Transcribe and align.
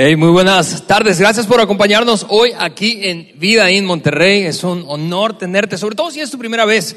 Muy 0.00 0.30
buenas 0.30 0.86
tardes. 0.86 1.20
Gracias 1.20 1.46
por 1.46 1.60
acompañarnos 1.60 2.24
hoy 2.30 2.52
aquí 2.58 3.00
en 3.02 3.32
Vida 3.34 3.68
en 3.68 3.84
Monterrey. 3.84 4.44
Es 4.44 4.64
un 4.64 4.82
honor 4.88 5.36
tenerte, 5.36 5.76
sobre 5.76 5.94
todo 5.94 6.10
si 6.10 6.22
es 6.22 6.30
tu 6.30 6.38
primera 6.38 6.64
vez. 6.64 6.96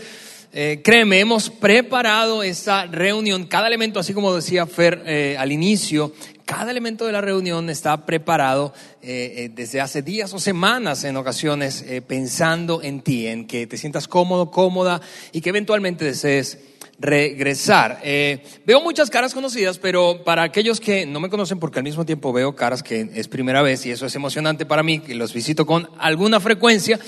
Eh, 0.53 0.79
créeme, 0.81 1.19
hemos 1.19 1.49
preparado 1.49 2.43
esta 2.43 2.85
reunión, 2.85 3.45
cada 3.47 3.67
elemento, 3.67 3.99
así 3.99 4.13
como 4.13 4.33
decía 4.33 4.65
Fer 4.67 5.03
eh, 5.05 5.35
al 5.37 5.51
inicio, 5.51 6.13
cada 6.45 6.71
elemento 6.71 7.05
de 7.05 7.11
la 7.11 7.19
reunión 7.19 7.69
está 7.69 8.05
preparado 8.05 8.73
eh, 9.01 9.51
desde 9.53 9.81
hace 9.81 10.01
días 10.01 10.33
o 10.33 10.39
semanas 10.39 11.03
en 11.03 11.17
ocasiones 11.17 11.83
pensando 12.07 12.81
en 12.81 13.01
ti, 13.01 13.27
en 13.27 13.47
que 13.47 13.67
te 13.67 13.75
sientas 13.75 14.07
cómodo, 14.07 14.49
cómoda 14.49 15.01
y 15.33 15.41
que 15.41 15.49
eventualmente 15.49 16.05
desees 16.05 16.57
regresar. 16.99 17.99
Eh, 18.03 18.43
veo 18.65 18.81
muchas 18.81 19.09
caras 19.09 19.33
conocidas, 19.33 19.77
pero 19.77 20.23
para 20.23 20.43
aquellos 20.43 20.79
que 20.79 21.05
no 21.05 21.19
me 21.19 21.29
conocen, 21.29 21.59
porque 21.59 21.79
al 21.79 21.83
mismo 21.83 22.05
tiempo 22.05 22.31
veo 22.33 22.55
caras 22.55 22.83
que 22.83 23.09
es 23.13 23.27
primera 23.27 23.61
vez 23.61 23.85
y 23.85 23.91
eso 23.91 24.05
es 24.05 24.15
emocionante 24.15 24.65
para 24.65 24.83
mí, 24.83 24.99
que 24.99 25.15
los 25.15 25.33
visito 25.33 25.65
con 25.65 25.89
alguna 25.97 26.39
frecuencia, 26.39 26.99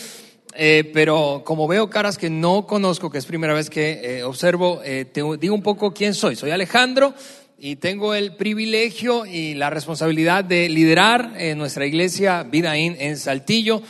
eh, 0.53 0.89
pero 0.93 1.43
como 1.45 1.67
veo 1.67 1.89
caras 1.89 2.17
que 2.17 2.29
no 2.29 2.65
conozco, 2.65 3.09
que 3.09 3.17
es 3.17 3.25
primera 3.25 3.53
vez 3.53 3.69
que 3.69 4.19
eh, 4.19 4.23
observo, 4.23 4.81
te 4.81 5.21
digo 5.39 5.55
un 5.55 5.63
poco 5.63 5.93
quién 5.93 6.13
soy. 6.13 6.35
Soy 6.35 6.51
Alejandro 6.51 7.13
y 7.57 7.77
tengo 7.77 8.13
el 8.13 8.35
privilegio 8.35 9.25
y 9.25 9.53
la 9.53 9.69
responsabilidad 9.69 10.43
de 10.43 10.69
liderar 10.69 11.33
nuestra 11.55 11.85
iglesia 11.85 12.43
Vida 12.43 12.77
In 12.77 12.95
en 12.99 13.17
Saltillo. 13.17 13.81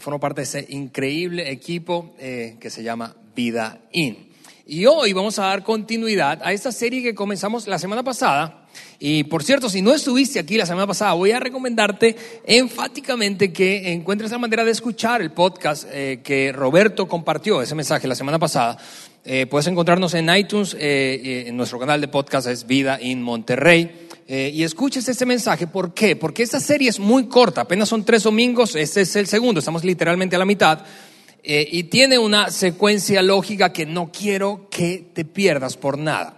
Formo 0.00 0.20
parte 0.20 0.40
de 0.40 0.44
ese 0.44 0.66
increíble 0.70 1.50
equipo 1.50 2.14
que 2.18 2.70
se 2.70 2.82
llama 2.82 3.16
Vida 3.34 3.80
In. 3.92 4.27
Y 4.70 4.84
hoy 4.84 5.14
vamos 5.14 5.38
a 5.38 5.46
dar 5.46 5.64
continuidad 5.64 6.40
a 6.44 6.52
esta 6.52 6.72
serie 6.72 7.02
que 7.02 7.14
comenzamos 7.14 7.66
la 7.66 7.78
semana 7.78 8.02
pasada. 8.02 8.66
Y 8.98 9.24
por 9.24 9.42
cierto, 9.42 9.70
si 9.70 9.80
no 9.80 9.94
estuviste 9.94 10.38
aquí 10.38 10.58
la 10.58 10.66
semana 10.66 10.86
pasada, 10.86 11.14
voy 11.14 11.30
a 11.30 11.40
recomendarte 11.40 12.14
enfáticamente 12.44 13.50
que 13.50 13.94
encuentres 13.94 14.30
la 14.30 14.36
manera 14.36 14.66
de 14.66 14.72
escuchar 14.72 15.22
el 15.22 15.30
podcast 15.30 15.88
eh, 15.90 16.20
que 16.22 16.52
Roberto 16.52 17.08
compartió, 17.08 17.62
ese 17.62 17.74
mensaje 17.74 18.06
la 18.06 18.14
semana 18.14 18.38
pasada. 18.38 18.76
Eh, 19.24 19.46
puedes 19.46 19.68
encontrarnos 19.68 20.12
en 20.12 20.28
iTunes, 20.36 20.76
eh, 20.78 21.44
en 21.46 21.56
nuestro 21.56 21.78
canal 21.78 22.02
de 22.02 22.08
podcast 22.08 22.46
es 22.48 22.66
Vida 22.66 22.98
in 23.00 23.22
Monterrey. 23.22 24.08
Eh, 24.30 24.50
y 24.52 24.62
escuches 24.62 25.08
este 25.08 25.24
mensaje, 25.24 25.66
¿por 25.66 25.94
qué? 25.94 26.14
Porque 26.14 26.42
esta 26.42 26.60
serie 26.60 26.90
es 26.90 27.00
muy 27.00 27.28
corta, 27.28 27.62
apenas 27.62 27.88
son 27.88 28.04
tres 28.04 28.24
domingos, 28.24 28.76
este 28.76 29.00
es 29.00 29.16
el 29.16 29.26
segundo, 29.26 29.60
estamos 29.60 29.84
literalmente 29.84 30.36
a 30.36 30.38
la 30.38 30.44
mitad. 30.44 30.80
Eh, 31.42 31.66
y 31.70 31.84
tiene 31.84 32.18
una 32.18 32.50
secuencia 32.50 33.22
lógica 33.22 33.72
que 33.72 33.86
no 33.86 34.10
quiero 34.12 34.68
que 34.70 35.10
te 35.14 35.24
pierdas 35.24 35.76
por 35.76 35.96
nada. 35.96 36.34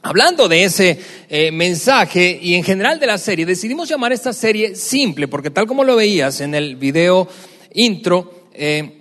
Hablando 0.00 0.48
de 0.48 0.62
ese 0.64 0.98
eh, 1.28 1.50
mensaje 1.50 2.38
y 2.40 2.54
en 2.54 2.62
general 2.62 3.00
de 3.00 3.08
la 3.08 3.18
serie, 3.18 3.44
decidimos 3.44 3.88
llamar 3.88 4.12
esta 4.12 4.32
serie 4.32 4.76
simple, 4.76 5.26
porque 5.26 5.50
tal 5.50 5.66
como 5.66 5.82
lo 5.82 5.96
veías 5.96 6.40
en 6.40 6.54
el 6.54 6.76
video 6.76 7.28
intro, 7.74 8.46
eh, 8.54 8.92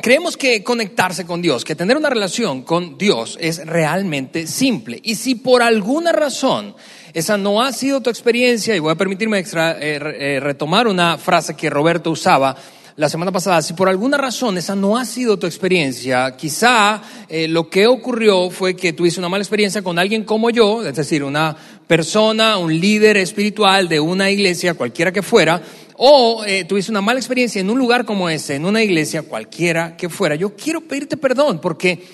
creemos 0.00 0.38
que 0.38 0.64
conectarse 0.64 1.26
con 1.26 1.42
Dios, 1.42 1.64
que 1.66 1.76
tener 1.76 1.98
una 1.98 2.08
relación 2.08 2.62
con 2.62 2.96
Dios 2.96 3.36
es 3.40 3.64
realmente 3.66 4.46
simple. 4.46 4.98
Y 5.04 5.16
si 5.16 5.34
por 5.34 5.62
alguna 5.62 6.12
razón 6.12 6.74
esa 7.12 7.36
no 7.36 7.62
ha 7.62 7.72
sido 7.74 8.00
tu 8.00 8.08
experiencia, 8.08 8.74
y 8.74 8.78
voy 8.78 8.92
a 8.92 8.96
permitirme 8.96 9.38
extra- 9.38 9.74
re- 9.74 10.40
retomar 10.40 10.88
una 10.88 11.18
frase 11.18 11.54
que 11.54 11.68
Roberto 11.68 12.10
usaba, 12.10 12.56
la 12.96 13.08
semana 13.08 13.32
pasada, 13.32 13.62
si 13.62 13.72
por 13.72 13.88
alguna 13.88 14.18
razón 14.18 14.58
esa 14.58 14.76
no 14.76 14.98
ha 14.98 15.06
sido 15.06 15.38
tu 15.38 15.46
experiencia, 15.46 16.36
quizá 16.36 17.00
eh, 17.26 17.48
lo 17.48 17.70
que 17.70 17.86
ocurrió 17.86 18.50
fue 18.50 18.76
que 18.76 18.92
tuviste 18.92 19.18
una 19.18 19.30
mala 19.30 19.42
experiencia 19.42 19.80
con 19.80 19.98
alguien 19.98 20.24
como 20.24 20.50
yo, 20.50 20.86
es 20.86 20.94
decir, 20.94 21.24
una 21.24 21.56
persona, 21.86 22.58
un 22.58 22.78
líder 22.78 23.16
espiritual 23.16 23.88
de 23.88 23.98
una 23.98 24.30
iglesia, 24.30 24.74
cualquiera 24.74 25.10
que 25.10 25.22
fuera, 25.22 25.62
o 25.96 26.44
eh, 26.44 26.64
tuviste 26.64 26.90
una 26.90 27.00
mala 27.00 27.18
experiencia 27.18 27.60
en 27.62 27.70
un 27.70 27.78
lugar 27.78 28.04
como 28.04 28.28
ese, 28.28 28.56
en 28.56 28.66
una 28.66 28.82
iglesia, 28.82 29.22
cualquiera 29.22 29.96
que 29.96 30.10
fuera. 30.10 30.34
Yo 30.34 30.54
quiero 30.54 30.82
pedirte 30.82 31.16
perdón 31.16 31.60
porque 31.60 32.04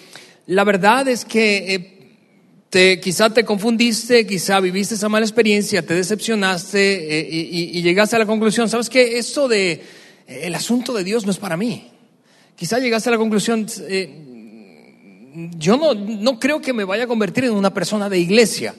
la 0.46 0.64
verdad 0.64 1.08
es 1.08 1.24
que... 1.24 1.74
eh, 1.74 1.94
te, 2.70 3.00
quizá 3.00 3.30
te 3.30 3.46
confundiste, 3.46 4.26
quizá 4.26 4.60
viviste 4.60 4.94
esa 4.94 5.08
mala 5.08 5.24
experiencia, 5.24 5.80
te 5.80 5.94
decepcionaste 5.94 7.26
y, 7.30 7.80
llegaste 7.80 8.16
a 8.16 8.18
la 8.18 8.26
conclusión, 8.26 8.68
¿sabes 8.68 8.90
qué? 8.90 9.16
Esto 9.16 9.48
de 9.48 9.82
el 10.28 10.54
asunto 10.54 10.92
de 10.92 11.02
Dios 11.04 11.24
no 11.24 11.32
es 11.32 11.38
para 11.38 11.56
mí. 11.56 11.88
Quizá 12.54 12.78
llegaste 12.78 13.08
a 13.08 13.12
la 13.12 13.18
conclusión, 13.18 13.66
eh, 13.88 14.24
yo 15.56 15.76
no, 15.76 15.94
no 15.94 16.38
creo 16.38 16.60
que 16.60 16.72
me 16.72 16.84
vaya 16.84 17.04
a 17.04 17.06
convertir 17.06 17.44
en 17.44 17.52
una 17.52 17.72
persona 17.72 18.08
de 18.08 18.18
iglesia. 18.18 18.74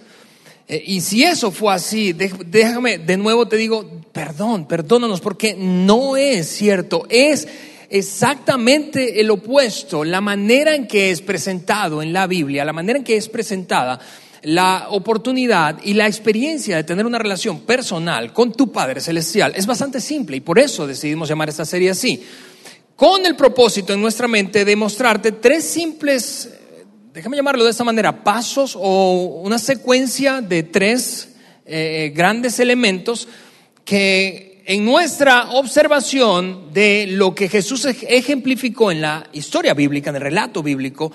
Eh, 0.68 0.84
y 0.86 1.02
si 1.02 1.24
eso 1.24 1.50
fue 1.52 1.74
así, 1.74 2.14
dé- 2.14 2.32
déjame, 2.46 2.98
de 3.00 3.18
nuevo 3.18 3.48
te 3.48 3.58
digo, 3.58 3.90
perdón, 4.12 4.68
perdónanos, 4.68 5.22
porque 5.22 5.56
no 5.58 6.16
es 6.18 6.48
cierto, 6.48 7.06
es 7.10 7.48
exactamente 7.90 9.20
el 9.20 9.32
opuesto, 9.32 10.04
la 10.04 10.22
manera 10.22 10.76
en 10.76 10.88
que 10.88 11.10
es 11.10 11.22
presentado 11.22 12.02
en 12.04 12.14
la 12.14 12.28
Biblia, 12.28 12.66
la 12.66 12.74
manera 12.74 13.00
en 13.00 13.04
que 13.06 13.18
es 13.18 13.30
presentada 13.30 14.00
la 14.44 14.88
oportunidad 14.90 15.78
y 15.84 15.94
la 15.94 16.08
experiencia 16.08 16.76
de 16.78 16.84
tener 16.84 17.06
una 17.06 17.18
relación 17.20 17.62
personal 17.62 18.32
con 18.34 18.54
tu 18.54 18.72
Padre 18.72 19.02
Celestial 19.02 19.54
es 19.56 19.66
bastante 19.66 20.00
simple 20.00 20.38
y 20.38 20.42
por 20.42 20.60
eso 20.60 20.88
decidimos 20.88 21.28
llamar 21.30 21.50
esta 21.50 21.66
serie 21.66 21.90
así, 21.90 22.24
con 22.96 23.26
el 23.26 23.36
propósito 23.36 23.94
en 23.94 24.02
nuestra 24.02 24.28
mente 24.28 24.66
de 24.66 24.76
mostrarte 24.76 25.32
tres 25.34 25.64
simples 25.66 26.50
déjame 27.14 27.36
llamarlo 27.38 27.66
de 27.66 27.72
esta 27.72 27.84
manera, 27.84 28.24
pasos 28.24 28.78
o 28.80 29.42
una 29.44 29.58
secuencia 29.58 30.40
de 30.42 30.64
tres 30.64 31.30
eh, 31.66 32.14
grandes 32.16 32.60
elementos 32.60 33.28
que 33.84 34.64
en 34.66 34.86
nuestra 34.86 35.50
observación 35.52 36.72
de 36.72 37.08
lo 37.10 37.34
que 37.34 37.50
Jesús 37.50 37.86
ej- 37.86 38.06
ejemplificó 38.08 38.92
en 38.92 39.02
la 39.02 39.28
historia 39.34 39.74
bíblica, 39.74 40.12
en 40.12 40.18
el 40.18 40.22
relato 40.22 40.62
bíblico, 40.62 41.12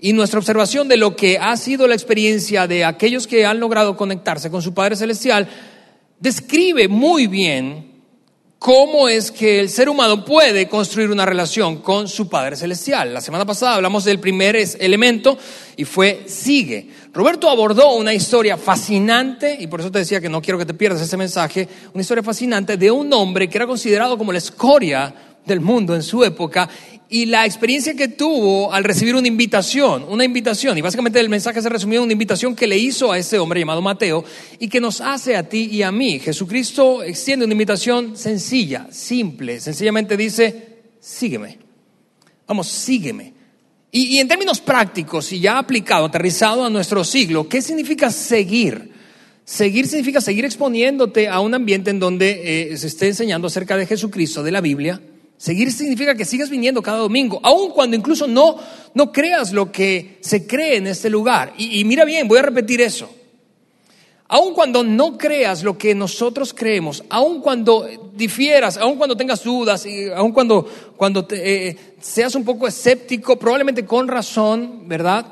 y 0.00 0.12
nuestra 0.12 0.38
observación 0.38 0.88
de 0.88 0.96
lo 0.96 1.16
que 1.16 1.38
ha 1.38 1.56
sido 1.56 1.86
la 1.88 1.94
experiencia 1.94 2.66
de 2.66 2.84
aquellos 2.84 3.26
que 3.26 3.44
han 3.44 3.60
logrado 3.60 3.96
conectarse 3.96 4.50
con 4.50 4.62
su 4.62 4.74
Padre 4.74 4.96
Celestial, 4.96 5.48
describe 6.20 6.88
muy 6.88 7.26
bien 7.26 7.88
cómo 8.58 9.08
es 9.08 9.30
que 9.30 9.60
el 9.60 9.68
ser 9.68 9.88
humano 9.88 10.24
puede 10.24 10.68
construir 10.68 11.10
una 11.10 11.24
relación 11.24 11.78
con 11.78 12.08
su 12.08 12.28
Padre 12.28 12.56
Celestial. 12.56 13.14
La 13.14 13.20
semana 13.20 13.46
pasada 13.46 13.74
hablamos 13.74 14.04
del 14.04 14.18
primer 14.18 14.56
elemento 14.56 15.38
y 15.76 15.84
fue 15.84 16.24
sigue. 16.26 16.88
Roberto 17.12 17.48
abordó 17.48 17.94
una 17.94 18.14
historia 18.14 18.56
fascinante, 18.56 19.56
y 19.58 19.66
por 19.66 19.80
eso 19.80 19.90
te 19.90 20.00
decía 20.00 20.20
que 20.20 20.28
no 20.28 20.42
quiero 20.42 20.58
que 20.58 20.66
te 20.66 20.74
pierdas 20.74 21.00
ese 21.00 21.16
mensaje, 21.16 21.68
una 21.92 22.02
historia 22.02 22.22
fascinante 22.22 22.76
de 22.76 22.90
un 22.90 23.12
hombre 23.12 23.48
que 23.48 23.58
era 23.58 23.66
considerado 23.66 24.18
como 24.18 24.32
la 24.32 24.38
escoria 24.38 25.14
del 25.44 25.60
mundo 25.60 25.94
en 25.94 26.02
su 26.02 26.24
época 26.24 26.68
y 27.10 27.26
la 27.26 27.46
experiencia 27.46 27.94
que 27.94 28.08
tuvo 28.08 28.72
al 28.72 28.84
recibir 28.84 29.14
una 29.14 29.28
invitación, 29.28 30.04
una 30.08 30.24
invitación, 30.24 30.76
y 30.76 30.82
básicamente 30.82 31.18
el 31.20 31.30
mensaje 31.30 31.62
se 31.62 31.68
resumió 31.68 32.00
en 32.00 32.04
una 32.04 32.12
invitación 32.12 32.54
que 32.54 32.66
le 32.66 32.76
hizo 32.76 33.10
a 33.10 33.18
ese 33.18 33.38
hombre 33.38 33.60
llamado 33.60 33.80
Mateo 33.80 34.24
y 34.58 34.68
que 34.68 34.80
nos 34.80 35.00
hace 35.00 35.34
a 35.36 35.48
ti 35.48 35.68
y 35.72 35.82
a 35.82 35.90
mí. 35.90 36.18
Jesucristo 36.18 37.02
extiende 37.02 37.46
una 37.46 37.54
invitación 37.54 38.16
sencilla, 38.16 38.88
simple, 38.90 39.60
sencillamente 39.60 40.16
dice, 40.16 40.82
sígueme. 41.00 41.58
Vamos, 42.46 42.68
sígueme. 42.68 43.32
Y, 43.90 44.16
y 44.16 44.18
en 44.18 44.28
términos 44.28 44.60
prácticos 44.60 45.32
y 45.32 45.40
ya 45.40 45.58
aplicado, 45.58 46.06
aterrizado 46.06 46.64
a 46.64 46.70
nuestro 46.70 47.04
siglo, 47.04 47.48
¿qué 47.48 47.62
significa 47.62 48.10
seguir? 48.10 48.92
Seguir 49.46 49.86
significa 49.86 50.20
seguir 50.20 50.44
exponiéndote 50.44 51.26
a 51.26 51.40
un 51.40 51.54
ambiente 51.54 51.88
en 51.88 51.98
donde 51.98 52.72
eh, 52.72 52.76
se 52.76 52.86
esté 52.86 53.06
enseñando 53.06 53.46
acerca 53.46 53.78
de 53.78 53.86
Jesucristo, 53.86 54.42
de 54.42 54.52
la 54.52 54.60
Biblia. 54.60 55.00
Seguir 55.38 55.72
significa 55.72 56.16
que 56.16 56.24
sigas 56.24 56.50
viniendo 56.50 56.82
cada 56.82 56.98
domingo, 56.98 57.38
aun 57.44 57.70
cuando 57.70 57.96
incluso 57.96 58.26
no, 58.26 58.56
no 58.94 59.12
creas 59.12 59.52
lo 59.52 59.70
que 59.70 60.18
se 60.20 60.48
cree 60.48 60.76
en 60.76 60.88
este 60.88 61.08
lugar. 61.08 61.54
Y, 61.56 61.84
mira 61.84 62.04
bien, 62.04 62.26
voy 62.26 62.40
a 62.40 62.42
repetir 62.42 62.80
eso. 62.80 63.08
Aun 64.26 64.52
cuando 64.52 64.82
no 64.82 65.16
creas 65.16 65.62
lo 65.62 65.78
que 65.78 65.94
nosotros 65.94 66.52
creemos, 66.52 67.04
aun 67.08 67.40
cuando 67.40 67.88
difieras, 68.14 68.76
aun 68.76 68.96
cuando 68.96 69.16
tengas 69.16 69.44
dudas, 69.44 69.86
y 69.86 70.10
aun 70.10 70.32
cuando, 70.32 70.66
cuando 70.96 71.24
te, 71.24 71.68
eh, 71.68 71.76
seas 72.00 72.34
un 72.34 72.44
poco 72.44 72.66
escéptico, 72.66 73.38
probablemente 73.38 73.86
con 73.86 74.08
razón, 74.08 74.88
¿verdad? 74.88 75.24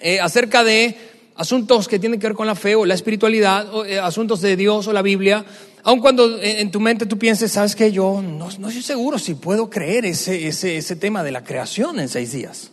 Eh, 0.00 0.18
acerca 0.18 0.64
de 0.64 0.96
asuntos 1.36 1.88
que 1.88 1.98
tienen 1.98 2.18
que 2.18 2.26
ver 2.26 2.36
con 2.36 2.46
la 2.46 2.54
fe 2.54 2.74
o 2.74 2.84
la 2.84 2.94
espiritualidad, 2.94 3.66
eh, 3.86 3.98
asuntos 3.98 4.42
de 4.42 4.56
Dios 4.56 4.88
o 4.88 4.92
la 4.92 5.02
Biblia, 5.02 5.46
aun 5.82 6.00
cuando 6.00 6.40
en, 6.40 6.70
tu 6.70 6.80
mente 6.80 7.06
tú 7.06 7.18
pienses, 7.18 7.52
sabes 7.52 7.74
que 7.74 7.92
yo 7.92 8.22
no, 8.22 8.48
no 8.58 8.68
estoy 8.68 8.82
seguro 8.82 9.18
si 9.18 9.34
puedo 9.34 9.70
creer 9.70 10.04
ese, 10.04 10.46
ese, 10.46 10.76
ese 10.76 10.96
tema 10.96 11.22
de 11.22 11.32
la 11.32 11.44
creación 11.44 11.98
en 12.00 12.08
seis 12.08 12.32
días 12.32 12.72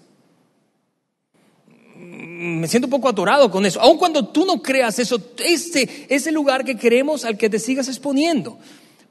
me 2.38 2.68
siento 2.68 2.88
un 2.88 2.92
poco 2.92 3.10
atorado 3.10 3.50
con 3.50 3.66
eso. 3.66 3.82
Aun 3.82 3.98
cuando 3.98 4.28
tú 4.28 4.46
no 4.46 4.62
creas 4.62 5.00
eso, 5.00 5.20
este 5.44 6.06
es 6.08 6.28
el 6.28 6.36
lugar 6.36 6.64
que 6.64 6.78
queremos 6.78 7.26
al 7.26 7.38
que 7.38 7.50
te 7.50 7.60
sigas 7.60 7.88
exponiendo. 7.88 8.60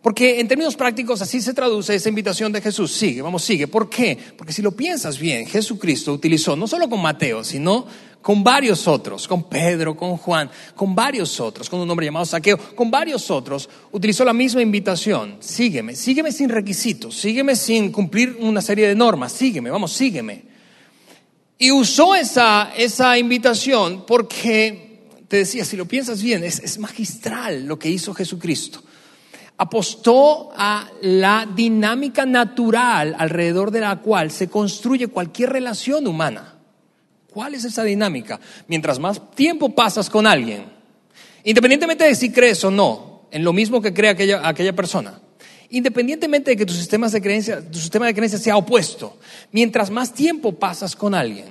Porque 0.01 0.39
en 0.39 0.47
términos 0.47 0.77
prácticos 0.77 1.21
así 1.21 1.41
se 1.41 1.53
traduce 1.53 1.95
esa 1.95 2.09
invitación 2.09 2.53
de 2.53 2.61
Jesús. 2.61 2.93
Sigue, 2.93 3.23
vamos, 3.23 3.43
sigue. 3.43 3.67
¿Por 3.67 3.91
qué? 3.91 4.17
Porque 4.37 4.53
si 4.53 4.63
lo 4.63 4.71
piensas 4.71 5.19
bien, 5.19 5.47
Jesucristo 5.47 6.13
utilizó 6.13 6.55
no 6.55 6.69
solo 6.69 6.89
con 6.89 7.03
Mateo, 7.03 7.43
sino 7.43 7.87
con 8.27 8.43
varios 8.43 8.89
otros, 8.89 9.29
con 9.29 9.45
Pedro, 9.45 9.97
con 9.97 10.17
Juan, 10.17 10.51
con 10.75 10.97
varios 10.97 11.39
otros, 11.39 11.71
con 11.71 11.79
un 11.79 11.89
hombre 11.89 12.07
llamado 12.07 12.27
Saqueo, 12.27 12.59
con 12.75 12.91
varios 12.91 13.31
otros, 13.31 13.71
utilizó 13.93 14.25
la 14.25 14.33
misma 14.33 14.61
invitación. 14.61 15.37
Sígueme, 15.39 15.95
sígueme 15.95 16.33
sin 16.33 16.49
requisitos, 16.49 17.15
sígueme 17.15 17.55
sin 17.55 17.93
cumplir 17.93 18.37
una 18.41 18.61
serie 18.61 18.89
de 18.89 18.97
normas, 18.97 19.31
sígueme, 19.31 19.71
vamos, 19.71 19.93
sígueme. 19.93 20.43
Y 21.57 21.71
usó 21.71 22.17
esa, 22.17 22.73
esa 22.77 23.17
invitación 23.17 24.05
porque, 24.05 25.05
te 25.29 25.37
decía, 25.37 25.65
si 25.65 25.77
lo 25.77 25.87
piensas 25.87 26.21
bien, 26.21 26.43
es, 26.43 26.59
es 26.59 26.81
magistral 26.81 27.65
lo 27.65 27.79
que 27.79 27.91
hizo 27.91 28.13
Jesucristo 28.13 28.83
apostó 29.59 30.51
a 30.55 30.89
la 31.01 31.49
dinámica 31.55 32.27
natural 32.27 33.15
alrededor 33.17 33.71
de 33.71 33.81
la 33.81 34.01
cual 34.01 34.33
se 34.33 34.49
construye 34.49 35.07
cualquier 35.07 35.51
relación 35.51 36.09
humana. 36.09 36.56
¿Cuál 37.37 37.55
es 37.55 37.67
esa 37.67 37.85
dinámica? 37.85 38.41
Mientras 38.67 38.99
más 38.99 39.21
tiempo 39.33 39.69
pasas 39.69 40.09
con 40.09 40.27
alguien, 40.27 40.65
independientemente 41.45 42.05
de 42.05 42.15
si 42.15 42.33
crees 42.33 42.65
o 42.65 42.71
no 42.71 43.29
en 43.31 43.45
lo 43.45 43.53
mismo 43.53 43.83
que 43.83 43.93
cree 43.93 44.09
aquella, 44.09 44.49
aquella 44.49 44.75
persona, 44.75 45.21
independientemente 45.69 46.53
de 46.53 46.57
que 46.57 46.65
tu, 46.65 46.73
sistema 46.73 47.11
de 47.11 47.21
creencia, 47.21 47.61
tu 47.61 47.79
sistema 47.79 48.07
de 48.07 48.15
creencias 48.15 48.41
sea 48.41 48.57
opuesto, 48.57 49.19
mientras 49.53 49.91
más 49.91 50.15
tiempo 50.15 50.53
pasas 50.53 50.97
con 50.97 51.15
alguien, 51.15 51.49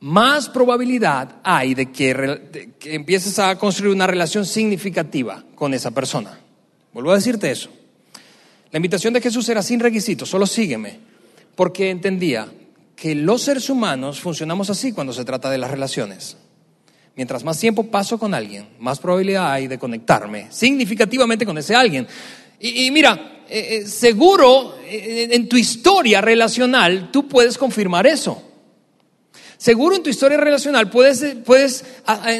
más 0.00 0.50
probabilidad 0.50 1.36
hay 1.42 1.72
de 1.74 1.90
que, 1.90 2.12
de 2.12 2.72
que 2.78 2.94
empieces 2.94 3.38
a 3.38 3.56
construir 3.56 3.94
una 3.94 4.06
relación 4.06 4.44
significativa 4.44 5.42
con 5.54 5.72
esa 5.72 5.92
persona. 5.92 6.38
Vuelvo 6.92 7.12
a 7.12 7.16
decirte 7.16 7.50
eso. 7.50 7.70
La 8.70 8.76
invitación 8.76 9.14
de 9.14 9.22
Jesús 9.22 9.48
era 9.48 9.62
sin 9.62 9.80
requisitos, 9.80 10.28
solo 10.28 10.46
sígueme, 10.46 10.98
porque 11.56 11.88
entendía 11.88 12.46
que 13.02 13.16
los 13.16 13.42
seres 13.42 13.68
humanos 13.68 14.20
funcionamos 14.20 14.70
así 14.70 14.92
cuando 14.92 15.12
se 15.12 15.24
trata 15.24 15.50
de 15.50 15.58
las 15.58 15.72
relaciones. 15.72 16.36
Mientras 17.16 17.42
más 17.42 17.58
tiempo 17.58 17.82
paso 17.82 18.16
con 18.16 18.32
alguien, 18.32 18.68
más 18.78 19.00
probabilidad 19.00 19.50
hay 19.50 19.66
de 19.66 19.76
conectarme 19.76 20.46
significativamente 20.50 21.44
con 21.44 21.58
ese 21.58 21.74
alguien. 21.74 22.06
Y, 22.60 22.92
mira, 22.92 23.42
eh, 23.48 23.80
eh, 23.80 23.86
seguro 23.88 24.76
eh, 24.84 25.30
en 25.32 25.48
tu 25.48 25.56
historia 25.56 26.20
relacional 26.20 27.10
tú 27.10 27.26
puedes 27.26 27.58
confirmar 27.58 28.06
eso. 28.06 28.40
Seguro 29.56 29.96
en 29.96 30.04
tu 30.04 30.10
historia 30.10 30.38
relacional 30.38 30.88
puedes, 30.88 31.24
puedes 31.44 31.84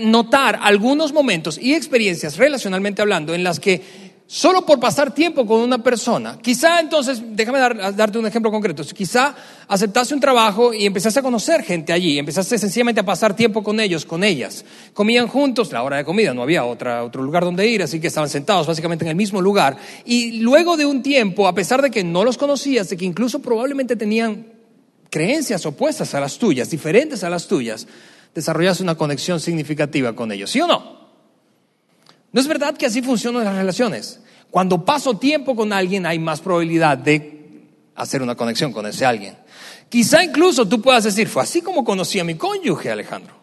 notar 0.02 0.60
algunos 0.62 1.12
momentos 1.12 1.58
y 1.58 1.74
experiencias 1.74 2.36
relacionalmente 2.36 3.02
hablando 3.02 3.34
en 3.34 3.42
las 3.42 3.58
que 3.58 4.11
solo 4.32 4.64
por 4.64 4.80
pasar 4.80 5.12
tiempo 5.12 5.44
con 5.44 5.60
una 5.60 5.82
persona. 5.82 6.38
Quizá 6.40 6.80
entonces, 6.80 7.20
déjame 7.22 7.58
darte 7.58 8.18
un 8.18 8.26
ejemplo 8.26 8.50
concreto, 8.50 8.82
quizá 8.82 9.34
aceptaste 9.68 10.14
un 10.14 10.20
trabajo 10.20 10.72
y 10.72 10.86
empezaste 10.86 11.20
a 11.20 11.22
conocer 11.22 11.62
gente 11.62 11.92
allí, 11.92 12.18
empezaste 12.18 12.56
sencillamente 12.56 13.02
a 13.02 13.04
pasar 13.04 13.36
tiempo 13.36 13.62
con 13.62 13.78
ellos, 13.78 14.06
con 14.06 14.24
ellas. 14.24 14.64
Comían 14.94 15.28
juntos, 15.28 15.70
la 15.70 15.82
hora 15.82 15.98
de 15.98 16.06
comida, 16.06 16.32
no 16.32 16.42
había 16.42 16.64
otra, 16.64 17.04
otro 17.04 17.22
lugar 17.22 17.44
donde 17.44 17.66
ir, 17.66 17.82
así 17.82 18.00
que 18.00 18.06
estaban 18.06 18.30
sentados 18.30 18.66
básicamente 18.66 19.04
en 19.04 19.10
el 19.10 19.16
mismo 19.16 19.38
lugar. 19.42 19.76
Y 20.06 20.40
luego 20.40 20.78
de 20.78 20.86
un 20.86 21.02
tiempo, 21.02 21.46
a 21.46 21.54
pesar 21.54 21.82
de 21.82 21.90
que 21.90 22.02
no 22.02 22.24
los 22.24 22.38
conocías, 22.38 22.88
de 22.88 22.96
que 22.96 23.04
incluso 23.04 23.40
probablemente 23.40 23.96
tenían 23.96 24.46
creencias 25.10 25.66
opuestas 25.66 26.14
a 26.14 26.20
las 26.20 26.38
tuyas, 26.38 26.70
diferentes 26.70 27.22
a 27.22 27.28
las 27.28 27.46
tuyas, 27.48 27.86
desarrollaste 28.34 28.82
una 28.82 28.94
conexión 28.94 29.40
significativa 29.40 30.14
con 30.14 30.32
ellos, 30.32 30.50
¿sí 30.50 30.58
o 30.62 30.66
no? 30.66 31.01
¿No 32.32 32.40
es 32.40 32.48
verdad 32.48 32.76
que 32.76 32.86
así 32.86 33.02
funcionan 33.02 33.44
las 33.44 33.54
relaciones? 33.54 34.20
Cuando 34.50 34.84
paso 34.84 35.16
tiempo 35.16 35.54
con 35.54 35.72
alguien 35.72 36.06
hay 36.06 36.18
más 36.18 36.40
probabilidad 36.40 36.98
de 36.98 37.68
hacer 37.94 38.22
una 38.22 38.34
conexión 38.34 38.72
con 38.72 38.86
ese 38.86 39.04
alguien. 39.04 39.36
Quizá 39.88 40.24
incluso 40.24 40.66
tú 40.66 40.80
puedas 40.80 41.04
decir, 41.04 41.28
fue 41.28 41.42
así 41.42 41.60
como 41.60 41.84
conocí 41.84 42.18
a 42.18 42.24
mi 42.24 42.34
cónyuge, 42.34 42.90
Alejandro. 42.90 43.34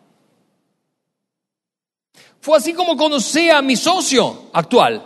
Fue 2.42 2.58
así 2.58 2.74
como 2.74 2.98
conocí 2.98 3.50
a 3.50 3.62
mi 3.62 3.76
socio 3.76 4.50
actual. 4.54 5.06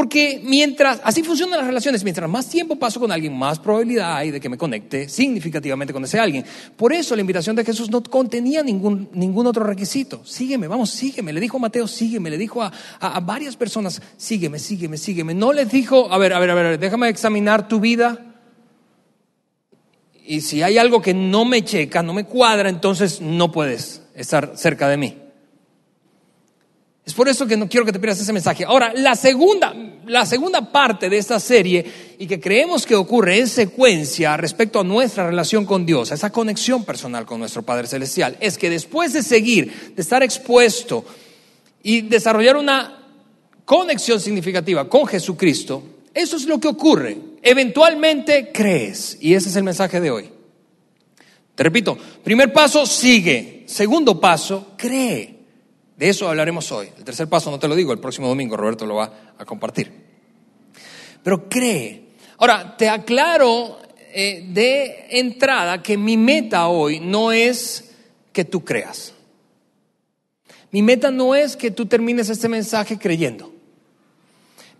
Porque 0.00 0.40
mientras, 0.42 0.98
así 1.04 1.22
funcionan 1.22 1.58
las 1.58 1.66
relaciones, 1.66 2.02
mientras 2.04 2.26
más 2.26 2.48
tiempo 2.48 2.76
paso 2.76 2.98
con 2.98 3.12
alguien, 3.12 3.36
más 3.36 3.58
probabilidad 3.58 4.16
hay 4.16 4.30
de 4.30 4.40
que 4.40 4.48
me 4.48 4.56
conecte 4.56 5.10
significativamente 5.10 5.92
con 5.92 6.02
ese 6.02 6.18
alguien. 6.18 6.42
Por 6.74 6.94
eso 6.94 7.14
la 7.14 7.20
invitación 7.20 7.54
de 7.54 7.66
Jesús 7.66 7.90
no 7.90 8.02
contenía 8.02 8.62
ningún, 8.62 9.10
ningún 9.12 9.46
otro 9.46 9.62
requisito. 9.62 10.24
Sígueme, 10.24 10.68
vamos, 10.68 10.88
sígueme. 10.88 11.34
Le 11.34 11.40
dijo 11.40 11.58
a 11.58 11.60
Mateo, 11.60 11.86
sígueme. 11.86 12.30
Le 12.30 12.38
dijo 12.38 12.62
a, 12.62 12.72
a, 12.98 13.20
varias 13.20 13.56
personas, 13.56 14.00
sígueme, 14.16 14.58
sígueme, 14.58 14.96
sígueme. 14.96 15.34
No 15.34 15.52
les 15.52 15.70
dijo, 15.70 16.10
a 16.10 16.16
ver, 16.16 16.32
a 16.32 16.38
ver, 16.38 16.48
a 16.48 16.54
ver, 16.54 16.80
déjame 16.80 17.10
examinar 17.10 17.68
tu 17.68 17.78
vida. 17.78 18.38
Y 20.24 20.40
si 20.40 20.62
hay 20.62 20.78
algo 20.78 21.02
que 21.02 21.12
no 21.12 21.44
me 21.44 21.62
checa, 21.62 22.02
no 22.02 22.14
me 22.14 22.24
cuadra, 22.24 22.70
entonces 22.70 23.20
no 23.20 23.52
puedes 23.52 24.00
estar 24.14 24.54
cerca 24.56 24.88
de 24.88 24.96
mí. 24.96 25.19
Es 27.10 27.14
por 27.14 27.28
eso 27.28 27.44
que 27.44 27.56
no 27.56 27.68
quiero 27.68 27.84
que 27.84 27.90
te 27.90 27.98
pierdas 27.98 28.20
ese 28.20 28.32
mensaje. 28.32 28.64
Ahora, 28.64 28.92
la 28.94 29.16
segunda, 29.16 29.74
la 30.06 30.24
segunda 30.24 30.70
parte 30.70 31.10
de 31.10 31.18
esta 31.18 31.40
serie 31.40 31.84
y 32.16 32.28
que 32.28 32.38
creemos 32.38 32.86
que 32.86 32.94
ocurre 32.94 33.36
en 33.36 33.48
secuencia 33.48 34.36
respecto 34.36 34.78
a 34.78 34.84
nuestra 34.84 35.26
relación 35.26 35.66
con 35.66 35.84
Dios, 35.84 36.12
a 36.12 36.14
esa 36.14 36.30
conexión 36.30 36.84
personal 36.84 37.26
con 37.26 37.40
nuestro 37.40 37.62
Padre 37.62 37.88
Celestial, 37.88 38.36
es 38.38 38.56
que 38.56 38.70
después 38.70 39.12
de 39.12 39.24
seguir, 39.24 39.92
de 39.96 40.00
estar 40.00 40.22
expuesto 40.22 41.04
y 41.82 42.02
desarrollar 42.02 42.56
una 42.56 43.08
conexión 43.64 44.20
significativa 44.20 44.88
con 44.88 45.04
Jesucristo, 45.04 45.82
eso 46.14 46.36
es 46.36 46.46
lo 46.46 46.60
que 46.60 46.68
ocurre. 46.68 47.18
Eventualmente 47.42 48.52
crees. 48.54 49.18
Y 49.20 49.34
ese 49.34 49.48
es 49.48 49.56
el 49.56 49.64
mensaje 49.64 50.00
de 50.00 50.12
hoy. 50.12 50.30
Te 51.56 51.64
repito, 51.64 51.98
primer 52.22 52.52
paso, 52.52 52.86
sigue. 52.86 53.64
Segundo 53.66 54.20
paso, 54.20 54.74
cree. 54.76 55.39
De 56.00 56.08
eso 56.08 56.26
hablaremos 56.26 56.72
hoy. 56.72 56.88
El 56.96 57.04
tercer 57.04 57.28
paso 57.28 57.50
no 57.50 57.58
te 57.58 57.68
lo 57.68 57.76
digo, 57.76 57.92
el 57.92 57.98
próximo 57.98 58.26
domingo 58.26 58.56
Roberto 58.56 58.86
lo 58.86 58.94
va 58.94 59.34
a 59.36 59.44
compartir. 59.44 59.92
Pero 61.22 61.46
cree. 61.46 62.04
Ahora, 62.38 62.74
te 62.74 62.88
aclaro 62.88 63.78
eh, 64.10 64.46
de 64.48 65.08
entrada 65.10 65.82
que 65.82 65.98
mi 65.98 66.16
meta 66.16 66.68
hoy 66.68 67.00
no 67.00 67.32
es 67.32 67.92
que 68.32 68.46
tú 68.46 68.64
creas. 68.64 69.12
Mi 70.70 70.80
meta 70.80 71.10
no 71.10 71.34
es 71.34 71.54
que 71.54 71.70
tú 71.70 71.84
termines 71.84 72.30
este 72.30 72.48
mensaje 72.48 72.98
creyendo. 72.98 73.52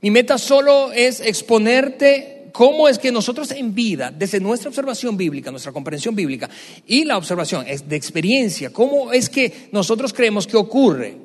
Mi 0.01 0.11
meta 0.11 0.39
solo 0.39 0.91
es 0.91 1.21
exponerte 1.21 2.40
cómo 2.53 2.89
es 2.89 2.99
que 2.99 3.13
nosotros 3.13 3.51
en 3.51 3.75
vida, 3.75 4.11
desde 4.11 4.41
nuestra 4.41 4.69
observación 4.69 5.17
bíblica, 5.17 5.51
nuestra 5.51 5.73
comprensión 5.73 6.15
bíblica 6.15 6.49
y 6.87 7.05
la 7.05 7.17
observación 7.17 7.65
de 7.65 7.97
experiencia, 7.97 8.73
cómo 8.73 9.13
es 9.13 9.29
que 9.29 9.69
nosotros 9.73 10.13
creemos 10.13 10.47
que 10.47 10.57
ocurre 10.57 11.17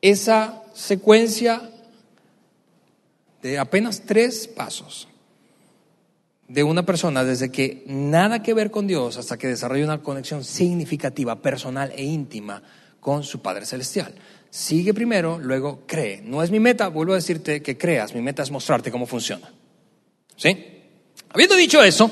esa 0.00 0.62
secuencia 0.74 1.70
de 3.42 3.58
apenas 3.58 4.02
tres 4.06 4.46
pasos 4.46 5.08
de 6.48 6.62
una 6.62 6.84
persona 6.84 7.24
desde 7.24 7.50
que 7.50 7.82
nada 7.86 8.42
que 8.42 8.52
ver 8.52 8.70
con 8.70 8.86
Dios 8.86 9.16
hasta 9.16 9.38
que 9.38 9.48
desarrolla 9.48 9.84
una 9.84 10.02
conexión 10.02 10.44
significativa, 10.44 11.40
personal 11.40 11.92
e 11.96 12.04
íntima 12.04 12.62
con 13.00 13.22
su 13.22 13.40
Padre 13.40 13.64
Celestial. 13.64 14.14
Sigue 14.50 14.92
primero, 14.92 15.38
luego 15.38 15.84
cree. 15.86 16.20
No 16.22 16.42
es 16.42 16.50
mi 16.50 16.60
meta, 16.60 16.88
vuelvo 16.88 17.12
a 17.12 17.16
decirte 17.16 17.62
que 17.62 17.78
creas, 17.78 18.14
mi 18.14 18.20
meta 18.20 18.42
es 18.42 18.50
mostrarte 18.50 18.90
cómo 18.90 19.06
funciona. 19.06 19.50
¿Sí? 20.42 20.56
Habiendo 21.28 21.54
dicho 21.54 21.80
eso, 21.84 22.10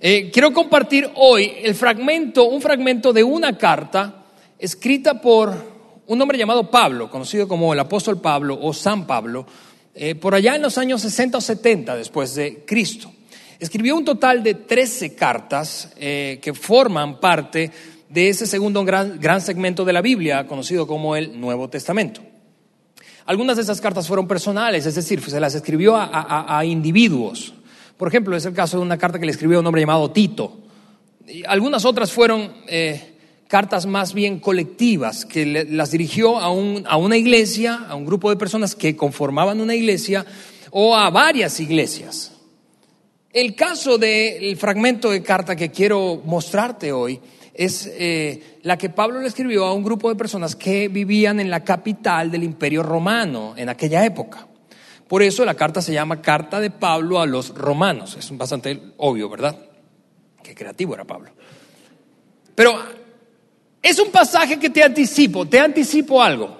eh, 0.00 0.28
quiero 0.32 0.52
compartir 0.52 1.08
hoy 1.14 1.52
el 1.62 1.76
fragmento, 1.76 2.48
un 2.48 2.60
fragmento 2.60 3.12
de 3.12 3.22
una 3.22 3.56
carta 3.56 4.24
escrita 4.58 5.20
por 5.20 6.02
un 6.08 6.20
hombre 6.20 6.36
llamado 6.36 6.68
Pablo, 6.68 7.08
conocido 7.08 7.46
como 7.46 7.72
el 7.72 7.78
apóstol 7.78 8.20
Pablo 8.20 8.58
o 8.60 8.74
San 8.74 9.06
Pablo, 9.06 9.46
eh, 9.94 10.16
por 10.16 10.34
allá 10.34 10.56
en 10.56 10.62
los 10.62 10.78
años 10.78 11.00
60 11.02 11.38
o 11.38 11.40
70 11.40 11.94
después 11.94 12.34
de 12.34 12.64
Cristo. 12.66 13.12
Escribió 13.60 13.94
un 13.94 14.04
total 14.04 14.42
de 14.42 14.54
13 14.54 15.14
cartas 15.14 15.92
eh, 15.96 16.40
que 16.42 16.52
forman 16.52 17.20
parte 17.20 17.70
de 18.08 18.30
ese 18.30 18.48
segundo 18.48 18.84
gran, 18.84 19.20
gran 19.20 19.40
segmento 19.40 19.84
de 19.84 19.92
la 19.92 20.02
Biblia, 20.02 20.44
conocido 20.48 20.88
como 20.88 21.14
el 21.14 21.40
Nuevo 21.40 21.70
Testamento. 21.70 22.20
Algunas 23.30 23.56
de 23.56 23.62
esas 23.62 23.80
cartas 23.80 24.08
fueron 24.08 24.26
personales, 24.26 24.86
es 24.86 24.96
decir, 24.96 25.22
se 25.22 25.38
las 25.38 25.54
escribió 25.54 25.94
a, 25.96 26.64
individuos. 26.64 27.54
Por 28.00 28.08
ejemplo, 28.08 28.34
es 28.34 28.46
el 28.46 28.54
caso 28.54 28.78
de 28.78 28.82
una 28.82 28.96
carta 28.96 29.18
que 29.18 29.26
le 29.26 29.32
escribió 29.32 29.60
un 29.60 29.66
hombre 29.66 29.82
llamado 29.82 30.10
Tito. 30.10 30.56
Y 31.28 31.44
algunas 31.44 31.84
otras 31.84 32.10
fueron 32.10 32.50
eh, 32.66 33.18
cartas 33.46 33.84
más 33.84 34.14
bien 34.14 34.40
colectivas, 34.40 35.26
que 35.26 35.66
las 35.68 35.90
dirigió 35.90 36.38
a, 36.38 36.46
a 36.46 36.96
una 36.96 37.16
iglesia, 37.18 37.84
a 37.86 37.94
un 37.96 38.06
grupo 38.06 38.30
de 38.30 38.36
personas 38.36 38.74
que 38.74 38.96
conformaban 38.96 39.60
una 39.60 39.74
iglesia 39.74 40.24
o 40.70 40.96
a 40.96 41.10
varias 41.10 41.60
iglesias. 41.60 42.32
El 43.34 43.54
caso 43.54 43.98
del 43.98 44.56
fragmento 44.56 45.10
de 45.10 45.22
carta 45.22 45.54
que 45.54 45.70
quiero 45.70 46.22
mostrarte 46.24 46.92
hoy 46.92 47.20
es 47.52 47.86
eh, 47.86 48.60
la 48.62 48.78
que 48.78 48.88
Pablo 48.88 49.20
le 49.20 49.28
escribió 49.28 49.66
a 49.66 49.74
un 49.74 49.84
grupo 49.84 50.08
de 50.08 50.16
personas 50.16 50.56
que 50.56 50.88
vivían 50.88 51.38
en 51.38 51.50
la 51.50 51.62
capital 51.62 52.30
del 52.30 52.44
imperio 52.44 52.82
romano 52.82 53.52
en 53.58 53.68
aquella 53.68 54.06
época. 54.06 54.46
Por 55.10 55.24
eso 55.24 55.44
la 55.44 55.54
carta 55.54 55.82
se 55.82 55.92
llama 55.92 56.22
Carta 56.22 56.60
de 56.60 56.70
Pablo 56.70 57.20
a 57.20 57.26
los 57.26 57.52
romanos. 57.52 58.16
Es 58.16 58.30
bastante 58.38 58.80
obvio, 58.98 59.28
¿verdad? 59.28 59.56
Qué 60.40 60.54
creativo 60.54 60.94
era 60.94 61.04
Pablo. 61.04 61.32
Pero 62.54 62.80
es 63.82 63.98
un 63.98 64.12
pasaje 64.12 64.60
que 64.60 64.70
te 64.70 64.84
anticipo, 64.84 65.48
te 65.48 65.58
anticipo 65.58 66.22
algo. 66.22 66.56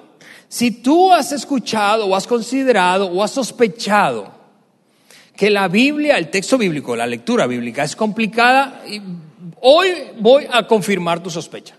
Si 0.49 0.73
tú 0.83 1.13
has 1.13 1.31
escuchado 1.31 2.07
o 2.07 2.17
has 2.17 2.27
considerado 2.27 3.07
o 3.07 3.23
has 3.23 3.31
sospechado 3.31 4.35
que 5.37 5.49
la 5.49 5.69
Biblia, 5.69 6.19
el 6.19 6.29
texto 6.29 6.59
bíblico, 6.59 6.97
la 6.97 7.07
lectura 7.07 7.47
bíblica 7.47 7.85
es 7.85 7.95
complicada, 7.95 8.83
hoy 9.61 9.91
voy 10.19 10.49
a 10.51 10.67
confirmar 10.67 11.23
tu 11.23 11.31
sospecha. 11.31 11.77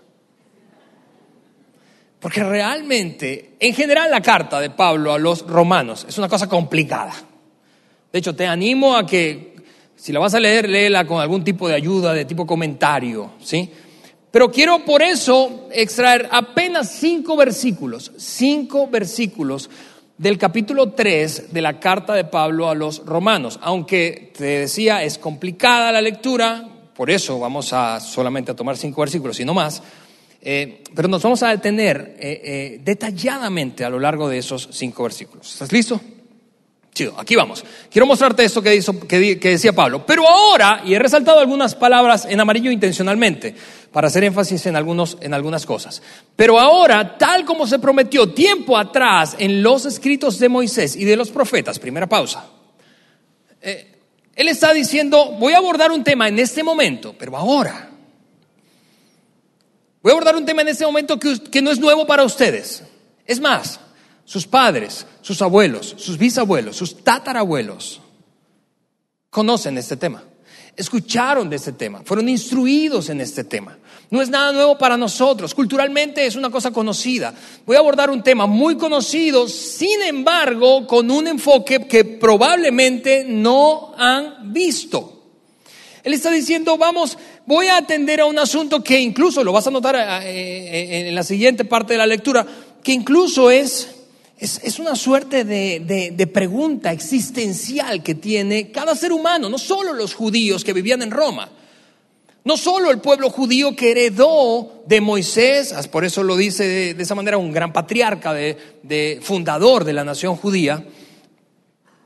Porque 2.22 2.44
realmente, 2.44 3.56
en 3.58 3.74
general, 3.74 4.08
la 4.08 4.22
carta 4.22 4.60
de 4.60 4.70
Pablo 4.70 5.12
a 5.12 5.18
los 5.18 5.44
romanos 5.44 6.06
es 6.08 6.16
una 6.18 6.28
cosa 6.28 6.48
complicada. 6.48 7.12
De 8.12 8.18
hecho, 8.20 8.32
te 8.36 8.46
animo 8.46 8.96
a 8.96 9.04
que, 9.04 9.56
si 9.96 10.12
la 10.12 10.20
vas 10.20 10.32
a 10.34 10.38
leer, 10.38 10.68
léela 10.68 11.04
con 11.04 11.20
algún 11.20 11.42
tipo 11.42 11.66
de 11.66 11.74
ayuda, 11.74 12.14
de 12.14 12.24
tipo 12.24 12.46
comentario, 12.46 13.32
¿sí? 13.42 13.68
Pero 14.30 14.52
quiero 14.52 14.84
por 14.84 15.02
eso 15.02 15.68
extraer 15.72 16.28
apenas 16.30 16.92
cinco 16.92 17.36
versículos, 17.36 18.12
cinco 18.16 18.86
versículos 18.86 19.68
del 20.16 20.38
capítulo 20.38 20.92
3 20.92 21.52
de 21.52 21.60
la 21.60 21.80
carta 21.80 22.14
de 22.14 22.24
Pablo 22.24 22.70
a 22.70 22.76
los 22.76 23.04
romanos. 23.04 23.58
Aunque 23.62 24.32
te 24.38 24.44
decía, 24.60 25.02
es 25.02 25.18
complicada 25.18 25.90
la 25.90 26.00
lectura, 26.00 26.68
por 26.94 27.10
eso 27.10 27.40
vamos 27.40 27.72
a 27.72 27.98
solamente 27.98 28.52
a 28.52 28.56
tomar 28.56 28.76
cinco 28.76 29.00
versículos 29.00 29.40
y 29.40 29.44
no 29.44 29.54
más. 29.54 29.82
Eh, 30.44 30.82
pero 30.94 31.06
nos 31.06 31.22
vamos 31.22 31.42
a 31.44 31.50
detener 31.50 32.16
eh, 32.18 32.40
eh, 32.44 32.80
detalladamente 32.82 33.84
a 33.84 33.90
lo 33.90 34.00
largo 34.00 34.28
de 34.28 34.38
esos 34.38 34.68
cinco 34.72 35.04
versículos. 35.04 35.52
¿Estás 35.52 35.70
listo? 35.70 36.00
Chido, 36.92 37.14
aquí 37.18 37.36
vamos. 37.36 37.64
Quiero 37.90 38.06
mostrarte 38.06 38.44
esto 38.44 38.60
que, 38.60 38.74
hizo, 38.74 38.98
que, 39.00 39.38
decía 39.38 39.72
Pablo. 39.72 40.04
Pero 40.04 40.28
ahora, 40.28 40.82
y 40.84 40.92
he 40.92 40.98
resaltado 40.98 41.38
algunas 41.38 41.74
palabras 41.74 42.26
en 42.28 42.38
amarillo 42.38 42.70
intencionalmente, 42.70 43.54
para 43.90 44.08
hacer 44.08 44.24
énfasis 44.24 44.66
en, 44.66 44.76
algunos, 44.76 45.16
en 45.20 45.32
algunas 45.32 45.64
cosas. 45.64 46.02
Pero 46.36 46.58
ahora, 46.58 47.16
tal 47.16 47.44
como 47.44 47.66
se 47.66 47.78
prometió 47.78 48.32
tiempo 48.32 48.76
atrás 48.76 49.36
en 49.38 49.62
los 49.62 49.86
escritos 49.86 50.38
de 50.38 50.48
Moisés 50.48 50.96
y 50.96 51.04
de 51.04 51.16
los 51.16 51.30
profetas, 51.30 51.78
primera 51.78 52.08
pausa, 52.08 52.46
eh, 53.60 53.92
él 54.34 54.48
está 54.48 54.72
diciendo, 54.74 55.36
voy 55.38 55.54
a 55.54 55.58
abordar 55.58 55.92
un 55.92 56.04
tema 56.04 56.28
en 56.28 56.38
este 56.38 56.62
momento, 56.62 57.14
pero 57.18 57.36
ahora. 57.36 57.91
Voy 60.02 60.10
a 60.10 60.14
abordar 60.14 60.34
un 60.34 60.44
tema 60.44 60.62
en 60.62 60.68
este 60.68 60.84
momento 60.84 61.18
que, 61.18 61.62
no 61.62 61.70
es 61.70 61.78
nuevo 61.78 62.06
para 62.06 62.24
ustedes. 62.24 62.82
Es 63.24 63.40
más, 63.40 63.78
sus 64.24 64.46
padres, 64.46 65.06
sus 65.20 65.40
abuelos, 65.42 65.94
sus 65.96 66.18
bisabuelos, 66.18 66.76
sus 66.76 67.04
tatarabuelos 67.04 68.00
conocen 69.30 69.78
este 69.78 69.96
tema, 69.96 70.22
escucharon 70.76 71.48
de 71.48 71.56
este 71.56 71.72
tema, 71.72 72.02
fueron 72.04 72.28
instruidos 72.28 73.08
en 73.10 73.20
este 73.20 73.44
tema. 73.44 73.78
No 74.10 74.20
es 74.20 74.28
nada 74.28 74.52
nuevo 74.52 74.76
para 74.76 74.96
nosotros, 74.96 75.54
culturalmente 75.54 76.26
es 76.26 76.34
una 76.34 76.50
cosa 76.50 76.72
conocida. 76.72 77.32
Voy 77.64 77.76
a 77.76 77.78
abordar 77.78 78.10
un 78.10 78.22
tema 78.22 78.46
muy 78.46 78.76
conocido, 78.76 79.48
sin 79.48 80.02
embargo, 80.02 80.86
con 80.86 81.10
un 81.10 81.28
enfoque 81.28 81.86
que 81.86 82.04
probablemente 82.04 83.24
no 83.26 83.94
han 83.96 84.52
visto. 84.52 85.22
Él 86.02 86.14
está 86.14 86.30
diciendo, 86.30 86.76
vamos, 86.76 87.16
voy 87.46 87.66
a 87.66 87.76
atender 87.76 88.20
a 88.20 88.26
un 88.26 88.38
asunto 88.38 88.82
que 88.82 89.00
incluso, 89.00 89.44
lo 89.44 89.52
vas 89.52 89.66
a 89.66 89.70
notar 89.70 89.96
eh, 89.96 90.28
eh, 90.28 91.08
en 91.08 91.14
la 91.14 91.22
siguiente 91.22 91.64
parte 91.64 91.94
de 91.94 91.98
la 91.98 92.06
lectura, 92.06 92.46
que 92.82 92.92
incluso 92.92 93.50
es 93.50 93.88
es, 94.42 94.80
una 94.80 94.96
suerte 94.96 95.44
de, 95.44 96.30
pregunta 96.32 96.90
existencial 96.90 98.02
que 98.02 98.16
tiene 98.16 98.72
cada 98.72 98.96
ser 98.96 99.12
humano, 99.12 99.48
no 99.48 99.56
solo 99.56 99.92
los 99.92 100.14
judíos 100.14 100.64
que 100.64 100.72
vivían 100.72 101.00
en 101.02 101.12
Roma, 101.12 101.48
no 102.44 102.56
solo 102.56 102.90
el 102.90 102.98
pueblo 102.98 103.30
judío 103.30 103.76
que 103.76 103.92
heredó 103.92 104.82
de 104.86 105.00
Moisés, 105.00 105.72
por 105.92 106.04
eso 106.04 106.24
lo 106.24 106.36
dice 106.36 106.94
de, 106.94 107.02
esa 107.02 107.14
manera 107.14 107.38
un 107.38 107.52
gran 107.52 107.72
patriarca, 107.72 108.34
de 108.34 109.20
fundador 109.22 109.84
de 109.84 109.92
la 109.92 110.02
nación 110.02 110.34
judía, 110.34 110.84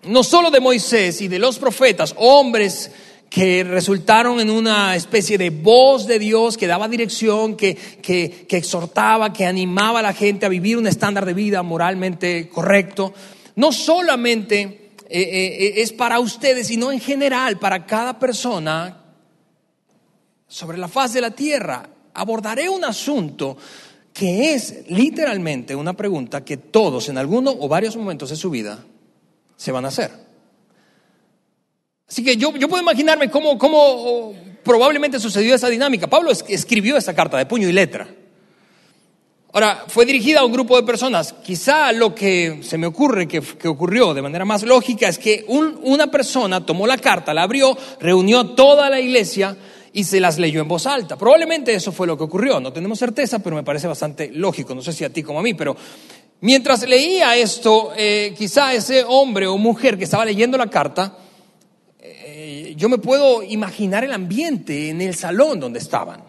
no 0.02 0.22
solo 0.22 0.50
de 0.50 0.60
Moisés 0.60 1.22
y 1.22 1.28
de 1.28 1.38
los 1.38 1.58
profetas, 1.58 2.14
hombres 2.18 2.90
que 3.30 3.64
resultaron 3.64 4.40
en 4.40 4.50
una 4.50 4.94
especie 4.96 5.36
de 5.36 5.50
voz 5.50 6.06
de 6.06 6.18
Dios 6.18 6.56
que 6.56 6.66
daba 6.66 6.88
dirección, 6.88 7.56
que, 7.56 7.74
que, 7.74 8.46
exhortaba, 8.48 9.32
que 9.32 9.46
animaba 9.46 9.98
a 9.98 10.02
la 10.02 10.12
gente 10.12 10.46
a 10.46 10.50
vivir 10.50 10.78
un 10.78 10.86
estándar 10.86 11.26
de 11.26 11.34
vida 11.34 11.62
moralmente 11.62 12.48
correcto, 12.48 13.12
no 13.56 13.72
solamente 13.72 14.90
eh, 15.08 15.20
eh, 15.20 15.72
es 15.76 15.92
para 15.92 16.20
ustedes, 16.20 16.68
sino 16.68 16.92
en 16.92 17.00
general 17.00 17.58
para 17.58 17.84
cada 17.84 18.18
persona 18.18 19.02
sobre 20.46 20.78
la 20.78 20.88
faz 20.88 21.12
de 21.12 21.20
la 21.20 21.30
tierra. 21.30 21.88
Abordaré 22.14 22.68
un 22.68 22.84
asunto 22.84 23.56
que 24.12 24.54
es 24.54 24.88
literalmente 24.88 25.74
una 25.74 25.92
pregunta 25.92 26.44
que 26.44 26.56
todos 26.56 27.08
en 27.10 27.18
alguno 27.18 27.54
o 27.58 27.68
varios 27.68 27.96
momentos 27.96 28.30
de 28.30 28.36
su 28.36 28.48
vida 28.48 28.82
se 29.56 29.72
van 29.72 29.84
a 29.84 29.88
hacer. 29.88 30.25
Así 32.08 32.22
que 32.22 32.36
yo, 32.36 32.54
yo 32.56 32.68
puedo 32.68 32.82
imaginarme 32.82 33.30
cómo, 33.30 33.58
cómo 33.58 34.34
probablemente 34.62 35.18
sucedió 35.18 35.54
esa 35.54 35.68
dinámica. 35.68 36.06
Pablo 36.06 36.30
escribió 36.30 36.96
esa 36.96 37.14
carta 37.14 37.36
de 37.36 37.46
puño 37.46 37.68
y 37.68 37.72
letra. 37.72 38.08
Ahora, 39.52 39.84
fue 39.88 40.04
dirigida 40.04 40.40
a 40.40 40.44
un 40.44 40.52
grupo 40.52 40.76
de 40.76 40.82
personas. 40.82 41.32
Quizá 41.42 41.90
lo 41.92 42.14
que 42.14 42.60
se 42.62 42.76
me 42.76 42.86
ocurre 42.86 43.26
que, 43.26 43.40
que 43.40 43.68
ocurrió 43.68 44.12
de 44.12 44.20
manera 44.20 44.44
más 44.44 44.62
lógica 44.64 45.08
es 45.08 45.18
que 45.18 45.46
una 45.48 46.10
persona 46.10 46.64
tomó 46.64 46.86
la 46.86 46.98
carta, 46.98 47.32
la 47.32 47.42
abrió, 47.42 47.76
reunió 47.98 48.50
toda 48.50 48.90
la 48.90 49.00
iglesia 49.00 49.56
y 49.94 50.04
se 50.04 50.20
las 50.20 50.38
leyó 50.38 50.60
en 50.60 50.68
voz 50.68 50.86
alta. 50.86 51.16
Probablemente 51.16 51.74
eso 51.74 51.90
fue 51.90 52.06
lo 52.06 52.18
que 52.18 52.24
ocurrió. 52.24 52.60
No 52.60 52.70
tenemos 52.70 52.98
certeza, 52.98 53.38
pero 53.38 53.56
me 53.56 53.62
parece 53.62 53.86
bastante 53.86 54.30
lógico. 54.30 54.74
No 54.74 54.82
sé 54.82 54.92
si 54.92 55.04
a 55.04 55.10
ti 55.10 55.22
como 55.22 55.40
a 55.40 55.42
mí, 55.42 55.54
pero 55.54 55.74
mientras 56.42 56.86
leía 56.86 57.34
esto, 57.34 57.92
eh, 57.96 58.34
quizá 58.36 58.74
ese 58.74 59.04
hombre 59.08 59.46
o 59.46 59.56
mujer 59.56 59.96
que 59.96 60.04
estaba 60.04 60.26
leyendo 60.26 60.58
la 60.58 60.68
carta, 60.68 61.16
yo 62.76 62.90
me 62.90 62.98
puedo 62.98 63.42
imaginar 63.42 64.04
el 64.04 64.12
ambiente 64.12 64.90
en 64.90 65.00
el 65.00 65.14
salón 65.14 65.58
donde 65.58 65.78
estaban. 65.78 66.22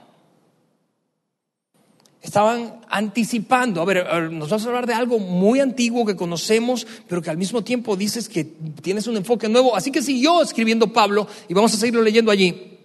Estaban 2.22 2.82
anticipando, 2.90 3.82
a 3.82 3.86
ver, 3.86 4.32
nos 4.32 4.50
vamos 4.50 4.66
a 4.66 4.68
hablar 4.68 4.88
de 4.88 4.94
algo 4.94 5.20
muy 5.20 5.60
antiguo 5.60 6.06
que 6.06 6.16
conocemos, 6.16 6.88
pero 7.08 7.22
que 7.22 7.30
al 7.30 7.38
mismo 7.38 7.64
tiempo 7.64 7.98
dices 7.98 8.30
que 8.30 8.46
tienes 8.46 9.08
un 9.08 9.18
enfoque 9.18 9.50
nuevo. 9.50 9.76
Así 9.76 9.92
que 9.92 10.02
siguió 10.02 10.42
escribiendo 10.42 10.92
Pablo 10.92 11.28
y 11.50 11.54
vamos 11.54 11.74
a 11.74 11.78
seguirlo 11.78 12.02
leyendo 12.02 12.32
allí. 12.32 12.80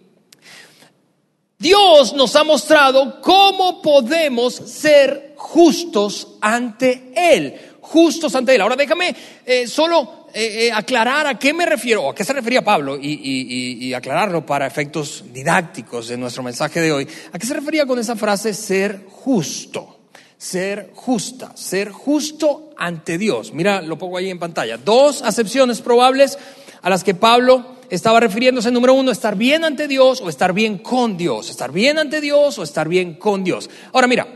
Dios 1.56 2.14
nos 2.14 2.34
ha 2.34 2.42
mostrado 2.42 3.20
cómo 3.20 3.80
podemos 3.80 4.54
ser 4.54 5.34
justos 5.36 6.36
ante 6.40 7.12
Él, 7.14 7.54
justos 7.80 8.34
ante 8.34 8.56
Él. 8.56 8.60
Ahora 8.60 8.74
déjame 8.74 9.14
eh, 9.46 9.68
solo 9.68 10.21
eh, 10.34 10.66
eh, 10.66 10.72
aclarar 10.72 11.26
a 11.26 11.38
qué 11.38 11.52
me 11.52 11.66
refiero, 11.66 12.04
o 12.04 12.10
a 12.10 12.14
qué 12.14 12.24
se 12.24 12.32
refería 12.32 12.62
Pablo, 12.62 12.98
y, 13.00 13.92
aclararlo 13.92 14.46
para 14.46 14.66
efectos 14.66 15.24
didácticos 15.32 16.08
de 16.08 16.16
nuestro 16.16 16.42
mensaje 16.42 16.80
de 16.80 16.90
hoy. 16.90 17.08
¿A 17.32 17.38
qué 17.38 17.46
se 17.46 17.54
refería 17.54 17.84
con 17.84 17.98
esa 17.98 18.16
frase 18.16 18.54
ser 18.54 19.04
justo? 19.10 19.98
Ser 20.38 20.90
justa, 20.94 21.52
ser 21.54 21.90
justo 21.90 22.70
ante 22.78 23.18
Dios. 23.18 23.52
Mira, 23.52 23.82
lo 23.82 23.98
pongo 23.98 24.16
ahí 24.16 24.30
en 24.30 24.38
pantalla. 24.38 24.78
Dos 24.78 25.22
acepciones 25.22 25.80
probables 25.80 26.38
a 26.80 26.90
las 26.90 27.04
que 27.04 27.14
Pablo 27.14 27.76
estaba 27.90 28.18
refiriéndose. 28.18 28.70
Número 28.70 28.94
uno, 28.94 29.12
estar 29.12 29.36
bien 29.36 29.64
ante 29.64 29.86
Dios 29.86 30.20
o 30.20 30.28
estar 30.28 30.52
bien 30.52 30.78
con 30.78 31.16
Dios. 31.16 31.50
Estar 31.50 31.70
bien 31.70 31.98
ante 31.98 32.20
Dios 32.20 32.58
o 32.58 32.62
estar 32.62 32.88
bien 32.88 33.14
con 33.14 33.44
Dios. 33.44 33.68
Ahora 33.92 34.06
mira, 34.08 34.26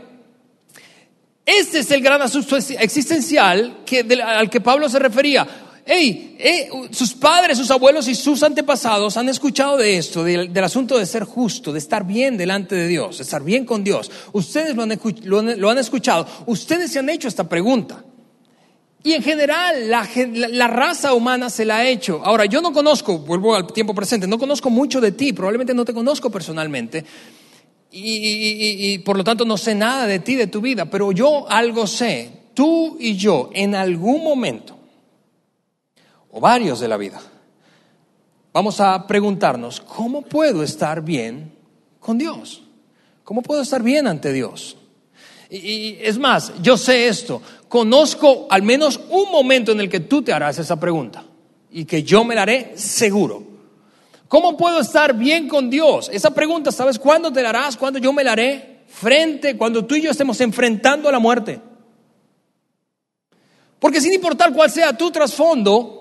este 1.43 1.79
es 1.79 1.91
el 1.91 2.01
gran 2.01 2.21
asunto 2.21 2.55
existencial 2.55 3.79
al 4.23 4.49
que 4.49 4.61
Pablo 4.61 4.87
se 4.89 4.99
refería 4.99 5.47
hey, 5.87 6.35
eh, 6.37 6.69
sus 6.91 7.13
padres, 7.13 7.57
sus 7.57 7.71
abuelos 7.71 8.07
y 8.07 8.15
sus 8.15 8.43
antepasados 8.43 9.17
han 9.17 9.29
escuchado 9.29 9.77
de 9.77 9.97
esto, 9.97 10.23
del, 10.23 10.55
asunto 10.63 10.97
de 10.97 11.05
ser 11.05 11.23
justo, 11.23 11.71
de 11.71 11.79
estar 11.79 12.05
bien 12.05 12.37
delante 12.37 12.75
de 12.75 12.87
Dios, 12.87 13.17
de 13.17 13.23
estar 13.23 13.43
bien 13.43 13.65
con 13.65 13.83
Dios. 13.83 14.11
Ustedes 14.33 14.75
lo 14.75 14.83
han, 14.83 15.77
escuchado, 15.77 16.27
ustedes 16.45 16.91
se 16.91 16.99
han 16.99 17.09
hecho 17.09 17.27
esta 17.27 17.47
pregunta. 17.47 18.03
Y 19.03 19.13
en 19.13 19.23
general 19.23 19.89
la, 19.89 20.67
raza 20.67 21.13
humana 21.13 21.49
se 21.49 21.63
la 21.63 21.77
ha 21.77 21.87
hecho. 21.87 22.21
Ahora, 22.23 22.45
yo 22.45 22.61
no 22.61 22.73
conozco, 22.73 23.19
vuelvo 23.19 23.55
al 23.55 23.71
tiempo 23.71 23.95
presente, 23.95 24.27
no 24.27 24.37
conozco 24.37 24.69
mucho 24.69 24.99
de 24.99 25.13
ti, 25.13 25.31
probablemente 25.31 25.73
no 25.73 25.85
te 25.85 25.93
conozco 25.93 26.29
personalmente. 26.29 27.05
Y, 27.89 28.97
por 28.99 29.17
lo 29.17 29.23
tanto 29.23 29.45
no 29.45 29.57
sé 29.57 29.73
nada 29.73 30.05
de 30.05 30.19
ti, 30.19 30.35
de 30.35 30.47
tu 30.47 30.59
vida, 30.59 30.85
pero 30.85 31.13
yo 31.13 31.49
algo 31.49 31.87
sé. 31.87 32.31
Tú 32.53 32.97
y 32.99 33.15
yo 33.15 33.49
en 33.53 33.75
algún 33.75 34.23
momento 34.23 34.76
varios 36.39 36.79
de 36.79 36.87
la 36.87 36.97
vida, 36.97 37.21
vamos 38.53 38.79
a 38.79 39.05
preguntarnos, 39.07 39.81
¿cómo 39.81 40.21
puedo 40.21 40.63
estar 40.63 41.01
bien 41.01 41.51
con 41.99 42.17
Dios? 42.17 42.63
¿Cómo 43.23 43.41
puedo 43.41 43.61
estar 43.61 43.83
bien 43.83 44.07
ante 44.07 44.31
Dios? 44.31 44.77
Y, 45.49 45.97
es 46.01 46.17
más, 46.17 46.53
yo 46.61 46.77
sé 46.77 47.07
esto, 47.07 47.41
conozco 47.69 48.47
al 48.49 48.63
menos 48.63 48.99
un 49.09 49.31
momento 49.31 49.71
en 49.71 49.79
el 49.79 49.89
que 49.89 50.01
tú 50.01 50.21
te 50.21 50.33
harás 50.33 50.59
esa 50.59 50.79
pregunta 50.79 51.23
y 51.71 51.85
que 51.85 52.03
yo 52.03 52.23
me 52.23 52.35
la 52.35 52.43
haré 52.43 52.73
seguro. 52.75 53.43
¿Cómo 54.27 54.57
puedo 54.57 54.81
estar 54.81 55.13
bien 55.13 55.47
con 55.47 55.69
Dios? 55.69 56.09
Esa 56.11 56.31
pregunta, 56.31 56.71
¿sabes 56.71 56.99
cuándo 56.99 57.31
te 57.31 57.41
la 57.41 57.49
harás? 57.49 57.77
¿Cuándo 57.77 57.99
yo 57.99 58.11
me 58.11 58.23
la 58.23 58.33
haré? 58.33 58.83
Frente, 58.87 59.55
cuando 59.55 59.85
tú 59.85 59.95
y 59.95 60.01
yo 60.01 60.11
estemos 60.11 60.39
enfrentando 60.41 61.07
a 61.07 61.11
la 61.11 61.19
muerte. 61.19 61.61
Porque 63.79 64.01
sin 64.01 64.13
importar 64.13 64.53
cuál 64.53 64.69
sea 64.69 64.97
tu 64.97 65.11
trasfondo 65.11 65.96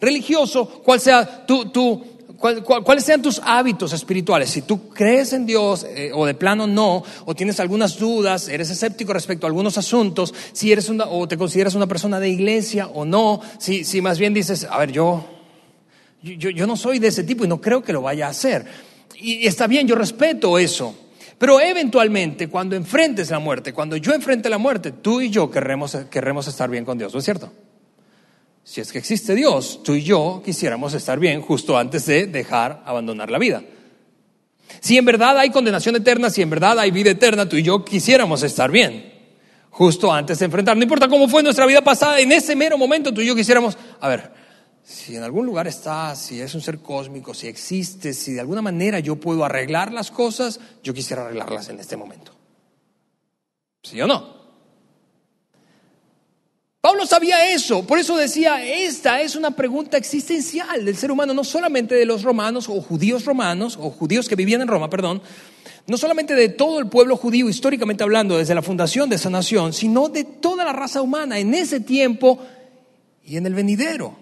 religioso, 0.00 0.66
cuál 0.84 1.00
sea 1.00 1.46
tu, 1.46 1.66
tu, 1.66 2.02
cuáles 2.38 3.04
sean 3.04 3.20
tus 3.20 3.40
hábitos 3.44 3.92
espirituales, 3.92 4.50
si 4.50 4.62
tú 4.62 4.88
crees 4.88 5.32
en 5.32 5.44
Dios 5.44 5.84
eh, 5.84 6.10
o 6.14 6.24
de 6.24 6.34
plano 6.34 6.66
no, 6.66 7.04
o 7.26 7.34
tienes 7.34 7.60
algunas 7.60 7.98
dudas, 7.98 8.48
eres 8.48 8.70
escéptico 8.70 9.12
respecto 9.12 9.46
a 9.46 9.48
algunos 9.48 9.76
asuntos, 9.76 10.32
si 10.52 10.72
eres 10.72 10.88
una, 10.88 11.06
o 11.06 11.28
te 11.28 11.36
consideras 11.36 11.74
una 11.74 11.86
persona 11.86 12.18
de 12.18 12.30
iglesia 12.30 12.86
o 12.86 13.04
no, 13.04 13.40
si, 13.58 13.84
si 13.84 14.00
más 14.00 14.18
bien 14.18 14.32
dices, 14.32 14.66
a 14.68 14.78
ver, 14.78 14.90
yo, 14.90 15.24
yo, 16.22 16.50
yo 16.50 16.66
no 16.66 16.76
soy 16.76 16.98
de 16.98 17.08
ese 17.08 17.24
tipo 17.24 17.44
y 17.44 17.48
no 17.48 17.60
creo 17.60 17.82
que 17.82 17.92
lo 17.92 18.02
vaya 18.02 18.26
a 18.26 18.30
hacer. 18.30 18.64
Y 19.22 19.46
está 19.46 19.66
bien, 19.66 19.86
yo 19.86 19.94
respeto 19.96 20.58
eso. 20.58 20.94
Pero 21.36 21.60
eventualmente, 21.60 22.48
cuando 22.48 22.76
enfrentes 22.76 23.30
la 23.30 23.38
muerte, 23.38 23.72
cuando 23.72 23.96
yo 23.96 24.12
enfrente 24.12 24.48
la 24.48 24.58
muerte, 24.58 24.92
tú 24.92 25.20
y 25.20 25.30
yo 25.30 25.50
querremos, 25.50 25.96
querremos 26.10 26.46
estar 26.48 26.70
bien 26.70 26.84
con 26.84 26.96
Dios, 26.96 27.12
¿no 27.12 27.18
es 27.18 27.24
cierto? 27.24 27.50
Si 28.70 28.80
es 28.80 28.92
que 28.92 28.98
existe 28.98 29.34
Dios, 29.34 29.80
tú 29.82 29.94
y 29.94 30.04
yo 30.04 30.42
quisiéramos 30.44 30.94
estar 30.94 31.18
bien 31.18 31.42
justo 31.42 31.76
antes 31.76 32.06
de 32.06 32.28
dejar 32.28 32.84
abandonar 32.86 33.28
la 33.28 33.40
vida. 33.40 33.64
Si 34.78 34.96
en 34.96 35.04
verdad 35.04 35.36
hay 35.38 35.50
condenación 35.50 35.96
eterna, 35.96 36.30
si 36.30 36.40
en 36.40 36.50
verdad 36.50 36.78
hay 36.78 36.92
vida 36.92 37.10
eterna, 37.10 37.48
tú 37.48 37.56
y 37.56 37.64
yo 37.64 37.84
quisiéramos 37.84 38.44
estar 38.44 38.70
bien 38.70 39.12
justo 39.70 40.12
antes 40.12 40.38
de 40.38 40.44
enfrentar. 40.44 40.76
No 40.76 40.84
importa 40.84 41.08
cómo 41.08 41.26
fue 41.26 41.42
nuestra 41.42 41.66
vida 41.66 41.82
pasada, 41.82 42.20
en 42.20 42.30
ese 42.30 42.54
mero 42.54 42.78
momento 42.78 43.12
tú 43.12 43.22
y 43.22 43.26
yo 43.26 43.34
quisiéramos, 43.34 43.76
a 43.98 44.06
ver, 44.06 44.30
si 44.84 45.16
en 45.16 45.24
algún 45.24 45.46
lugar 45.46 45.66
está, 45.66 46.14
si 46.14 46.40
es 46.40 46.54
un 46.54 46.60
ser 46.60 46.78
cósmico, 46.78 47.34
si 47.34 47.48
existe, 47.48 48.14
si 48.14 48.34
de 48.34 48.40
alguna 48.40 48.62
manera 48.62 49.00
yo 49.00 49.16
puedo 49.16 49.44
arreglar 49.44 49.92
las 49.92 50.12
cosas, 50.12 50.60
yo 50.84 50.94
quisiera 50.94 51.24
arreglarlas 51.24 51.70
en 51.70 51.80
este 51.80 51.96
momento. 51.96 52.30
¿Sí 53.82 54.00
o 54.00 54.06
no? 54.06 54.39
Pablo 56.80 57.04
sabía 57.04 57.52
eso, 57.52 57.86
por 57.86 57.98
eso 57.98 58.16
decía, 58.16 58.64
esta 58.64 59.20
es 59.20 59.36
una 59.36 59.50
pregunta 59.50 59.98
existencial 59.98 60.82
del 60.82 60.96
ser 60.96 61.10
humano, 61.10 61.34
no 61.34 61.44
solamente 61.44 61.94
de 61.94 62.06
los 62.06 62.22
romanos 62.22 62.70
o 62.70 62.80
judíos 62.80 63.26
romanos, 63.26 63.76
o 63.78 63.90
judíos 63.90 64.30
que 64.30 64.34
vivían 64.34 64.62
en 64.62 64.68
Roma, 64.68 64.88
perdón, 64.88 65.20
no 65.86 65.98
solamente 65.98 66.34
de 66.34 66.48
todo 66.48 66.78
el 66.78 66.88
pueblo 66.88 67.18
judío 67.18 67.50
históricamente 67.50 68.02
hablando 68.02 68.38
desde 68.38 68.54
la 68.54 68.62
fundación 68.62 69.10
de 69.10 69.16
esa 69.16 69.28
nación, 69.28 69.74
sino 69.74 70.08
de 70.08 70.24
toda 70.24 70.64
la 70.64 70.72
raza 70.72 71.02
humana 71.02 71.38
en 71.38 71.52
ese 71.52 71.80
tiempo 71.80 72.38
y 73.26 73.36
en 73.36 73.44
el 73.44 73.52
venidero. 73.52 74.16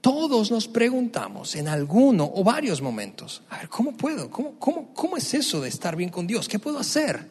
Todos 0.00 0.52
nos 0.52 0.68
preguntamos 0.68 1.56
en 1.56 1.66
alguno 1.66 2.30
o 2.32 2.44
varios 2.44 2.80
momentos, 2.80 3.42
a 3.50 3.58
ver, 3.58 3.68
¿cómo 3.68 3.96
puedo? 3.96 4.30
¿Cómo, 4.30 4.60
cómo, 4.60 4.94
cómo 4.94 5.16
es 5.16 5.34
eso 5.34 5.60
de 5.60 5.70
estar 5.70 5.96
bien 5.96 6.10
con 6.10 6.28
Dios? 6.28 6.46
¿Qué 6.46 6.60
puedo 6.60 6.78
hacer? 6.78 7.28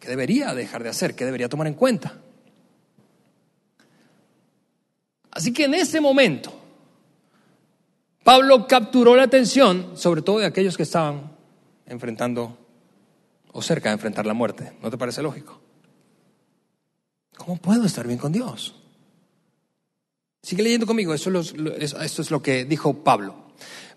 ¿Qué 0.00 0.08
debería 0.08 0.52
dejar 0.52 0.82
de 0.82 0.88
hacer? 0.88 1.14
¿Qué 1.14 1.24
debería 1.24 1.48
tomar 1.48 1.68
en 1.68 1.74
cuenta? 1.74 2.18
Así 5.40 5.54
que 5.54 5.64
en 5.64 5.72
ese 5.72 6.02
momento, 6.02 6.52
Pablo 8.22 8.66
capturó 8.66 9.16
la 9.16 9.22
atención, 9.22 9.92
sobre 9.94 10.20
todo 10.20 10.38
de 10.38 10.44
aquellos 10.44 10.76
que 10.76 10.82
estaban 10.82 11.32
enfrentando 11.86 12.58
o 13.50 13.62
cerca 13.62 13.88
de 13.88 13.94
enfrentar 13.94 14.26
la 14.26 14.34
muerte. 14.34 14.74
¿No 14.82 14.90
te 14.90 14.98
parece 14.98 15.22
lógico? 15.22 15.58
¿Cómo 17.38 17.56
puedo 17.56 17.86
estar 17.86 18.06
bien 18.06 18.18
con 18.18 18.32
Dios? 18.32 18.74
Sigue 20.42 20.62
leyendo 20.62 20.86
conmigo, 20.86 21.14
esto 21.14 21.40
es 21.40 22.30
lo 22.30 22.42
que 22.42 22.66
dijo 22.66 23.02
Pablo. 23.02 23.34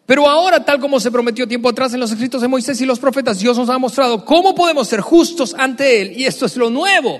Pero 0.05 0.29
ahora, 0.29 0.63
tal 0.63 0.79
como 0.79 0.97
se 1.01 1.12
prometió 1.12 1.45
tiempo 1.45 1.67
atrás 1.67 1.93
en 1.93 2.00
los 2.00 2.12
escritos 2.12 2.41
de 2.41 2.47
Moisés 2.47 2.79
y 2.79 2.85
los 2.85 3.00
profetas, 3.00 3.39
Dios 3.39 3.57
nos 3.57 3.69
ha 3.69 3.77
mostrado 3.77 4.23
cómo 4.23 4.55
podemos 4.55 4.88
ser 4.88 5.01
justos 5.01 5.53
ante 5.55 6.01
Él. 6.01 6.13
Y 6.17 6.23
esto 6.23 6.45
es 6.45 6.55
lo 6.55 6.69
nuevo 6.69 7.19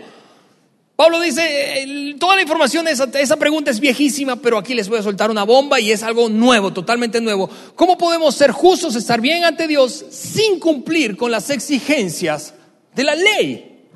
Pablo 0.96 1.20
dice, 1.20 2.16
toda 2.20 2.36
la 2.36 2.44
información, 2.44 2.88
esa, 2.88 3.06
esa 3.16 3.38
pregunta 3.38 3.72
es 3.72 3.80
viejísima, 3.80 4.36
pero 4.36 4.60
aquí 4.60 4.76
les 4.76 4.88
voy 4.88 5.00
a 5.00 5.04
soltar 5.04 5.32
una 5.32 5.44
bomba 5.44 5.80
y 5.80 5.92
es 5.92 6.04
algo 6.04 6.30
nuevo, 6.30 6.72
totalmente 6.72 7.20
nuevo. 7.20 7.50
¿Cómo 7.76 7.98
podemos 7.98 8.36
ser 8.36 8.52
justos, 8.52 8.96
estar 8.96 9.20
bien 9.20 9.44
ante 9.44 9.68
Dios 9.68 10.06
sin 10.12 10.60
cumplir 10.60 11.18
con 11.18 11.32
las 11.32 11.50
exigencias 11.50 12.54
de 12.94 13.04
la 13.04 13.16
ley? 13.16 13.88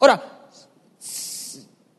Ahora, 0.00 0.48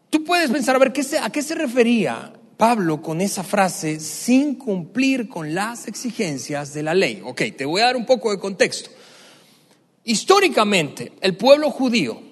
tú 0.09 0.23
puedes 0.25 0.51
pensar, 0.51 0.75
a 0.75 0.79
ver, 0.79 0.91
¿a 1.21 1.29
qué 1.29 1.41
se 1.41 1.55
refería 1.55 2.33
Pablo 2.57 3.01
con 3.01 3.21
esa 3.21 3.43
frase 3.43 4.01
sin 4.01 4.55
cumplir 4.55 5.29
con 5.29 5.55
las 5.55 5.87
exigencias 5.87 6.73
de 6.73 6.83
la 6.83 6.93
ley? 6.93 7.21
Ok, 7.23 7.41
te 7.57 7.63
voy 7.63 7.79
a 7.79 7.85
dar 7.85 7.95
un 7.95 8.05
poco 8.05 8.31
de 8.31 8.39
contexto. 8.39 8.89
Históricamente, 10.03 11.13
el 11.21 11.37
pueblo 11.37 11.71
judío 11.71 12.24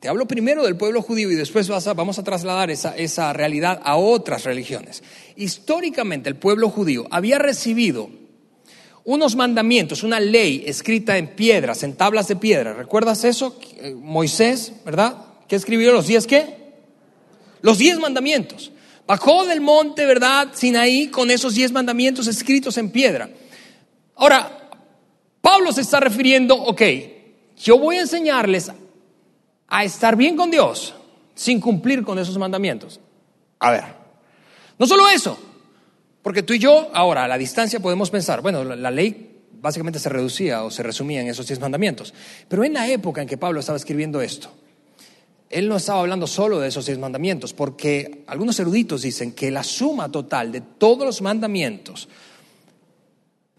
te 0.00 0.08
hablo 0.08 0.26
primero 0.26 0.64
del 0.64 0.78
pueblo 0.78 1.02
judío 1.02 1.30
y 1.30 1.34
después 1.34 1.68
vamos 1.68 2.18
a 2.18 2.24
trasladar 2.24 2.70
esa, 2.70 3.32
realidad 3.34 3.82
a 3.84 3.96
otras 3.96 4.44
religiones. 4.44 5.02
Históricamente 5.36 6.30
el 6.30 6.36
pueblo 6.36 6.70
judío 6.70 7.06
había 7.10 7.38
recibido 7.38 8.08
unos 9.04 9.36
mandamientos, 9.36 10.02
una 10.02 10.18
ley 10.18 10.64
escrita 10.66 11.18
en 11.18 11.28
piedras, 11.28 11.82
en 11.82 11.96
tablas 11.96 12.28
de 12.28 12.36
piedra. 12.36 12.72
¿Recuerdas 12.72 13.24
eso? 13.24 13.58
Eh, 13.76 13.94
Moisés, 13.94 14.72
¿verdad? 14.86 15.16
¿Qué 15.46 15.56
escribió 15.56 15.92
los 15.92 16.06
diez 16.06 16.26
qué? 16.26 16.72
Los 17.60 17.76
diez 17.76 17.98
mandamientos. 17.98 18.72
Bajó 19.06 19.44
del 19.44 19.60
monte, 19.60 20.06
¿verdad? 20.06 20.48
Sinaí 20.54 21.08
con 21.08 21.30
esos 21.30 21.54
diez 21.54 21.72
mandamientos 21.72 22.26
escritos 22.26 22.78
en 22.78 22.90
piedra. 22.90 23.28
Ahora, 24.16 24.70
Pablo 25.42 25.72
se 25.72 25.82
está 25.82 26.00
refiriendo, 26.00 26.54
ok, 26.54 26.82
yo 27.62 27.78
voy 27.78 27.96
a 27.96 28.02
enseñarles 28.02 28.70
a 29.70 29.84
estar 29.84 30.16
bien 30.16 30.36
con 30.36 30.50
Dios 30.50 30.94
sin 31.34 31.60
cumplir 31.60 32.02
con 32.04 32.18
esos 32.18 32.36
mandamientos. 32.36 33.00
A 33.60 33.70
ver, 33.70 33.84
no 34.78 34.86
solo 34.86 35.08
eso, 35.08 35.38
porque 36.22 36.42
tú 36.42 36.52
y 36.52 36.58
yo 36.58 36.90
ahora 36.92 37.24
a 37.24 37.28
la 37.28 37.38
distancia 37.38 37.80
podemos 37.80 38.10
pensar, 38.10 38.42
bueno, 38.42 38.64
la, 38.64 38.90
ley 38.90 39.38
básicamente 39.60 39.98
se 39.98 40.08
reducía 40.08 40.64
o 40.64 40.70
se 40.70 40.82
resumía 40.82 41.20
en 41.20 41.28
esos 41.28 41.46
diez 41.46 41.60
mandamientos, 41.60 42.12
pero 42.48 42.64
en 42.64 42.74
la 42.74 42.88
época 42.88 43.22
en 43.22 43.28
que 43.28 43.38
Pablo 43.38 43.60
estaba 43.60 43.76
escribiendo 43.76 44.20
esto, 44.20 44.50
él 45.48 45.68
no 45.68 45.76
estaba 45.76 46.00
hablando 46.00 46.26
solo 46.26 46.60
de 46.60 46.68
esos 46.68 46.86
diez 46.86 46.98
mandamientos, 46.98 47.52
porque 47.52 48.24
algunos 48.26 48.58
eruditos 48.60 49.02
dicen 49.02 49.32
que 49.32 49.50
la 49.50 49.64
suma 49.64 50.10
total 50.10 50.52
de 50.52 50.60
todos 50.60 51.06
los 51.06 51.22
mandamientos 51.22 52.08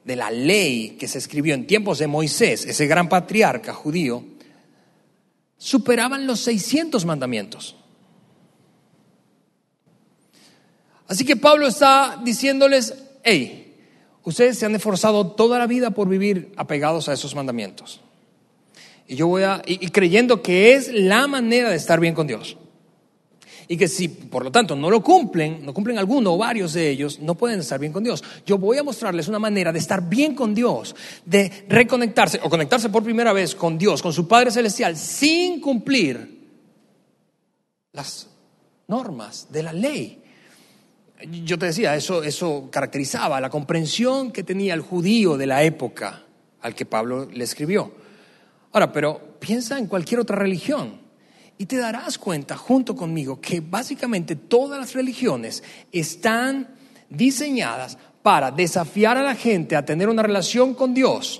de 0.04 0.16
la 0.16 0.32
ley 0.32 0.98
que 1.00 1.08
se 1.08 1.20
escribió 1.20 1.54
en 1.54 1.68
tiempos 1.68 2.00
de 2.00 2.08
Moisés, 2.08 2.66
ese 2.66 2.88
gran 2.88 3.08
patriarca 3.08 3.74
judío, 3.74 4.24
superaban 5.62 6.26
los 6.26 6.40
600 6.40 7.06
mandamientos. 7.06 7.76
Así 11.08 11.24
que 11.24 11.36
Pablo 11.36 11.68
está 11.68 12.20
diciéndoles, 12.24 12.96
hey, 13.24 13.76
ustedes 14.24 14.58
se 14.58 14.66
han 14.66 14.74
esforzado 14.74 15.28
toda 15.34 15.60
la 15.60 15.68
vida 15.68 15.92
por 15.92 16.10
vivir 16.10 16.52
apegados 16.58 17.10
a 17.10 17.14
esos 17.14 17.36
mandamientos. 17.36 18.02
Y 19.08 19.18
yo 19.18 19.28
voy 19.28 19.44
a, 19.44 19.62
y 19.68 19.90
creyendo 19.90 20.42
que 20.42 20.74
es 20.74 20.92
la 20.92 21.28
manera 21.28 21.70
de 21.70 21.76
estar 21.76 22.00
bien 22.00 22.16
con 22.16 22.26
Dios 22.26 22.58
y 23.68 23.78
que 23.78 23.88
si 23.88 24.08
por 24.08 24.44
lo 24.44 24.52
tanto 24.52 24.76
no 24.76 24.90
lo 24.90 25.02
cumplen, 25.02 25.66
no 25.66 25.74
cumplen 25.74 25.98
alguno 25.98 26.34
o 26.34 26.38
varios 26.38 26.74
de 26.74 26.90
ellos, 26.90 27.20
no 27.20 27.36
pueden 27.36 27.60
estar 27.60 27.80
bien 27.80 27.94
con 27.94 28.04
Dios. 28.04 28.24
Yo 28.46 28.58
voy 28.58 28.78
a 28.78 28.84
mostrarles 28.84 29.28
una 29.28 29.40
manera 29.40 29.72
de 29.72 29.80
estar 29.80 30.08
bien 30.08 30.36
con 30.36 30.54
Dios, 30.54 30.96
de 31.26 31.66
reconectarse 31.68 32.40
o 32.44 32.50
conectarse 32.50 32.90
por 32.90 33.04
primera 33.04 33.34
vez 33.34 33.56
con 33.56 33.78
Dios, 33.78 34.02
con 34.02 34.14
su 34.14 34.28
Padre 34.28 34.52
Celestial, 34.52 34.98
sin 34.98 35.60
cumplir 35.62 36.40
las 37.94 38.28
normas 38.88 39.48
de 39.52 39.64
la 39.64 39.74
ley. 39.74 40.22
Yo 41.44 41.60
te 41.60 41.68
decía, 41.68 41.96
eso, 41.96 42.24
eso 42.24 42.70
caracterizaba 42.72 43.40
la 43.40 43.50
comprensión 43.50 44.32
que 44.32 44.44
tenía 44.44 44.74
el 44.74 44.82
judío 44.82 45.38
de 45.38 45.46
la 45.46 45.64
época 45.64 46.24
al 46.62 46.74
que 46.74 46.86
Pablo 46.86 47.28
le 47.32 47.44
escribió. 47.44 47.92
Ahora, 48.72 48.92
pero 48.92 49.38
piensa 49.40 49.78
en 49.78 49.88
cualquier 49.88 50.22
otra 50.22 50.38
religión. 50.38 51.01
Y 51.62 51.68
te 51.68 51.78
darás 51.78 52.18
cuenta 52.18 52.58
junto 52.58 52.96
conmigo 52.96 53.40
que 53.40 53.60
básicamente 53.60 54.36
todas 54.36 54.80
las 54.80 54.94
religiones 54.94 55.62
están 55.92 56.70
diseñadas 57.08 58.00
para 58.24 58.50
desafiar 58.50 59.16
a 59.16 59.22
la 59.22 59.36
gente 59.36 59.76
a 59.76 59.86
tener 59.86 60.10
una 60.10 60.24
relación 60.24 60.74
con 60.74 60.96
Dios 60.96 61.40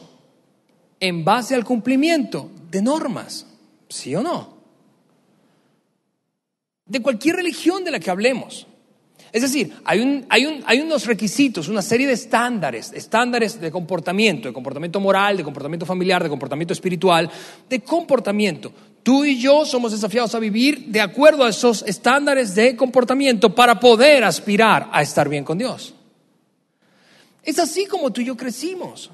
en 1.00 1.26
base 1.26 1.56
al 1.56 1.66
cumplimiento 1.66 2.52
de 2.70 2.84
normas, 2.84 3.48
¿sí 3.90 4.16
o 4.16 4.22
no? 4.22 4.58
De 6.86 7.02
cualquier 7.02 7.38
religión 7.38 7.84
de 7.84 7.90
la 7.90 8.00
que 8.00 8.12
hablemos. 8.12 8.68
Es 9.32 9.42
decir, 9.42 9.74
hay, 9.86 10.02
un, 10.02 10.26
hay, 10.30 10.46
un, 10.46 10.62
hay, 10.68 10.82
unos 10.82 11.08
requisitos, 11.08 11.68
una 11.68 11.82
serie 11.82 12.06
de 12.06 12.14
estándares, 12.14 12.92
estándares 12.94 13.60
de 13.60 13.72
comportamiento, 13.72 14.50
de 14.50 14.54
comportamiento 14.54 15.00
moral, 15.00 15.38
de 15.38 15.44
comportamiento 15.44 15.86
familiar, 15.86 16.22
de 16.22 16.30
comportamiento 16.30 16.74
espiritual, 16.74 17.32
de 17.68 17.80
comportamiento. 17.80 18.72
Tú 19.04 19.26
y 19.26 19.40
yo 19.40 19.66
somos 19.66 19.92
desafiados 19.92 20.36
a 20.36 20.40
vivir 20.40 20.86
de 20.88 21.02
acuerdo 21.02 21.44
a 21.44 21.50
esos 21.50 21.84
estándares 21.88 22.54
de 22.54 22.76
comportamiento 22.76 23.54
para 23.56 23.80
poder 23.80 24.24
aspirar 24.24 24.90
a 24.92 25.02
estar 25.02 25.28
bien 25.28 25.44
con 25.44 25.58
Dios. 25.58 25.96
Es 27.44 27.58
así 27.58 27.86
como 27.86 28.12
tú 28.12 28.22
y 28.22 28.26
yo 28.26 28.38
crecimos. 28.38 29.10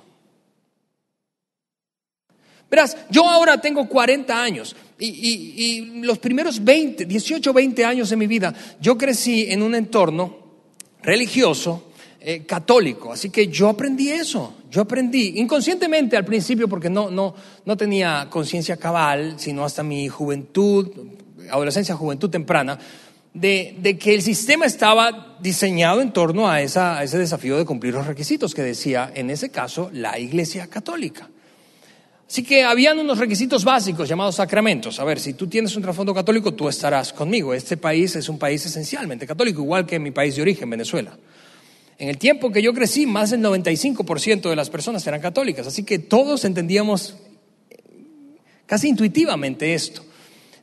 Verás, 2.70 2.98
yo 3.10 3.28
ahora 3.28 3.62
tengo 3.62 3.88
40 3.88 4.42
años 4.42 4.76
y, 5.00 6.02
los 6.02 6.20
primeros 6.20 6.64
20, 6.64 7.06
18, 7.06 7.54
20 7.54 7.86
años 7.86 8.10
de 8.10 8.16
mi 8.18 8.28
vida, 8.28 8.54
yo 8.82 8.98
crecí 8.98 9.46
en 9.50 9.62
un 9.62 9.74
entorno 9.76 10.38
religioso, 11.02 11.87
eh, 12.30 12.44
católico. 12.46 13.14
Así 13.14 13.30
que 13.30 13.48
yo 13.48 13.70
aprendí 13.70 14.10
eso, 14.10 14.54
yo 14.70 14.82
aprendí 14.82 15.40
inconscientemente 15.40 16.18
al 16.18 16.26
principio 16.26 16.68
porque 16.68 16.90
no, 16.90 17.10
no, 17.10 17.34
no 17.64 17.78
tenía 17.78 18.28
conciencia 18.30 18.76
cabal, 18.76 19.36
sino 19.40 19.64
hasta 19.64 19.82
mi 19.82 20.10
juventud, 20.10 20.90
adolescencia, 21.50 21.96
juventud 21.96 22.30
temprana, 22.30 22.78
de, 23.34 23.78
de, 23.80 23.98
que 23.98 24.14
el 24.14 24.22
sistema 24.22 24.66
estaba 24.66 25.38
diseñado 25.40 26.02
en 26.02 26.12
torno 26.12 26.50
a, 26.50 26.62
esa, 26.62 26.98
a 26.98 27.04
ese 27.04 27.18
desafío 27.18 27.58
de 27.58 27.64
cumplir 27.64 27.94
los 27.94 28.06
requisitos 28.06 28.54
que 28.54 28.62
decía, 28.62 29.10
en 29.16 29.30
ese 29.30 29.50
caso, 29.50 29.90
la 29.94 30.20
Iglesia 30.20 30.68
Católica. 30.68 31.30
Así 32.28 32.44
que 32.44 32.66
habían 32.66 33.00
unos 33.00 33.20
requisitos 33.20 33.64
básicos 33.64 34.10
llamados 34.10 34.36
sacramentos. 34.36 35.00
A 35.00 35.06
ver, 35.06 35.22
si 35.22 35.36
tú 35.36 35.48
tienes 35.48 35.78
un 35.78 35.82
trasfondo 35.82 36.14
católico, 36.14 36.54
tú 36.54 36.68
estarás 36.68 37.14
conmigo. 37.14 37.54
Este 37.54 37.78
país 37.78 38.18
es 38.18 38.28
un 38.28 38.38
país 38.38 38.66
esencialmente 38.66 39.26
católico, 39.26 39.62
igual 39.62 39.86
que 39.86 39.98
mi 39.98 40.12
país 40.12 40.36
de 40.36 40.42
origen, 40.42 40.70
Venezuela. 40.70 41.18
En 42.00 42.10
el 42.10 42.18
tiempo 42.18 42.52
que 42.52 42.62
yo 42.62 42.74
crecí, 42.74 43.06
más 43.06 43.32
del 43.32 43.42
95% 43.42 44.50
de 44.50 44.56
las 44.56 44.70
personas 44.70 45.06
eran 45.08 45.20
católicas, 45.20 45.66
así 45.66 45.84
que 45.84 45.98
todos 45.98 46.46
entendíamos 46.46 47.16
casi 48.68 48.90
intuitivamente 48.90 49.74
esto. 49.74 50.04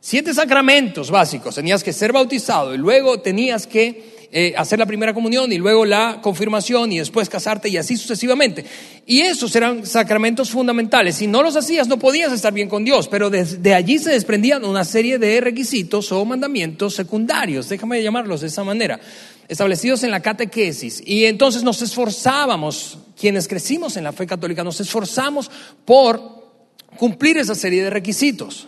Siete 0.01 0.35
sacramentos 0.35 1.11
básicos, 1.11 1.55
tenías 1.55 1.83
que 1.83 1.93
ser 1.93 2.13
bautizado 2.13 2.75
y 2.75 2.79
luego 2.79 3.21
tenías 3.21 3.67
que 3.67 4.14
eh, 4.37 4.53
hacer 4.57 4.81
la 4.81 4.87
primera 4.87 5.15
comunión 5.15 5.53
y 5.53 5.59
luego 5.59 5.85
la 5.85 6.19
confirmación 6.21 6.91
y 6.91 6.99
después 6.99 7.29
casarte 7.29 7.69
y 7.69 7.77
así 7.77 7.97
sucesivamente. 7.97 8.65
Y 9.07 9.21
esos 9.21 9.55
eran 9.55 9.87
sacramentos 9.87 10.51
fundamentales. 10.51 11.15
Si 11.15 11.29
no 11.29 11.41
los 11.41 11.55
hacías 11.55 11.87
no 11.87 12.01
podías 12.01 12.33
estar 12.33 12.53
bien 12.53 12.69
con 12.69 12.85
Dios, 12.85 13.07
pero 13.07 13.31
de 13.31 13.75
allí 13.75 14.01
se 14.01 14.11
desprendían 14.11 14.65
una 14.65 14.85
serie 14.85 15.21
de 15.21 15.41
requisitos 15.41 16.11
o 16.11 16.25
mandamientos 16.25 16.97
secundarios, 16.97 17.69
déjame 17.69 18.03
llamarlos 18.03 18.41
de 18.41 18.49
esa 18.49 18.65
manera, 18.65 18.99
establecidos 19.47 20.03
en 20.03 20.11
la 20.11 20.19
catequesis. 20.19 21.01
Y 21.07 21.27
entonces 21.27 21.63
nos 21.63 21.81
esforzábamos, 21.81 22.99
quienes 23.17 23.47
crecimos 23.47 23.97
en 23.97 24.03
la 24.03 24.13
fe 24.13 24.27
católica, 24.27 24.65
nos 24.65 24.81
esforzamos 24.81 25.49
por 25.85 26.51
cumplir 26.97 27.39
esa 27.39 27.55
serie 27.55 27.85
de 27.85 27.91
requisitos. 27.91 28.67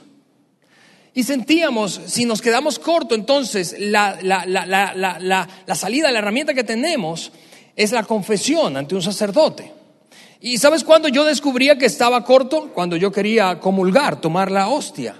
Y 1.16 1.22
sentíamos, 1.22 1.98
si 2.08 2.26
nos 2.26 2.42
quedamos 2.42 2.78
cortos, 2.78 3.16
entonces 3.16 3.74
la, 3.78 4.18
la, 4.22 5.74
salida, 5.74 6.12
la 6.12 6.18
herramienta 6.18 6.52
que 6.52 6.62
tenemos 6.62 7.32
es 7.74 7.90
la 7.92 8.02
confesión 8.02 8.76
ante 8.76 8.94
un 8.94 9.00
sacerdote. 9.00 9.72
¿Y 10.42 10.58
sabes 10.58 10.84
cuándo 10.84 11.08
yo 11.08 11.24
descubría 11.24 11.78
que 11.78 11.86
estaba 11.86 12.22
corto? 12.22 12.70
Cuando 12.74 12.96
yo 12.96 13.10
quería 13.10 13.58
comulgar, 13.60 14.20
tomar 14.20 14.50
la 14.50 14.68
hostia. 14.68 15.16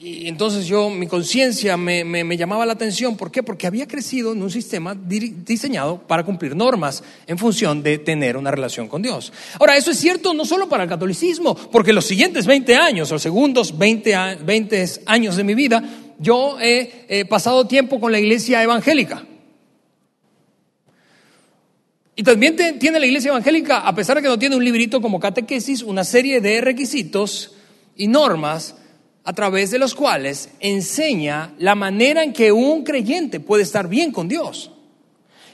Y 0.00 0.28
entonces 0.28 0.66
yo, 0.68 0.90
mi 0.90 1.08
conciencia 1.08 1.76
me, 1.76 2.04
me, 2.04 2.36
llamaba 2.36 2.64
la 2.64 2.74
atención. 2.74 3.16
¿Por 3.16 3.32
qué? 3.32 3.42
Porque 3.42 3.66
había 3.66 3.88
crecido 3.88 4.32
en 4.32 4.40
un 4.40 4.48
sistema 4.48 4.94
diseñado 4.94 6.00
para 6.06 6.24
cumplir 6.24 6.54
normas 6.54 7.02
en 7.26 7.36
función 7.36 7.82
de 7.82 7.98
tener 7.98 8.36
una 8.36 8.52
relación 8.52 8.86
con 8.86 9.02
Dios. 9.02 9.32
Ahora, 9.58 9.76
eso 9.76 9.90
es 9.90 9.98
cierto 9.98 10.32
no 10.34 10.44
solo 10.44 10.68
para 10.68 10.84
el 10.84 10.88
catolicismo, 10.88 11.52
porque 11.56 11.92
los 11.92 12.04
siguientes 12.04 12.46
20 12.46 12.76
años, 12.76 13.10
los 13.10 13.20
segundos 13.20 13.76
20, 13.76 14.36
20 14.44 14.84
años 15.06 15.34
de 15.34 15.42
mi 15.42 15.56
vida, 15.56 15.82
yo 16.20 16.58
he 16.60 17.24
pasado 17.28 17.66
tiempo 17.66 17.98
con 17.98 18.12
la 18.12 18.20
iglesia 18.20 18.62
evangélica. 18.62 19.26
Y 22.14 22.22
también 22.22 22.54
tiene 22.78 23.00
la 23.00 23.06
iglesia 23.06 23.30
evangélica, 23.30 23.80
a 23.80 23.94
pesar 23.96 24.16
de 24.16 24.22
que 24.22 24.28
no 24.28 24.38
tiene 24.38 24.54
un 24.54 24.64
librito 24.64 25.00
como 25.00 25.18
catequesis, 25.18 25.82
una 25.82 26.04
serie 26.04 26.40
de 26.40 26.60
requisitos 26.60 27.54
y 27.96 28.06
normas 28.06 28.76
a 29.28 29.34
través 29.34 29.70
de 29.70 29.78
los 29.78 29.94
cuales 29.94 30.48
enseña 30.58 31.52
la 31.58 31.74
manera 31.74 32.24
en 32.24 32.32
que 32.32 32.50
un 32.50 32.82
creyente 32.82 33.40
puede 33.40 33.62
estar 33.62 33.86
bien 33.86 34.10
con 34.10 34.26
Dios. 34.26 34.70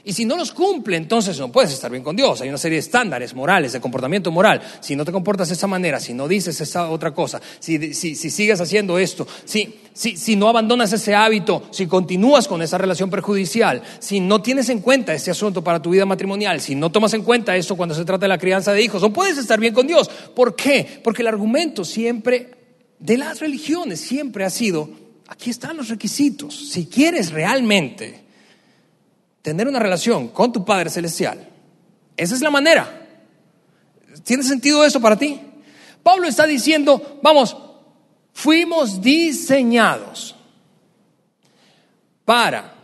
Y 0.05 0.13
si 0.13 0.25
no 0.25 0.37
los 0.37 0.53
cumple, 0.53 0.97
entonces 0.97 1.41
no 1.41 1.51
puedes 1.51 1.73
estar 1.73 1.91
bien 1.91 2.05
con 2.05 2.15
Dios. 2.15 2.41
Hay 2.41 2.49
una 2.49 2.59
serie 2.59 2.77
de 2.77 2.81
estándares 2.81 3.35
morales, 3.35 3.73
de 3.73 3.81
comportamiento 3.81 4.31
moral. 4.31 4.63
Si 4.79 4.95
no 4.95 5.05
te 5.05 5.11
comportas 5.11 5.49
de 5.49 5.55
esa 5.55 5.67
manera, 5.67 5.99
si 5.99 6.15
no 6.15 6.29
dices 6.29 6.61
esa 6.61 6.89
otra 6.89 7.13
cosa, 7.13 7.41
si, 7.59 7.95
si, 7.95 8.15
sigues 8.15 8.61
haciendo 8.61 8.97
esto, 8.97 9.27
si, 9.45 9.75
si, 9.93 10.37
no 10.37 10.49
abandonas 10.49 10.93
ese 10.93 11.17
hábito, 11.17 11.65
si 11.73 11.89
continúas 11.89 12.47
con 12.47 12.63
esa 12.63 12.79
relación 12.79 13.11
perjudicial, 13.11 13.83
si 13.99 14.21
no 14.21 14.41
tienes 14.41 14.69
en 14.69 14.83
cuenta 14.83 15.15
este 15.15 15.33
asunto 15.33 15.65
para 15.65 15.83
tu 15.83 15.91
vida 15.91 16.07
matrimonial, 16.07 16.61
si 16.61 16.77
no 16.77 16.93
tomas 16.93 17.15
en 17.15 17.25
cuenta 17.25 17.57
esto 17.57 17.77
cuando 17.77 17.97
se 17.97 18.05
trata 18.05 18.27
de 18.27 18.29
la 18.29 18.39
crianza 18.39 18.73
de 18.73 18.83
hijos, 18.83 19.03
no 19.03 19.13
puedes 19.13 19.37
estar 19.37 19.59
bien 19.59 19.75
con 19.75 19.89
Dios. 19.89 20.09
¿Por 20.09 20.55
qué? 20.55 21.01
Porque 21.03 21.23
el 21.23 21.29
argumento 21.29 21.85
siempre 21.85 22.64
de 22.99 23.19
las 23.19 23.41
religiones 23.41 24.01
siempre 24.01 24.45
ha 24.45 24.51
sido, 24.51 24.91
aquí 25.29 25.51
están 25.51 25.77
los 25.77 25.89
requisitos. 25.89 26.71
Si 26.71 26.87
quieres 26.87 27.33
realmente 27.33 28.25
tener 29.43 29.69
una 29.69 29.79
relación 29.79 30.29
con 30.29 30.53
tu 30.53 30.65
Padre 30.65 30.91
Celestial, 30.91 31.49
esa 32.17 32.35
es 32.35 32.41
la 32.41 32.51
manera. 32.51 33.07
¿Tiene 34.23 34.43
sentido 34.43 34.85
eso 34.85 35.01
para 35.01 35.19
ti? 35.19 35.41
Pablo 36.03 36.29
está 36.29 36.47
diciendo, 36.47 37.19
vamos, 37.23 37.57
fuimos 38.33 39.01
diseñados 39.01 40.37
para, 42.25 42.75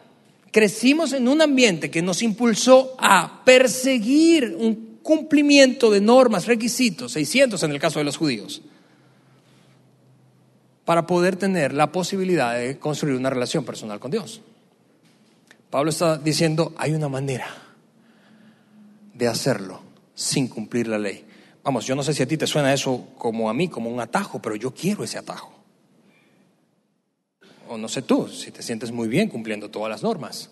crecimos 0.50 1.12
en 1.12 1.28
un 1.28 1.40
ambiente 1.40 1.90
que 1.90 2.02
nos 2.02 2.22
impulsó 2.22 2.94
a 2.98 3.42
perseguir 3.44 4.56
un 4.58 4.98
cumplimiento 5.02 5.90
de 5.90 6.00
normas, 6.00 6.46
requisitos, 6.46 7.12
600 7.12 7.62
en 7.62 7.70
el 7.70 7.80
caso 7.80 8.00
de 8.00 8.04
los 8.04 8.16
judíos 8.16 8.62
para 10.90 11.06
poder 11.06 11.36
tener 11.36 11.72
la 11.72 11.92
posibilidad 11.92 12.58
de 12.58 12.80
construir 12.80 13.14
una 13.14 13.30
relación 13.30 13.64
personal 13.64 14.00
con 14.00 14.10
Dios. 14.10 14.40
Pablo 15.70 15.88
está 15.88 16.18
diciendo, 16.18 16.74
hay 16.76 16.94
una 16.94 17.08
manera 17.08 17.46
de 19.14 19.28
hacerlo 19.28 19.82
sin 20.16 20.48
cumplir 20.48 20.88
la 20.88 20.98
ley. 20.98 21.24
Vamos, 21.62 21.86
yo 21.86 21.94
no 21.94 22.02
sé 22.02 22.12
si 22.12 22.24
a 22.24 22.26
ti 22.26 22.36
te 22.36 22.48
suena 22.48 22.74
eso 22.74 23.06
como 23.16 23.48
a 23.48 23.54
mí, 23.54 23.68
como 23.68 23.88
un 23.88 24.00
atajo, 24.00 24.42
pero 24.42 24.56
yo 24.56 24.74
quiero 24.74 25.04
ese 25.04 25.16
atajo. 25.16 25.52
O 27.68 27.78
no 27.78 27.86
sé 27.86 28.02
tú, 28.02 28.26
si 28.26 28.50
te 28.50 28.60
sientes 28.60 28.90
muy 28.90 29.06
bien 29.06 29.28
cumpliendo 29.28 29.70
todas 29.70 29.90
las 29.90 30.02
normas. 30.02 30.50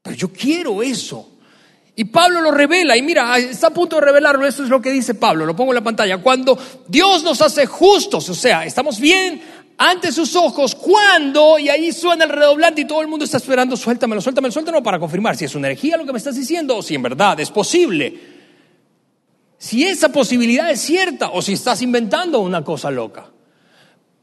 Pero 0.00 0.14
yo 0.14 0.32
quiero 0.32 0.80
eso. 0.80 1.28
Y 1.98 2.04
Pablo 2.04 2.40
lo 2.40 2.52
revela, 2.52 2.96
y 2.96 3.02
mira, 3.02 3.36
está 3.38 3.66
a 3.66 3.70
punto 3.70 3.96
de 3.96 4.02
revelarlo, 4.02 4.46
esto 4.46 4.62
es 4.62 4.68
lo 4.68 4.80
que 4.80 4.92
dice 4.92 5.14
Pablo, 5.14 5.44
lo 5.44 5.56
pongo 5.56 5.72
en 5.72 5.74
la 5.74 5.82
pantalla. 5.82 6.18
Cuando 6.18 6.56
Dios 6.86 7.24
nos 7.24 7.42
hace 7.42 7.66
justos, 7.66 8.28
o 8.28 8.34
sea, 8.36 8.64
estamos 8.64 9.00
bien 9.00 9.42
ante 9.76 10.12
sus 10.12 10.36
ojos, 10.36 10.76
cuando, 10.76 11.58
y 11.58 11.68
ahí 11.68 11.90
suena 11.90 12.22
el 12.22 12.30
redoblante 12.30 12.82
y 12.82 12.84
todo 12.84 13.00
el 13.00 13.08
mundo 13.08 13.24
está 13.24 13.38
esperando, 13.38 13.76
suéltamelo, 13.76 14.20
suéltamelo, 14.20 14.52
suéltamelo 14.52 14.80
para 14.80 15.00
confirmar 15.00 15.36
si 15.36 15.46
es 15.46 15.56
una 15.56 15.66
herejía 15.66 15.96
lo 15.96 16.06
que 16.06 16.12
me 16.12 16.18
estás 16.18 16.36
diciendo 16.36 16.76
o 16.76 16.82
si 16.84 16.94
en 16.94 17.02
verdad 17.02 17.40
es 17.40 17.50
posible. 17.50 18.16
Si 19.58 19.82
esa 19.82 20.10
posibilidad 20.10 20.70
es 20.70 20.80
cierta 20.80 21.30
o 21.30 21.42
si 21.42 21.54
estás 21.54 21.82
inventando 21.82 22.38
una 22.38 22.62
cosa 22.62 22.92
loca. 22.92 23.28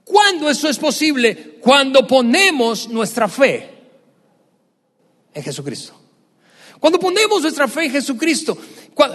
¿Cuándo 0.05 0.49
eso 0.49 0.69
es 0.69 0.77
posible? 0.77 1.57
Cuando 1.59 2.07
ponemos 2.07 2.87
nuestra 2.87 3.27
fe 3.27 3.69
en 5.33 5.43
Jesucristo. 5.43 6.04
Cuando 6.79 6.99
ponemos 6.99 7.41
nuestra 7.41 7.67
fe 7.67 7.85
en 7.85 7.91
Jesucristo, 7.91 8.57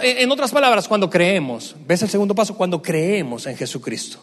en 0.01 0.31
otras 0.31 0.51
palabras, 0.51 0.87
cuando 0.87 1.09
creemos, 1.09 1.75
¿ves 1.87 2.01
el 2.01 2.09
segundo 2.09 2.35
paso? 2.35 2.55
Cuando 2.55 2.81
creemos 2.81 3.45
en 3.47 3.57
Jesucristo. 3.57 4.19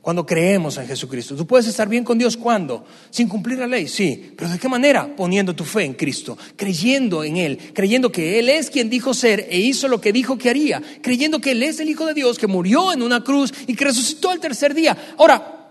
Cuando 0.00 0.26
creemos 0.26 0.76
en 0.76 0.86
Jesucristo. 0.86 1.34
Tú 1.34 1.46
puedes 1.46 1.66
estar 1.66 1.88
bien 1.88 2.04
con 2.04 2.18
Dios 2.18 2.36
cuando? 2.36 2.84
Sin 3.08 3.26
cumplir 3.26 3.58
la 3.58 3.66
ley, 3.66 3.88
sí. 3.88 4.34
Pero 4.36 4.50
¿de 4.50 4.58
qué 4.58 4.68
manera? 4.68 5.16
Poniendo 5.16 5.54
tu 5.54 5.64
fe 5.64 5.84
en 5.84 5.94
Cristo, 5.94 6.36
creyendo 6.56 7.24
en 7.24 7.38
Él, 7.38 7.58
creyendo 7.72 8.12
que 8.12 8.38
Él 8.38 8.50
es 8.50 8.68
quien 8.68 8.90
dijo 8.90 9.14
ser 9.14 9.46
e 9.48 9.58
hizo 9.58 9.88
lo 9.88 10.02
que 10.02 10.12
dijo 10.12 10.36
que 10.36 10.50
haría, 10.50 10.82
creyendo 11.00 11.40
que 11.40 11.52
Él 11.52 11.62
es 11.62 11.80
el 11.80 11.88
Hijo 11.88 12.04
de 12.04 12.12
Dios 12.12 12.38
que 12.38 12.46
murió 12.46 12.92
en 12.92 13.00
una 13.00 13.24
cruz 13.24 13.54
y 13.66 13.74
que 13.74 13.86
resucitó 13.86 14.30
al 14.30 14.40
tercer 14.40 14.74
día. 14.74 15.14
Ahora, 15.16 15.63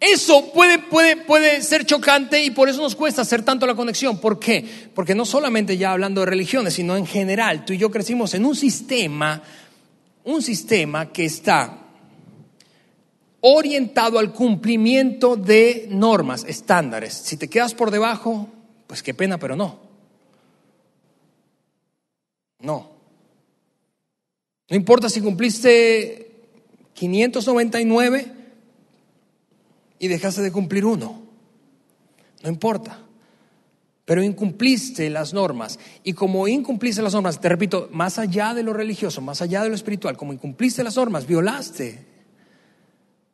eso 0.00 0.52
puede, 0.52 0.78
puede, 0.78 1.16
puede 1.16 1.60
ser 1.62 1.84
chocante 1.84 2.42
y 2.44 2.50
por 2.50 2.68
eso 2.68 2.80
nos 2.80 2.94
cuesta 2.94 3.22
hacer 3.22 3.42
tanto 3.42 3.66
la 3.66 3.74
conexión. 3.74 4.18
¿Por 4.18 4.38
qué? 4.38 4.64
Porque 4.94 5.14
no 5.14 5.24
solamente 5.24 5.76
ya 5.76 5.90
hablando 5.90 6.20
de 6.20 6.26
religiones, 6.26 6.74
sino 6.74 6.96
en 6.96 7.06
general, 7.06 7.64
tú 7.64 7.72
y 7.72 7.78
yo 7.78 7.90
crecimos 7.90 8.32
en 8.34 8.44
un 8.44 8.54
sistema, 8.54 9.42
un 10.24 10.40
sistema 10.40 11.10
que 11.10 11.24
está 11.24 11.78
orientado 13.40 14.20
al 14.20 14.32
cumplimiento 14.32 15.34
de 15.34 15.88
normas, 15.90 16.44
estándares. 16.46 17.14
Si 17.14 17.36
te 17.36 17.48
quedas 17.48 17.74
por 17.74 17.90
debajo, 17.90 18.48
pues 18.86 19.02
qué 19.02 19.14
pena, 19.14 19.38
pero 19.38 19.56
no. 19.56 19.80
No. 22.60 22.90
No 24.70 24.76
importa 24.76 25.08
si 25.08 25.20
cumpliste 25.20 26.30
599 26.94 28.37
y 29.98 30.08
dejaste 30.08 30.42
de 30.42 30.52
cumplir 30.52 30.84
uno. 30.84 31.22
No 32.42 32.48
importa. 32.48 33.04
pero 34.04 34.22
incumpliste 34.22 35.10
las 35.10 35.34
normas. 35.34 35.78
Y 36.02 36.14
como 36.14 36.48
incumpliste 36.48 37.02
las 37.02 37.12
normas, 37.12 37.42
te 37.42 37.48
repito, 37.50 37.90
más 37.92 38.18
allá 38.18 38.54
de 38.54 38.62
lo 38.62 38.72
religioso, 38.72 39.20
más 39.20 39.42
allá 39.42 39.62
de 39.62 39.68
lo 39.68 39.74
espiritual, 39.74 40.16
como 40.16 40.32
incumpliste 40.32 40.82
las 40.82 40.96
normas, 40.96 41.26
violaste 41.26 42.06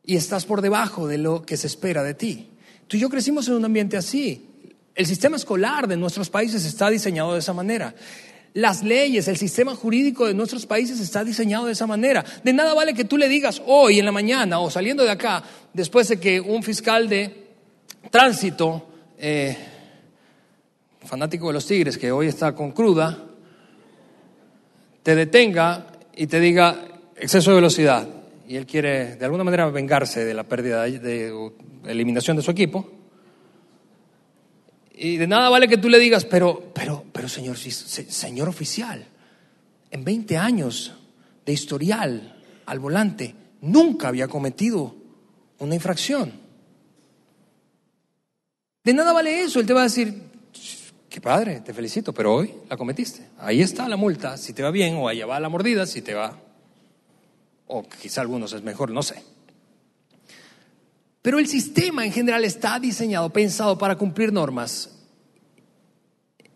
y 0.05 0.17
estás 0.17 0.45
por 0.45 0.63
debajo 0.63 1.07
de 1.07 1.19
lo 1.19 1.43
que 1.43 1.57
se 1.57 1.69
espera 1.69 2.03
de 2.03 2.15
ti. 2.15 2.51
Tú 2.89 2.97
y 2.97 3.01
yo 3.01 3.09
crecimos 3.09 3.47
en 3.49 3.55
un 3.55 3.65
ambiente 3.65 3.97
así. 3.97 4.49
El 4.95 5.07
sistema 5.07 5.37
escolar 5.37 5.89
de 5.89 5.97
nuestros 5.97 6.29
países 6.29 6.65
está 6.65 6.91
diseñado 6.91 7.33
de 7.33 7.39
esa 7.39 7.53
manera. 7.53 7.95
Las 8.55 8.85
leyes, 8.85 9.27
el 9.27 9.37
sistema 9.37 9.75
jurídico 9.75 10.27
de 10.27 10.35
nuestros 10.35 10.65
países 10.65 11.01
está 11.01 11.25
diseñado 11.25 11.67
de 11.67 11.73
esa 11.73 11.89
manera. 11.89 12.25
De 12.45 12.53
nada 12.53 12.73
vale 12.73 12.95
que 12.95 13.05
tú 13.05 13.17
le 13.17 13.29
digas 13.29 13.61
hoy 13.67 13.99
en 13.99 14.05
la 14.05 14.13
mañana 14.13 14.61
o 14.61 14.71
saliendo 14.71 15.03
de 15.03 15.11
acá, 15.11 15.43
después 15.73 16.09
de 16.09 16.21
que 16.21 16.41
un 16.41 16.63
fiscal 16.63 17.09
de 17.09 17.49
tránsito 18.11 18.87
eh, 19.19 19.57
fanático 21.05 21.49
de 21.49 21.55
los 21.55 21.67
Tigres 21.67 21.99
que 21.99 22.13
hoy 22.13 22.29
está 22.29 22.55
con 22.55 22.71
cruda, 22.71 23.19
te 25.03 25.15
detenga 25.15 25.87
y 26.17 26.27
te 26.27 26.41
diga 26.41 26.77
exceso 27.17 27.51
de 27.51 27.57
velocidad. 27.57 28.09
Y 28.47 28.57
él 28.57 28.67
quiere 28.67 29.17
de 29.17 29.25
alguna 29.25 29.45
manera 29.45 29.69
vengarse 29.69 30.25
de 30.25 30.35
la 30.35 30.45
pérdida 30.45 30.83
de, 30.85 31.51
eliminación 31.87 32.37
de 32.37 32.43
su 32.43 32.51
equipo. 32.51 32.91
Y 34.95 35.17
de 35.17 35.27
nada 35.27 35.49
vale 35.49 35.67
que 35.67 35.77
tú 35.77 35.89
le 35.89 35.99
digas, 35.99 36.25
pero, 36.25 36.71
pero, 36.73 37.04
pero 37.25 37.33
señor, 37.33 37.57
señor 37.57 38.51
oficial, 38.51 39.03
en 39.91 40.05
20 40.05 40.37
años 40.37 40.93
de 41.47 41.55
historial 41.55 42.39
al 42.67 42.79
volante, 42.79 43.35
nunca 43.63 44.09
había 44.09 44.29
cometido 44.29 44.95
una 45.59 45.75
infracción. 45.75 46.35
De 48.85 48.93
nada 48.93 49.15
vale 49.15 49.41
eso, 49.41 49.59
él 49.59 49.65
te 49.65 49.73
va 49.73 49.81
a 49.81 49.85
decir, 49.85 50.23
Qué 51.09 51.23
padre, 51.23 51.61
te 51.61 51.73
felicito, 51.73 52.13
pero 52.13 52.35
hoy 52.35 52.53
la 52.69 52.77
cometiste. 52.77 53.31
Ahí 53.39 53.63
está 53.63 53.89
la 53.89 53.97
multa, 53.97 54.37
si 54.37 54.53
te 54.53 54.63
va 54.63 54.71
bien, 54.71 54.97
o 54.97 55.09
allá 55.09 55.25
va 55.25 55.41
la 55.41 55.49
mordida, 55.49 55.87
si 55.87 56.03
te 56.03 56.13
va. 56.13 56.39
O 57.69 57.89
quizá 57.89 58.21
algunos 58.21 58.53
es 58.53 58.63
mejor, 58.63 58.91
no 58.91 59.03
sé. 59.03 59.23
Pero 61.23 61.39
el 61.39 61.47
sistema 61.47 62.05
en 62.05 62.13
general 62.13 62.45
está 62.45 62.79
diseñado, 62.79 63.31
pensado 63.31 63.79
para 63.79 63.97
cumplir 63.97 64.31
normas. 64.31 64.91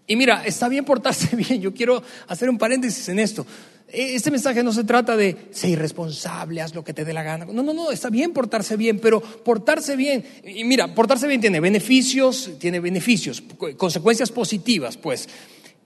Y 0.09 0.17
mira, 0.17 0.43
está 0.45 0.69
bien 0.69 0.85
portarse 0.85 1.37
bien. 1.37 1.61
Yo 1.61 1.73
quiero 1.73 2.03
hacer 2.27 2.51
un 2.51 2.59
paréntesis 2.59 3.09
en 3.11 3.21
esto. 3.21 3.47
E, 3.87 4.15
este 4.15 4.31
mensaje 4.31 4.63
no 4.63 4.73
se 4.73 4.85
trata 4.85 5.17
de 5.17 5.49
ser 5.51 5.71
irresponsable, 5.71 6.61
haz 6.61 6.75
lo 6.75 6.83
que 6.83 6.95
te 6.95 7.05
dé 7.05 7.13
la 7.13 7.23
gana. 7.23 7.45
No, 7.45 7.63
no, 7.63 7.73
no, 7.73 7.91
está 7.91 8.11
bien 8.11 8.33
portarse 8.33 8.77
bien, 8.77 8.99
pero 8.99 9.21
portarse 9.21 9.97
bien, 9.97 10.25
y 10.45 10.65
mira, 10.65 10.95
portarse 10.95 11.27
bien 11.27 11.41
tiene 11.41 11.61
beneficios, 11.61 12.51
tiene 12.59 12.81
beneficios, 12.81 13.43
consecuencias 13.77 14.31
positivas, 14.31 14.97
pues, 14.97 15.29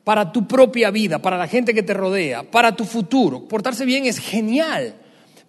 para 0.05 0.33
tu 0.33 0.49
propia 0.49 0.91
vida, 0.91 1.21
para 1.21 1.39
la 1.39 1.47
gente 1.47 1.75
que 1.75 1.83
te 1.83 1.95
rodea, 1.95 2.43
para 2.43 2.75
tu 2.75 2.85
futuro. 2.85 3.47
Portarse 3.47 3.85
bien 3.85 4.07
es 4.07 4.19
genial, 4.19 4.95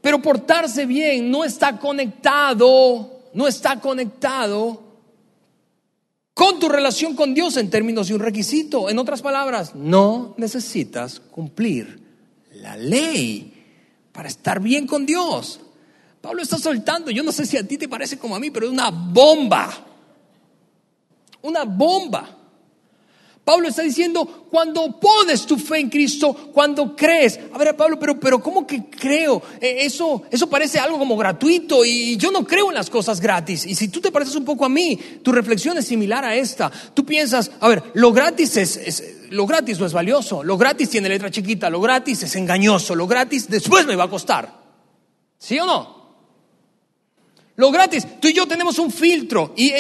pero 0.01 0.21
portarse 0.21 0.85
bien 0.85 1.31
no 1.31 1.43
está 1.43 1.79
conectado, 1.79 3.23
no 3.33 3.47
está 3.47 3.79
conectado 3.79 4.92
con 6.33 6.59
tu 6.59 6.69
relación 6.69 7.15
con 7.15 7.33
Dios 7.33 7.57
en 7.57 7.69
términos 7.69 8.07
de 8.07 8.15
un 8.15 8.19
requisito. 8.19 8.89
En 8.89 8.99
otras 8.99 9.21
palabras, 9.21 9.75
no 9.75 10.33
necesitas 10.37 11.19
cumplir 11.19 12.01
la 12.53 12.75
ley 12.75 13.53
para 14.11 14.29
estar 14.29 14.59
bien 14.59 14.87
con 14.87 15.05
Dios. 15.05 15.59
Pablo 16.21 16.41
está 16.41 16.57
soltando, 16.57 17.11
yo 17.11 17.21
no 17.23 17.31
sé 17.31 17.45
si 17.45 17.57
a 17.57 17.67
ti 17.67 17.77
te 17.77 17.89
parece 17.89 18.17
como 18.17 18.35
a 18.35 18.39
mí, 18.39 18.49
pero 18.49 18.67
es 18.67 18.71
una 18.71 18.89
bomba. 18.89 19.69
Una 21.41 21.65
bomba. 21.65 22.42
Pablo 23.43 23.67
está 23.67 23.81
diciendo, 23.81 24.47
cuando 24.49 24.99
pones 25.01 25.45
tu 25.45 25.57
fe 25.57 25.79
en 25.79 25.89
Cristo, 25.89 26.33
cuando 26.53 26.95
crees, 26.95 27.39
a 27.51 27.57
ver 27.57 27.75
Pablo, 27.75 27.99
pero, 27.99 28.17
pero 28.17 28.41
¿cómo 28.41 28.65
que 28.65 28.85
creo? 28.85 29.41
E, 29.59 29.85
eso, 29.85 30.23
eso 30.31 30.47
parece 30.49 30.79
algo 30.79 30.97
como 30.97 31.17
gratuito 31.17 31.83
y 31.83 32.15
yo 32.15 32.31
no 32.31 32.45
creo 32.45 32.69
en 32.69 32.75
las 32.75 32.89
cosas 32.89 33.19
gratis. 33.19 33.65
Y 33.65 33.75
si 33.75 33.89
tú 33.89 33.99
te 33.99 34.11
pareces 34.11 34.35
un 34.37 34.45
poco 34.45 34.63
a 34.63 34.69
mí, 34.69 34.97
tu 35.21 35.33
reflexión 35.33 35.77
es 35.77 35.85
similar 35.85 36.23
a 36.23 36.35
esta. 36.35 36.71
Tú 36.93 37.05
piensas, 37.05 37.51
a 37.59 37.67
ver, 37.67 37.83
lo 37.95 38.13
gratis 38.13 38.55
es, 38.55 39.03
lo 39.29 39.45
gratis 39.45 39.77
no 39.77 39.87
es 39.87 39.93
valioso, 39.93 40.41
lo 40.41 40.57
gratis 40.57 40.89
tiene 40.89 41.09
letra 41.09 41.29
chiquita, 41.29 41.69
lo 41.69 41.81
gratis 41.81 42.23
es 42.23 42.35
engañoso, 42.37 42.95
lo 42.95 43.07
gratis 43.07 43.49
después 43.49 43.85
me 43.85 43.97
va 43.97 44.05
a 44.05 44.09
costar. 44.09 44.63
¿Sí 45.37 45.59
o 45.59 45.65
no? 45.65 46.02
Lo 47.55 47.71
gratis, 47.71 48.07
tú 48.19 48.27
y 48.27 48.33
yo 48.33 48.47
tenemos 48.47 48.79
un 48.79 48.89
filtro 48.89 49.53
y 49.55 49.71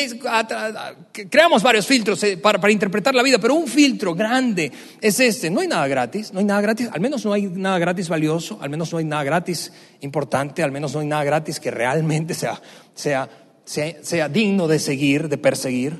creamos 1.27 1.63
varios 1.63 1.87
filtros 1.87 2.23
eh, 2.23 2.37
para, 2.37 2.71
interpretar 2.71 3.15
la 3.15 3.23
vida, 3.23 3.39
pero 3.39 3.55
un 3.55 3.67
filtro 3.67 4.13
grande 4.13 4.71
es 5.01 5.19
este. 5.19 5.49
No 5.49 5.61
hay 5.61 5.67
nada 5.67 5.87
gratis, 5.87 6.31
no 6.31 6.39
hay 6.39 6.45
nada 6.45 6.61
gratis, 6.61 6.89
al 6.93 7.01
menos 7.01 7.25
no 7.25 7.33
hay 7.33 7.47
nada 7.47 7.79
gratis 7.79 8.07
valioso, 8.09 8.59
al 8.61 8.69
menos 8.69 8.91
no 8.91 8.99
hay 8.99 9.05
nada 9.05 9.23
gratis 9.23 9.71
importante, 10.01 10.61
al 10.61 10.71
menos 10.71 10.93
no 10.93 10.99
hay 10.99 11.07
nada 11.07 11.23
gratis 11.23 11.59
que 11.59 11.71
realmente 11.71 12.35
sea, 12.35 12.61
sea, 12.93 13.27
sea, 13.65 14.29
digno 14.29 14.67
de 14.67 14.77
seguir, 14.77 15.27
de 15.27 15.39
perseguir. 15.39 15.99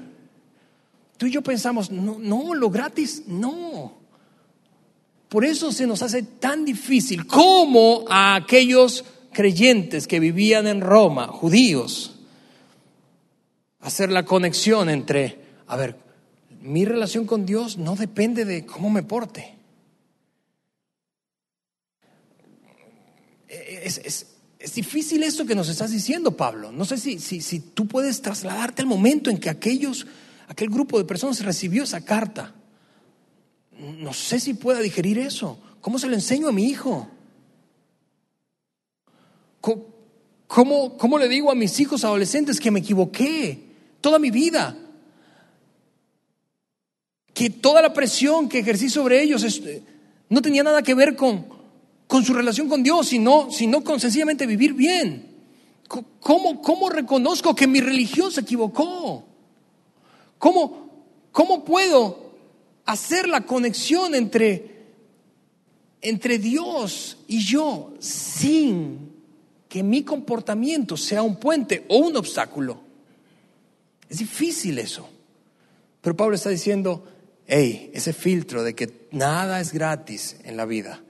Tú 1.17 1.25
y 1.25 1.31
yo 1.31 1.41
pensamos, 1.41 1.89
no, 1.89 2.19
no, 2.19 2.53
lo 2.53 2.69
gratis, 2.69 3.23
no. 3.25 3.97
Por 5.27 5.43
eso 5.43 5.71
se 5.71 5.87
nos 5.87 6.03
hace 6.03 6.21
tan 6.21 6.65
difícil 6.65 7.25
como 7.25 8.05
a 8.07 8.35
aquellos 8.35 9.03
creyentes 9.33 10.07
que 10.07 10.19
vivían 10.19 10.67
en 10.67 10.81
Roma, 10.81 11.27
judíos, 11.27 12.15
hacer 13.81 14.11
la 14.11 14.23
conexión 14.23 14.89
entre, 14.89 15.39
a 15.67 15.75
ver, 15.75 15.97
mi 16.61 16.85
relación 16.85 17.25
con 17.25 17.45
Dios 17.45 17.77
no 17.77 17.95
depende 17.95 18.45
de 18.45 18.65
cómo 18.65 18.89
me 18.89 19.03
porte. 19.03 19.55
Es, 23.47 24.27
difícil 24.73 25.23
esto 25.23 25.45
que 25.45 25.55
nos 25.55 25.67
estás 25.67 25.91
diciendo, 25.91 26.37
Pablo. 26.37 26.71
No 26.71 26.85
sé 26.85 26.97
si, 26.97 27.19
si, 27.19 27.41
si 27.41 27.59
tú 27.59 27.85
puedes 27.85 28.21
trasladarte 28.21 28.81
al 28.81 28.87
momento 28.87 29.29
en 29.29 29.37
que 29.37 29.49
aquellos, 29.49 30.07
aquel 30.47 30.69
grupo 30.69 30.97
de 30.97 31.03
personas 31.03 31.43
recibió 31.43 31.83
esa 31.83 32.05
carta. 32.05 32.55
No 33.77 34.13
sé 34.13 34.39
si 34.39 34.53
pueda 34.53 34.79
digerir 34.79 35.19
eso. 35.19 35.59
¿Cómo 35.81 35.99
se 35.99 36.07
lo 36.07 36.13
enseño 36.13 36.47
a 36.47 36.53
mi 36.53 36.63
hijo? 36.65 37.09
¿Cómo, 40.47 40.97
¿Cómo 40.97 41.17
le 41.17 41.29
digo 41.29 41.49
a 41.49 41.55
mis 41.55 41.79
hijos 41.79 42.03
adolescentes 42.03 42.59
que 42.59 42.69
me 42.69 42.81
equivoqué 42.81 43.63
toda 44.01 44.19
mi 44.19 44.29
vida? 44.29 44.77
Que 47.33 47.49
toda 47.49 47.81
la 47.81 47.93
presión 47.93 48.49
que 48.49 48.59
ejercí 48.59 48.89
sobre 48.89 49.21
ellos 49.23 49.61
no 50.27 50.41
tenía 50.41 50.63
nada 50.63 50.83
que 50.83 50.93
ver 50.93 51.15
con, 51.15 51.45
con 52.07 52.25
su 52.25 52.33
relación 52.33 52.67
con 52.67 52.83
Dios, 52.83 53.07
sino, 53.07 53.49
sino 53.51 53.85
con 53.85 54.01
sencillamente 54.01 54.45
vivir 54.45 54.73
bien. 54.73 55.31
¿Cómo, 56.19 56.61
¿Cómo 56.61 56.89
reconozco 56.89 57.55
que 57.55 57.65
mi 57.65 57.79
religión 57.79 58.33
se 58.33 58.41
equivocó? 58.41 59.23
¿Cómo, 60.39 60.89
¿Cómo 61.31 61.63
puedo 61.63 62.33
hacer 62.83 63.29
la 63.29 63.45
conexión 63.45 64.13
entre, 64.13 64.87
entre 66.01 66.37
Dios 66.37 67.17
y 67.27 67.39
yo 67.39 67.93
sin 67.99 69.12
que 69.73 69.81
mi 69.81 70.03
comportamiento 70.03 70.95
sea 70.95 71.23
un 71.23 71.37
puente 71.37 71.83
o 71.89 71.97
un 71.97 72.15
obstáculo. 72.15 72.79
Es 74.07 74.19
difícil 74.19 74.77
eso. 74.77 75.09
Pero 75.99 76.15
Pablo 76.15 76.35
está 76.35 76.51
diciendo, 76.51 77.03
hey, 77.47 77.89
ese 77.91 78.13
filtro 78.13 78.61
de 78.61 78.75
que 78.75 79.07
nada 79.09 79.59
es 79.59 79.73
gratis 79.73 80.37
en 80.43 80.57
la 80.57 80.65
vida, 80.65 81.01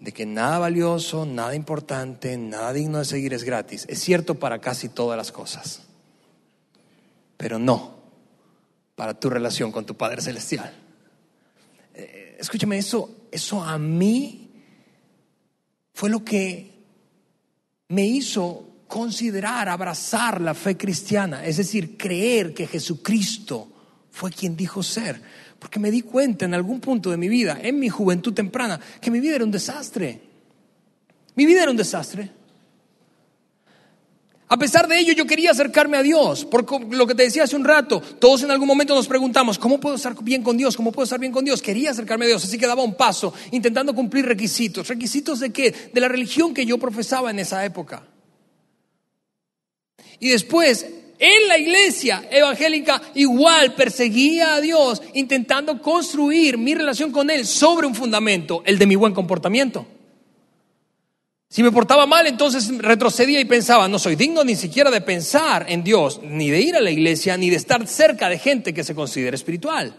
de 0.00 0.10
que 0.10 0.26
nada 0.26 0.58
valioso, 0.58 1.24
nada 1.24 1.54
importante, 1.54 2.36
nada 2.36 2.72
digno 2.72 2.98
de 2.98 3.04
seguir 3.04 3.32
es 3.32 3.44
gratis, 3.44 3.86
es 3.88 4.00
cierto 4.00 4.40
para 4.40 4.60
casi 4.60 4.88
todas 4.88 5.16
las 5.16 5.30
cosas, 5.30 5.82
pero 7.36 7.60
no 7.60 7.94
para 8.96 9.14
tu 9.14 9.30
relación 9.30 9.70
con 9.70 9.86
tu 9.86 9.96
Padre 9.96 10.20
Celestial. 10.20 10.74
Eh, 11.94 12.38
escúchame, 12.40 12.76
eso, 12.76 13.28
eso 13.30 13.62
a 13.62 13.78
mí 13.78 14.50
fue 15.92 16.10
lo 16.10 16.24
que 16.24 16.73
me 17.88 18.06
hizo 18.06 18.84
considerar, 18.86 19.68
abrazar 19.68 20.40
la 20.40 20.54
fe 20.54 20.76
cristiana, 20.76 21.44
es 21.44 21.56
decir, 21.56 21.96
creer 21.96 22.54
que 22.54 22.66
Jesucristo 22.66 23.68
fue 24.10 24.30
quien 24.30 24.56
dijo 24.56 24.82
ser. 24.82 25.20
Porque 25.58 25.80
me 25.80 25.90
di 25.90 26.02
cuenta 26.02 26.44
en 26.44 26.54
algún 26.54 26.80
punto 26.80 27.10
de 27.10 27.16
mi 27.16 27.28
vida, 27.28 27.58
en 27.62 27.78
mi 27.78 27.88
juventud 27.88 28.34
temprana, 28.34 28.78
que 29.00 29.10
mi 29.10 29.20
vida 29.20 29.36
era 29.36 29.44
un 29.44 29.50
desastre. 29.50 30.20
Mi 31.34 31.46
vida 31.46 31.62
era 31.62 31.70
un 31.70 31.76
desastre. 31.76 32.30
A 34.46 34.58
pesar 34.58 34.86
de 34.86 34.98
ello, 34.98 35.14
yo 35.14 35.26
quería 35.26 35.52
acercarme 35.52 35.96
a 35.96 36.02
Dios, 36.02 36.44
porque 36.44 36.78
lo 36.90 37.06
que 37.06 37.14
te 37.14 37.22
decía 37.22 37.44
hace 37.44 37.56
un 37.56 37.64
rato, 37.64 38.00
todos 38.18 38.42
en 38.42 38.50
algún 38.50 38.68
momento 38.68 38.94
nos 38.94 39.08
preguntamos, 39.08 39.58
¿cómo 39.58 39.80
puedo 39.80 39.96
estar 39.96 40.14
bien 40.22 40.42
con 40.42 40.56
Dios? 40.56 40.76
¿Cómo 40.76 40.92
puedo 40.92 41.04
estar 41.04 41.18
bien 41.18 41.32
con 41.32 41.44
Dios? 41.44 41.62
Quería 41.62 41.92
acercarme 41.92 42.26
a 42.26 42.28
Dios, 42.28 42.44
así 42.44 42.58
que 42.58 42.66
daba 42.66 42.82
un 42.82 42.94
paso, 42.94 43.32
intentando 43.52 43.94
cumplir 43.94 44.26
requisitos. 44.26 44.86
¿Requisitos 44.88 45.40
de 45.40 45.50
qué? 45.50 45.74
De 45.92 46.00
la 46.00 46.08
religión 46.08 46.52
que 46.52 46.66
yo 46.66 46.76
profesaba 46.76 47.30
en 47.30 47.38
esa 47.38 47.64
época. 47.64 48.06
Y 50.20 50.28
después, 50.28 50.86
en 51.18 51.48
la 51.48 51.56
iglesia 51.56 52.28
evangélica 52.30 53.00
igual 53.14 53.74
perseguía 53.74 54.54
a 54.54 54.60
Dios 54.60 55.00
intentando 55.14 55.80
construir 55.80 56.58
mi 56.58 56.74
relación 56.74 57.12
con 57.12 57.30
Él 57.30 57.46
sobre 57.46 57.86
un 57.86 57.94
fundamento, 57.94 58.62
el 58.66 58.78
de 58.78 58.86
mi 58.86 58.94
buen 58.94 59.14
comportamiento. 59.14 59.86
Si 61.54 61.62
me 61.62 61.70
portaba 61.70 62.04
mal, 62.04 62.26
entonces 62.26 62.68
retrocedía 62.78 63.38
y 63.38 63.44
pensaba, 63.44 63.86
no 63.86 64.00
soy 64.00 64.16
digno 64.16 64.42
ni 64.42 64.56
siquiera 64.56 64.90
de 64.90 65.00
pensar 65.00 65.66
en 65.68 65.84
Dios, 65.84 66.18
ni 66.20 66.50
de 66.50 66.60
ir 66.60 66.74
a 66.74 66.80
la 66.80 66.90
iglesia, 66.90 67.36
ni 67.36 67.48
de 67.48 67.54
estar 67.54 67.86
cerca 67.86 68.28
de 68.28 68.40
gente 68.40 68.74
que 68.74 68.82
se 68.82 68.92
considera 68.92 69.36
espiritual. 69.36 69.94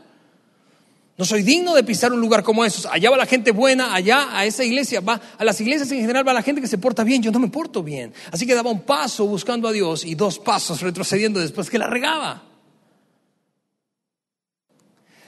No 1.18 1.24
soy 1.24 1.44
digno 1.44 1.74
de 1.74 1.86
pisar 1.86 2.12
un 2.12 2.20
lugar 2.20 2.44
como 2.44 2.65
esos. 2.65 2.86
Allá 2.88 3.10
va 3.10 3.15
la 3.15 3.26
gente 3.26 3.52
buena, 3.52 3.96
allá 3.96 4.38
a 4.38 4.44
esa 4.44 4.65
iglesia 4.65 5.00
va, 5.00 5.22
a 5.38 5.46
las 5.46 5.62
iglesias 5.62 5.89
en 5.94 6.02
general 6.02 6.28
va 6.28 6.34
la 6.34 6.41
gente 6.41 6.60
que 6.60 6.68
se 6.68 6.78
porta 6.78 7.06
bien. 7.06 7.24
Yo 7.24 7.32
no 7.32 7.39
me 7.39 7.48
porto 7.48 7.82
bien. 7.82 8.12
Así 8.34 8.46
que 8.46 8.54
daba 8.54 8.70
un 8.70 8.82
paso 8.82 9.26
buscando 9.26 9.70
a 9.70 9.72
Dios 9.72 10.04
y 10.04 10.13
dos 10.13 10.39
pasos 10.39 10.82
retrocediendo 10.82 11.39
después 11.39 11.70
que 11.70 11.80
la 11.80 11.88
regaba. 11.88 12.44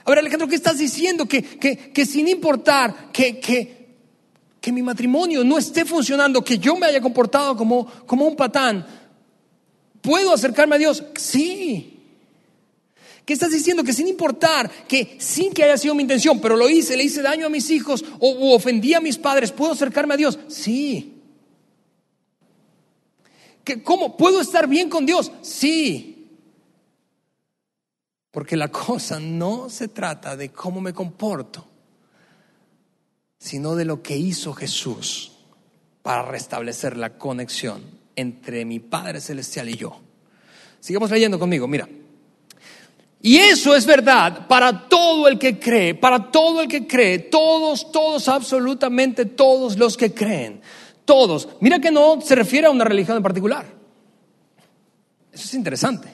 A 0.04 0.10
ver, 0.10 0.20
Alejandro, 0.20 0.50
¿qué 0.50 0.56
estás 0.56 0.78
diciendo? 0.78 1.26
Que, 1.26 1.42
que, 1.42 2.06
sin 2.06 2.28
importar 2.28 3.14
que, 3.14 3.40
que, 3.40 3.77
que, 4.68 4.74
mi 4.74 4.82
matrimonio 4.82 5.46
no 5.46 5.58
esté 5.58 5.86
funcionando, 5.86 6.44
que 6.44 6.58
yo 6.58 6.76
me 6.76 6.88
haya 6.88 7.00
comportado 7.00 7.56
como, 7.56 7.86
como 8.06 8.26
un 8.26 8.36
patán, 8.36 8.86
¿puedo 10.02 10.34
acercarme 10.34 10.76
a 10.76 10.80
Dios? 10.80 11.06
Sí. 11.16 12.02
¿Qué 13.24 13.32
estás 13.32 13.52
diciendo? 13.52 13.82
Que 13.82 13.94
sin 13.94 14.10
importar, 14.10 14.70
que 14.86 15.16
sin 15.20 15.54
que 15.54 15.64
haya 15.64 15.78
sido 15.78 15.96
mi 15.96 16.02
intención, 16.02 16.42
pero 16.42 16.58
lo 16.58 16.70
hice, 16.70 16.98
le 16.98 17.06
hice 17.06 17.22
daño 17.22 17.46
a 17.46 17.50
mis 17.50 17.70
hijos 17.70 18.04
o, 18.20 18.54
ofendí 18.54 18.94
a 18.94 19.00
mis 19.00 19.18
padres, 19.18 19.54
¿puedo 19.54 19.72
acercarme 19.72 20.16
a 20.16 20.18
Dios? 20.18 20.38
Sí. 20.50 21.14
¿Cómo? 23.86 24.18
¿Puedo 24.18 24.42
estar 24.42 24.68
bien 24.68 24.90
con 24.90 25.06
Dios? 25.06 25.32
Sí. 25.42 26.28
Porque 28.32 28.58
la 28.58 28.68
cosa 28.68 29.18
no 29.18 29.70
se 29.70 29.88
trata 29.88 30.36
de 30.36 30.50
cómo 30.50 30.82
me 30.82 30.92
comporto, 30.92 31.66
sino 33.38 33.76
de 33.76 33.86
lo 33.86 34.02
que 34.02 34.18
hizo 34.18 34.54
Jesús 34.54 35.34
para 36.02 36.24
restablecer 36.24 36.98
la 36.98 37.18
conexión 37.18 37.84
entre 38.16 38.66
mi 38.66 38.80
Padre 38.80 39.22
Celestial 39.22 39.70
y 39.70 39.76
yo. 39.76 40.00
Sigamos 40.80 41.12
leyendo 41.12 41.38
conmigo, 41.40 41.68
mira. 41.68 41.88
Y 43.22 43.38
eso 43.38 43.76
es 43.76 43.86
verdad 43.86 44.48
para 44.48 44.88
todo 44.88 45.28
el 45.28 45.40
que 45.40 45.60
cree, 45.60 45.96
para 45.96 46.32
todo 46.32 46.62
el 46.62 46.68
que 46.68 46.86
cree, 46.88 47.20
todos, 47.20 47.92
todos, 47.92 48.28
absolutamente 48.28 49.26
todos 49.26 49.78
los 49.78 49.98
que 49.98 50.14
creen, 50.14 50.62
todos. 51.04 51.50
Mira 51.60 51.80
que 51.80 51.92
no 51.92 52.22
se 52.22 52.36
refiere 52.36 52.68
a 52.68 52.72
una 52.72 52.84
religión 52.84 53.18
en 53.18 53.24
particular. 53.24 53.66
Eso 55.32 55.46
es 55.46 55.54
interesante. 55.56 56.08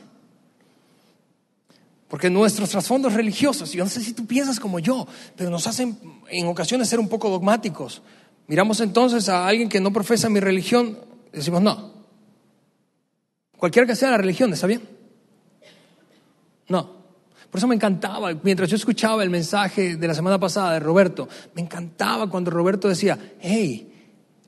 Porque 2.14 2.30
nuestros 2.30 2.70
trasfondos 2.70 3.14
religiosos, 3.14 3.72
yo 3.72 3.84
no 3.84 3.90
sé 3.90 4.00
si 4.00 4.14
tú 4.14 4.28
piensas 4.28 4.60
como 4.60 4.78
yo, 4.78 5.08
pero 5.36 5.50
nos 5.50 5.66
hacen 5.66 5.98
en 6.30 6.46
ocasiones 6.46 6.88
ser 6.88 7.00
un 7.00 7.10
poco 7.10 7.28
dogmáticos. 7.28 8.04
Miramos 8.46 8.82
entonces 8.82 9.30
a 9.30 9.48
alguien 9.48 9.68
que 9.68 9.80
no 9.80 9.92
profesa 9.92 10.30
mi 10.30 10.40
religión, 10.40 11.00
decimos 11.32 11.64
no. 11.64 11.92
Cualquiera 13.58 13.88
que 13.88 13.96
sea 13.96 14.12
la 14.12 14.18
religión, 14.18 14.54
¿está 14.54 14.68
bien? 14.68 14.88
No. 16.68 16.84
Por 17.50 17.58
eso 17.58 17.66
me 17.66 17.74
encantaba, 17.74 18.32
mientras 18.44 18.70
yo 18.70 18.76
escuchaba 18.76 19.24
el 19.24 19.32
mensaje 19.32 19.96
de 19.96 20.08
la 20.08 20.14
semana 20.14 20.40
pasada 20.40 20.74
de 20.74 20.82
Roberto, 20.82 21.28
me 21.56 21.64
encantaba 21.64 22.30
cuando 22.30 22.52
Roberto 22.52 22.88
decía, 22.88 23.18
hey, 23.40 23.92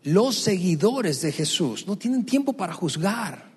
los 0.04 0.36
seguidores 0.36 1.24
de 1.24 1.32
Jesús 1.32 1.88
no 1.88 1.98
tienen 1.98 2.28
tiempo 2.28 2.54
para 2.54 2.74
juzgar. 2.74 3.55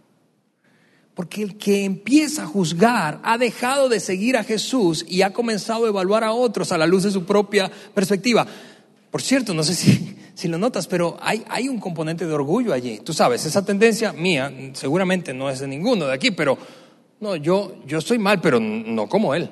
Porque 1.18 1.42
el 1.42 1.58
que 1.58 1.84
empieza 1.84 2.44
a 2.44 2.46
juzgar 2.46 3.18
ha 3.24 3.38
dejado 3.38 3.88
de 3.88 3.98
seguir 3.98 4.36
a 4.36 4.44
Jesús 4.44 5.04
y 5.08 5.22
ha 5.22 5.32
comenzado 5.32 5.84
a 5.84 5.88
evaluar 5.88 6.22
a 6.22 6.30
otros 6.30 6.70
a 6.70 6.78
la 6.78 6.86
luz 6.86 7.02
de 7.02 7.10
su 7.10 7.24
propia 7.24 7.68
perspectiva. 7.92 8.46
Por 9.10 9.20
cierto, 9.20 9.52
no 9.52 9.64
sé 9.64 9.74
si, 9.74 10.16
si 10.34 10.46
lo 10.46 10.58
notas, 10.58 10.86
pero 10.86 11.16
hay, 11.20 11.42
hay 11.48 11.68
un 11.68 11.80
componente 11.80 12.24
de 12.24 12.32
orgullo 12.32 12.72
allí. 12.72 13.00
Tú 13.00 13.12
sabes, 13.12 13.44
esa 13.44 13.64
tendencia 13.64 14.12
mía 14.12 14.52
seguramente 14.74 15.34
no 15.34 15.50
es 15.50 15.58
de 15.58 15.66
ninguno 15.66 16.06
de 16.06 16.14
aquí, 16.14 16.30
pero 16.30 16.56
no, 17.18 17.34
yo, 17.34 17.78
yo 17.84 17.98
estoy 17.98 18.20
mal, 18.20 18.40
pero 18.40 18.60
no 18.60 19.08
como 19.08 19.34
él. 19.34 19.50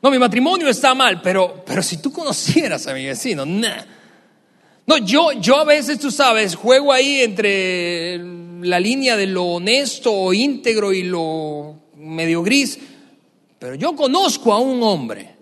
No, 0.00 0.10
mi 0.10 0.18
matrimonio 0.18 0.66
está 0.66 0.94
mal, 0.94 1.20
pero, 1.20 1.62
pero 1.66 1.82
si 1.82 1.98
tú 1.98 2.10
conocieras 2.10 2.86
a 2.86 2.94
mi 2.94 3.04
vecino, 3.04 3.44
nah. 3.44 3.84
No, 4.86 4.98
yo, 4.98 5.32
yo 5.32 5.56
a 5.56 5.64
veces, 5.64 5.98
tú 5.98 6.10
sabes, 6.10 6.54
juego 6.54 6.92
ahí 6.92 7.20
entre 7.20 8.18
la 8.62 8.78
línea 8.78 9.16
de 9.16 9.26
lo 9.26 9.44
honesto 9.44 10.12
o 10.12 10.32
íntegro 10.32 10.92
y 10.92 11.02
lo 11.02 11.76
medio 11.96 12.42
gris, 12.42 12.78
pero 13.58 13.74
yo 13.74 13.96
conozco 13.96 14.52
a 14.52 14.60
un 14.60 14.82
hombre 14.82 15.34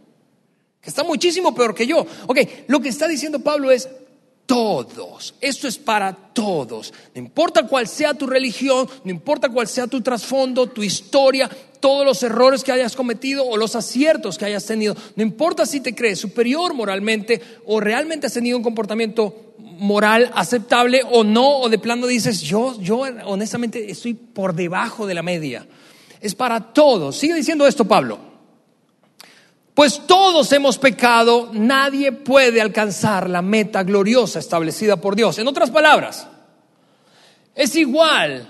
que 0.80 0.88
está 0.88 1.04
muchísimo 1.04 1.54
peor 1.54 1.74
que 1.74 1.86
yo. 1.86 2.06
Ok, 2.26 2.38
lo 2.68 2.80
que 2.80 2.88
está 2.88 3.06
diciendo 3.06 3.38
Pablo 3.38 3.70
es, 3.70 3.88
todos. 4.46 5.34
Esto 5.40 5.68
es 5.68 5.78
para 5.78 6.12
todos. 6.12 6.92
No 7.14 7.20
importa 7.20 7.66
cuál 7.66 7.88
sea 7.88 8.14
tu 8.14 8.26
religión, 8.26 8.88
no 9.04 9.10
importa 9.10 9.48
cuál 9.48 9.66
sea 9.66 9.86
tu 9.86 10.00
trasfondo, 10.00 10.66
tu 10.68 10.82
historia, 10.82 11.50
todos 11.84 12.06
los 12.06 12.22
errores 12.22 12.64
que 12.64 12.72
hayas 12.72 12.96
cometido 12.96 13.44
o 13.44 13.58
los 13.58 13.76
aciertos 13.76 14.38
que 14.38 14.46
hayas 14.46 14.64
tenido. 14.64 14.96
No 15.16 15.22
importa 15.22 15.66
si 15.66 15.80
te 15.80 15.94
crees 15.94 16.18
superior 16.18 16.72
moralmente 16.72 17.42
o 17.66 17.78
realmente 17.78 18.26
has 18.26 18.32
tenido 18.32 18.56
un 18.56 18.62
comportamiento 18.62 19.52
moral 19.58 20.32
aceptable 20.34 21.02
o 21.10 21.24
no, 21.24 21.58
o 21.58 21.68
de 21.68 21.78
plano 21.78 22.06
dices, 22.06 22.40
yo, 22.40 22.80
yo 22.80 23.00
honestamente 23.26 23.90
estoy 23.90 24.14
por 24.14 24.54
debajo 24.54 25.06
de 25.06 25.12
la 25.12 25.22
media. 25.22 25.66
Es 26.22 26.34
para 26.34 26.72
todos. 26.72 27.18
Sigue 27.18 27.34
diciendo 27.34 27.66
esto 27.66 27.84
Pablo. 27.84 28.18
Pues 29.74 30.06
todos 30.06 30.50
hemos 30.52 30.78
pecado, 30.78 31.50
nadie 31.52 32.12
puede 32.12 32.62
alcanzar 32.62 33.28
la 33.28 33.42
meta 33.42 33.82
gloriosa 33.82 34.38
establecida 34.38 34.96
por 34.96 35.16
Dios. 35.16 35.38
En 35.38 35.48
otras 35.48 35.70
palabras, 35.70 36.26
es 37.54 37.76
igual 37.76 38.48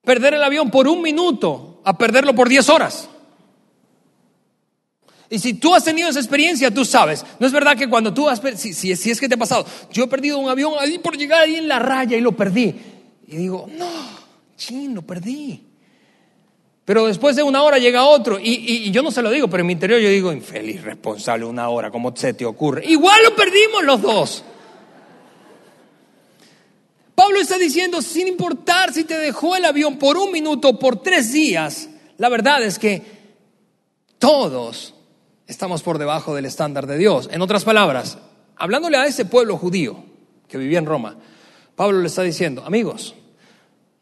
perder 0.00 0.32
el 0.32 0.42
avión 0.42 0.70
por 0.70 0.88
un 0.88 1.02
minuto 1.02 1.69
a 1.84 1.96
perderlo 1.96 2.34
por 2.34 2.48
diez 2.48 2.68
horas. 2.68 3.08
Y 5.30 5.38
si 5.38 5.54
tú 5.54 5.74
has 5.74 5.84
tenido 5.84 6.08
esa 6.08 6.18
experiencia, 6.18 6.72
tú 6.74 6.84
sabes. 6.84 7.24
No 7.38 7.46
es 7.46 7.52
verdad 7.52 7.76
que 7.76 7.88
cuando 7.88 8.12
tú 8.12 8.28
has, 8.28 8.40
si, 8.56 8.74
si, 8.74 8.90
es 8.90 9.20
que 9.20 9.28
te 9.28 9.36
ha 9.36 9.38
pasado, 9.38 9.64
yo 9.92 10.04
he 10.04 10.08
perdido 10.08 10.38
un 10.38 10.48
avión 10.48 10.74
ahí 10.78 10.98
por 10.98 11.16
llegar 11.16 11.42
ahí 11.42 11.54
en 11.54 11.68
la 11.68 11.78
raya 11.78 12.16
y 12.16 12.20
lo 12.20 12.32
perdí. 12.32 12.74
Y 13.28 13.36
digo, 13.36 13.68
no, 13.78 13.86
chin, 14.56 14.92
lo 14.92 15.02
perdí. 15.02 15.70
Pero 16.84 17.06
después 17.06 17.36
de 17.36 17.44
una 17.44 17.62
hora 17.62 17.78
llega 17.78 18.02
otro 18.02 18.40
y, 18.42 18.90
yo 18.90 19.02
no 19.02 19.12
se 19.12 19.22
lo 19.22 19.30
digo, 19.30 19.48
pero 19.48 19.60
en 19.60 19.68
mi 19.68 19.74
interior 19.74 20.00
yo 20.00 20.08
digo, 20.08 20.32
infeliz, 20.32 20.82
responsable, 20.82 21.44
una 21.44 21.68
hora, 21.68 21.92
¿cómo 21.92 22.12
se 22.16 22.34
te 22.34 22.44
ocurre? 22.44 22.84
Igual 22.84 23.22
lo 23.22 23.36
perdimos 23.36 23.84
los 23.84 24.02
dos. 24.02 24.44
Pablo 27.20 27.38
está 27.38 27.58
diciendo, 27.58 28.00
sin 28.00 28.28
importar 28.28 28.94
si 28.94 29.04
te 29.04 29.18
dejó 29.18 29.54
el 29.54 29.66
avión 29.66 29.98
por 29.98 30.16
un 30.16 30.32
minuto 30.32 30.78
por 30.78 31.02
tres 31.02 31.34
días, 31.34 31.90
la 32.16 32.30
verdad 32.30 32.62
es 32.62 32.78
que 32.78 33.02
todos 34.18 34.94
estamos 35.46 35.82
por 35.82 35.98
debajo 35.98 36.34
del 36.34 36.46
estándar 36.46 36.86
de 36.86 36.96
Dios. 36.96 37.28
En 37.30 37.42
otras 37.42 37.64
palabras, 37.64 38.16
hablándole 38.56 38.96
a 38.96 39.04
ese 39.04 39.26
pueblo 39.26 39.58
judío 39.58 40.02
que 40.48 40.56
vivía 40.56 40.78
en 40.78 40.86
Roma, 40.86 41.18
Pablo 41.76 42.00
le 42.00 42.06
está 42.06 42.22
diciendo, 42.22 42.64
amigos, 42.64 43.14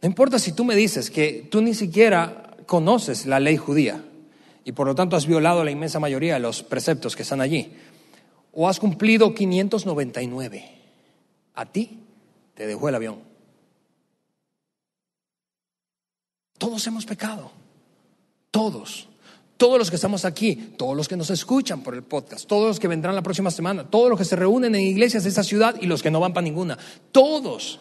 no 0.01 0.07
importa 0.07 0.39
si 0.39 0.53
tú 0.53 0.65
me 0.65 0.77
dices 0.77 1.11
que 1.11 1.49
tú 1.51 1.61
ni 1.61 1.75
siquiera 1.75 2.55
conoces 2.67 3.27
la 3.27 3.41
ley 3.41 3.57
judía 3.57 4.01
y 4.65 4.71
por 4.71 4.87
lo 4.87 4.95
tanto 4.95 5.17
has 5.17 5.27
violado 5.27 5.65
la 5.65 5.73
inmensa 5.73 5.99
mayoría 5.99 6.35
de 6.35 6.41
los 6.41 6.63
preceptos 6.63 7.17
que 7.17 7.23
están 7.23 7.41
allí, 7.41 7.73
o 8.53 8.69
has 8.69 8.79
cumplido 8.79 9.35
599, 9.35 10.71
a 11.57 11.67
ti 11.67 12.05
te 12.59 12.67
dejó 12.67 12.89
el 12.89 12.97
avión. 12.97 13.21
Todos 16.59 16.85
hemos 16.89 17.07
pecado, 17.07 17.53
todos. 18.51 19.09
Todos 19.57 19.79
los 19.79 19.91
que 19.91 19.97
estamos 19.97 20.25
aquí, 20.25 20.75
todos 20.77 20.97
los 20.97 21.07
que 21.07 21.17
nos 21.17 21.31
escuchan 21.31 21.83
por 21.83 21.95
el 21.95 22.03
podcast, 22.03 22.49
todos 22.49 22.67
los 22.67 22.81
que 22.81 22.89
vendrán 22.89 23.15
la 23.15 23.23
próxima 23.23 23.53
semana, 23.53 23.89
todos 23.89 24.11
los 24.11 24.19
que 24.19 24.25
se 24.25 24.35
reúnen 24.35 24.75
en 24.75 24.83
iglesias 24.83 25.23
de 25.23 25.29
esta 25.29 25.45
ciudad 25.45 25.77
y 25.81 25.87
los 25.87 26.03
que 26.03 26.11
no 26.11 26.19
van 26.19 26.33
para 26.33 26.45
ninguna, 26.45 26.77
todos, 27.13 27.79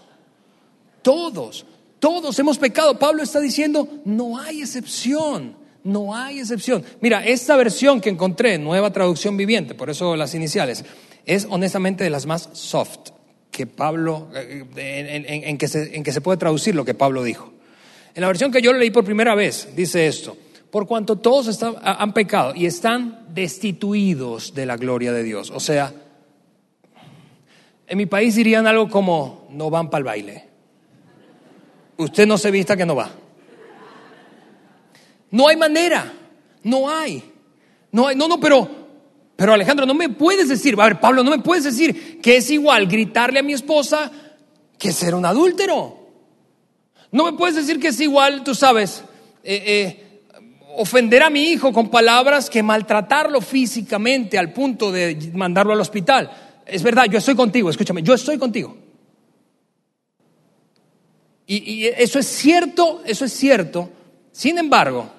todos 1.02 1.66
todos 2.00 2.38
hemos 2.38 2.60
pecado. 2.60 3.00
Pablo 3.00 3.24
está 3.24 3.40
diciendo, 3.40 3.88
no 4.06 4.38
hay 4.38 4.62
excepción, 4.62 5.56
no 5.84 6.16
hay 6.16 6.40
excepción. 6.40 6.84
Mira, 7.02 7.26
esta 7.26 7.56
versión 7.56 8.00
que 8.00 8.10
encontré, 8.10 8.60
nueva 8.60 8.94
traducción 8.94 9.36
viviente, 9.38 9.74
por 9.74 9.90
eso 9.90 10.16
las 10.16 10.36
iniciales, 10.36 10.86
es 11.26 11.48
honestamente 11.50 12.04
de 12.04 12.12
las 12.12 12.28
más 12.28 12.50
soft 12.54 13.17
que 13.58 13.66
Pablo, 13.66 14.28
eh, 14.36 15.44
en, 15.48 15.58
que 15.58 15.68
se, 15.68 15.96
en 15.96 16.04
que 16.04 16.12
se 16.12 16.22
puede 16.22 16.38
traducir 16.38 16.76
lo 16.76 16.86
que 16.86 16.94
Pablo 16.94 17.24
dijo. 17.24 17.52
En 18.14 18.22
la 18.22 18.28
versión 18.28 18.52
que 18.52 18.62
yo 18.62 18.72
leí 18.72 18.92
por 18.92 19.04
primera 19.04 19.34
vez, 19.34 19.70
dice 19.76 20.06
esto, 20.06 20.38
por 20.70 20.86
cuanto 20.86 21.16
todos 21.16 21.48
están, 21.48 21.74
han 21.82 22.14
pecado 22.14 22.54
y 22.56 22.68
están 22.68 23.26
destituidos 23.34 24.54
de 24.54 24.68
la 24.68 24.78
gloria 24.78 25.12
de 25.12 25.24
Dios. 25.24 25.50
O 25.50 25.60
sea, 25.60 25.92
en 27.88 27.98
mi 27.98 28.06
país 28.06 28.36
dirían 28.36 28.68
algo 28.68 28.90
como, 28.90 29.48
no 29.50 29.72
van 29.72 29.90
para 29.90 30.02
el 30.02 30.04
baile. 30.04 30.44
usted 31.98 32.28
no 32.28 32.38
se 32.38 32.52
vista 32.52 32.78
que 32.78 32.86
no 32.86 32.96
va. 32.96 33.10
No 35.32 35.48
hay 35.48 35.58
manera, 35.58 36.14
no 36.62 36.92
hay. 36.92 37.24
No 37.92 38.06
hay, 38.06 38.16
no, 38.16 38.28
no, 38.28 38.40
pero, 38.40 38.70
pero 39.38 39.54
Alejandro, 39.54 39.86
no 39.86 39.94
me 39.94 40.10
puedes 40.10 40.50
decir, 40.50 40.76
a 40.80 40.86
ver, 40.86 41.00
Pablo, 41.00 41.24
no 41.24 41.30
me 41.30 41.38
puedes 41.38 41.64
decir 41.64 42.20
que 42.22 42.38
es 42.38 42.50
igual 42.50 42.88
gritarle 42.88 43.40
a 43.40 43.44
mi 43.44 43.54
esposa 43.54 44.12
que 44.80 44.92
ser 44.92 45.14
un 45.14 45.28
adúltero. 45.28 45.96
No 47.12 47.24
me 47.24 47.34
puedes 47.34 47.56
decir 47.56 47.80
que 47.80 47.90
es 47.90 48.00
igual, 48.02 48.44
tú 48.44 48.56
sabes, 48.56 49.04
eh, 49.44 49.64
eh, 49.64 50.24
ofender 50.76 51.22
a 51.22 51.30
mi 51.30 51.52
hijo 51.52 51.72
con 51.72 51.90
palabras 51.90 52.50
que 52.50 52.64
maltratarlo 52.64 53.40
físicamente 53.40 54.40
al 54.40 54.54
punto 54.54 54.92
de 54.92 55.32
mandarlo 55.36 55.72
al 55.72 55.82
hospital. 55.82 56.32
Es 56.66 56.82
verdad, 56.82 57.06
yo 57.06 57.20
estoy 57.20 57.36
contigo, 57.36 57.70
escúchame, 57.70 58.02
yo 58.02 58.16
estoy 58.16 58.40
contigo. 58.40 58.76
Y, 61.46 61.58
y 61.58 61.86
eso 61.86 62.18
es 62.18 62.26
cierto, 62.26 63.04
eso 63.06 63.24
es 63.24 63.34
cierto. 63.34 63.92
Sin 64.32 64.58
embargo, 64.58 65.12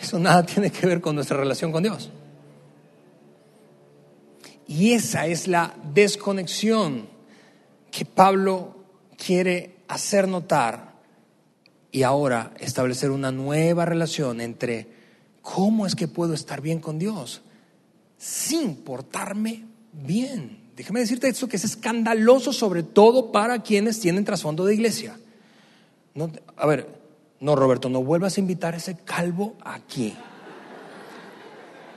eso 0.00 0.18
nada 0.18 0.44
tiene 0.44 0.70
que 0.70 0.86
ver 0.86 1.00
con 1.00 1.14
nuestra 1.14 1.36
relación 1.36 1.72
con 1.72 1.82
Dios. 1.82 2.10
Y 4.66 4.92
esa 4.92 5.26
es 5.26 5.48
la 5.48 5.74
desconexión 5.92 7.08
que 7.90 8.04
Pablo 8.04 8.84
quiere 9.16 9.76
hacer 9.88 10.28
notar 10.28 10.94
y 11.90 12.04
ahora 12.04 12.54
establecer 12.60 13.10
una 13.10 13.32
nueva 13.32 13.84
relación 13.84 14.40
entre 14.40 14.86
cómo 15.42 15.86
es 15.86 15.96
que 15.96 16.06
puedo 16.06 16.34
estar 16.34 16.60
bien 16.60 16.78
con 16.78 16.98
Dios 16.98 17.42
sin 18.16 18.76
portarme 18.76 19.64
bien. 19.92 20.70
Déjame 20.76 21.00
decirte 21.00 21.28
esto 21.28 21.48
que 21.48 21.56
es 21.56 21.64
escandaloso 21.64 22.52
sobre 22.52 22.82
todo 22.82 23.32
para 23.32 23.62
quienes 23.62 23.98
tienen 23.98 24.24
trasfondo 24.24 24.64
de 24.64 24.74
iglesia. 24.74 25.18
A 26.56 26.66
ver, 26.66 26.99
no 27.40 27.56
Roberto, 27.56 27.88
no 27.88 28.04
vuelvas 28.04 28.36
a 28.36 28.40
invitar 28.40 28.74
a 28.74 28.76
ese 28.76 28.96
calvo 29.04 29.56
aquí. 29.64 30.14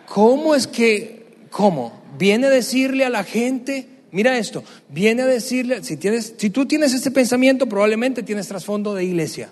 ¿Cómo 0.08 0.56
es 0.56 0.68
que, 0.68 1.46
cómo? 1.52 2.02
Viene 2.18 2.48
a 2.48 2.50
decirle 2.50 3.06
a 3.06 3.10
la 3.10 3.24
gente, 3.24 3.94
Mira 4.14 4.38
esto, 4.38 4.64
viene 4.90 5.24
a 5.24 5.26
decirle, 5.26 5.84
si, 5.84 5.98
tienes, 5.98 6.36
si 6.38 6.52
tú 6.52 6.68
tienes 6.68 6.94
este 6.94 7.10
pensamiento, 7.10 7.66
probablemente 7.66 8.22
tienes 8.22 8.48
trasfondo 8.48 8.94
de 8.94 9.06
iglesia. 9.06 9.52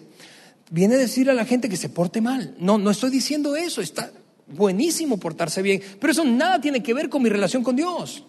Viene 0.70 0.94
a 0.94 0.98
decirle 1.00 1.32
a 1.32 1.36
la 1.36 1.46
gente 1.46 1.68
que 1.68 1.78
se 1.78 1.90
porte 1.90 2.22
mal. 2.22 2.54
No, 2.60 2.78
no 2.78 2.92
estoy 2.92 3.10
diciendo 3.10 3.56
eso, 3.56 3.82
está 3.82 4.12
buenísimo 4.46 5.18
portarse 5.18 5.64
bien, 5.64 5.82
pero 6.00 6.14
eso 6.14 6.24
nada 6.24 6.62
tiene 6.62 6.84
que 6.84 6.94
ver 6.94 7.10
con 7.10 7.24
mi 7.24 7.30
relación 7.30 7.64
con 7.64 7.76
Dios. 7.76 8.24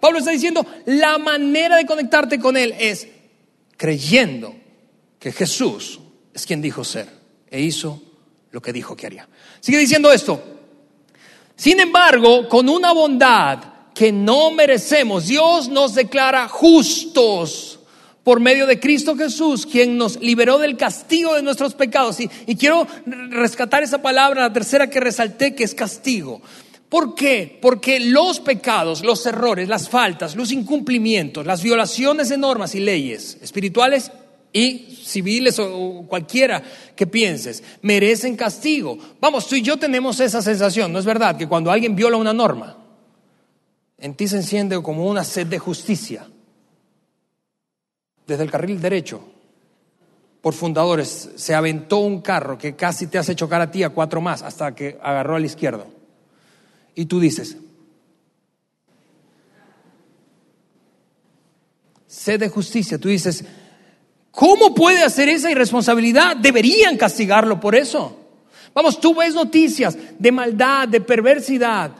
Pablo 0.00 0.18
está 0.18 0.32
diciendo, 0.32 0.66
la 0.84 1.16
manera 1.16 1.76
de 1.76 1.86
conectarte 1.86 2.38
con 2.38 2.58
Él 2.58 2.74
es 2.78 3.08
creyendo 3.78 4.54
que 5.18 5.32
Jesús 5.32 6.00
es 6.32 6.46
quien 6.46 6.62
dijo 6.62 6.84
ser 6.84 7.08
e 7.50 7.60
hizo 7.60 8.00
lo 8.50 8.62
que 8.62 8.72
dijo 8.72 8.96
que 8.96 9.06
haría. 9.06 9.28
Sigue 9.60 9.78
diciendo 9.78 10.12
esto. 10.12 10.42
Sin 11.56 11.80
embargo, 11.80 12.48
con 12.48 12.68
una 12.68 12.92
bondad 12.92 13.58
que 13.98 14.12
no 14.12 14.52
merecemos. 14.52 15.26
Dios 15.26 15.68
nos 15.68 15.96
declara 15.96 16.46
justos 16.46 17.80
por 18.22 18.38
medio 18.38 18.64
de 18.64 18.78
Cristo 18.78 19.16
Jesús, 19.16 19.66
quien 19.66 19.98
nos 19.98 20.20
liberó 20.20 20.58
del 20.58 20.76
castigo 20.76 21.34
de 21.34 21.42
nuestros 21.42 21.74
pecados. 21.74 22.20
Y, 22.20 22.30
y 22.46 22.54
quiero 22.54 22.86
rescatar 23.06 23.82
esa 23.82 24.00
palabra, 24.00 24.42
la 24.42 24.52
tercera 24.52 24.88
que 24.88 25.00
resalté, 25.00 25.56
que 25.56 25.64
es 25.64 25.74
castigo. 25.74 26.40
¿Por 26.88 27.16
qué? 27.16 27.58
Porque 27.60 27.98
los 27.98 28.38
pecados, 28.38 29.02
los 29.02 29.26
errores, 29.26 29.68
las 29.68 29.88
faltas, 29.88 30.36
los 30.36 30.52
incumplimientos, 30.52 31.44
las 31.44 31.64
violaciones 31.64 32.28
de 32.28 32.38
normas 32.38 32.76
y 32.76 32.80
leyes 32.80 33.36
espirituales 33.42 34.12
y 34.58 34.96
civiles 35.04 35.58
o 35.58 36.04
cualquiera 36.08 36.62
que 36.94 37.06
pienses, 37.06 37.62
merecen 37.82 38.36
castigo. 38.36 38.98
Vamos, 39.20 39.46
tú 39.46 39.54
y 39.54 39.62
yo 39.62 39.76
tenemos 39.76 40.20
esa 40.20 40.42
sensación, 40.42 40.92
¿no 40.92 40.98
es 40.98 41.04
verdad? 41.04 41.36
Que 41.36 41.48
cuando 41.48 41.70
alguien 41.70 41.94
viola 41.94 42.16
una 42.16 42.32
norma, 42.32 42.76
en 43.98 44.14
ti 44.14 44.28
se 44.28 44.36
enciende 44.36 44.80
como 44.82 45.06
una 45.06 45.24
sed 45.24 45.46
de 45.46 45.58
justicia. 45.58 46.26
Desde 48.26 48.42
el 48.42 48.50
carril 48.50 48.80
derecho, 48.80 49.22
por 50.40 50.54
fundadores, 50.54 51.30
se 51.36 51.54
aventó 51.54 51.98
un 51.98 52.20
carro 52.20 52.58
que 52.58 52.76
casi 52.76 53.06
te 53.06 53.18
hace 53.18 53.34
chocar 53.34 53.60
a 53.60 53.70
ti 53.70 53.82
a 53.82 53.90
cuatro 53.90 54.20
más 54.20 54.42
hasta 54.42 54.74
que 54.74 54.98
agarró 55.02 55.36
al 55.36 55.44
izquierdo. 55.44 55.86
Y 56.94 57.06
tú 57.06 57.20
dices, 57.20 57.56
sed 62.06 62.40
de 62.40 62.48
justicia, 62.48 62.98
tú 62.98 63.08
dices, 63.08 63.44
¿cómo 64.30 64.74
puede 64.74 65.02
hacer 65.02 65.28
esa 65.28 65.50
irresponsabilidad? 65.50 66.36
Deberían 66.36 66.96
castigarlo 66.96 67.60
por 67.60 67.74
eso. 67.74 68.16
Vamos, 68.74 69.00
tú 69.00 69.14
ves 69.14 69.34
noticias 69.34 69.96
de 70.18 70.32
maldad, 70.32 70.88
de 70.88 71.00
perversidad, 71.00 71.92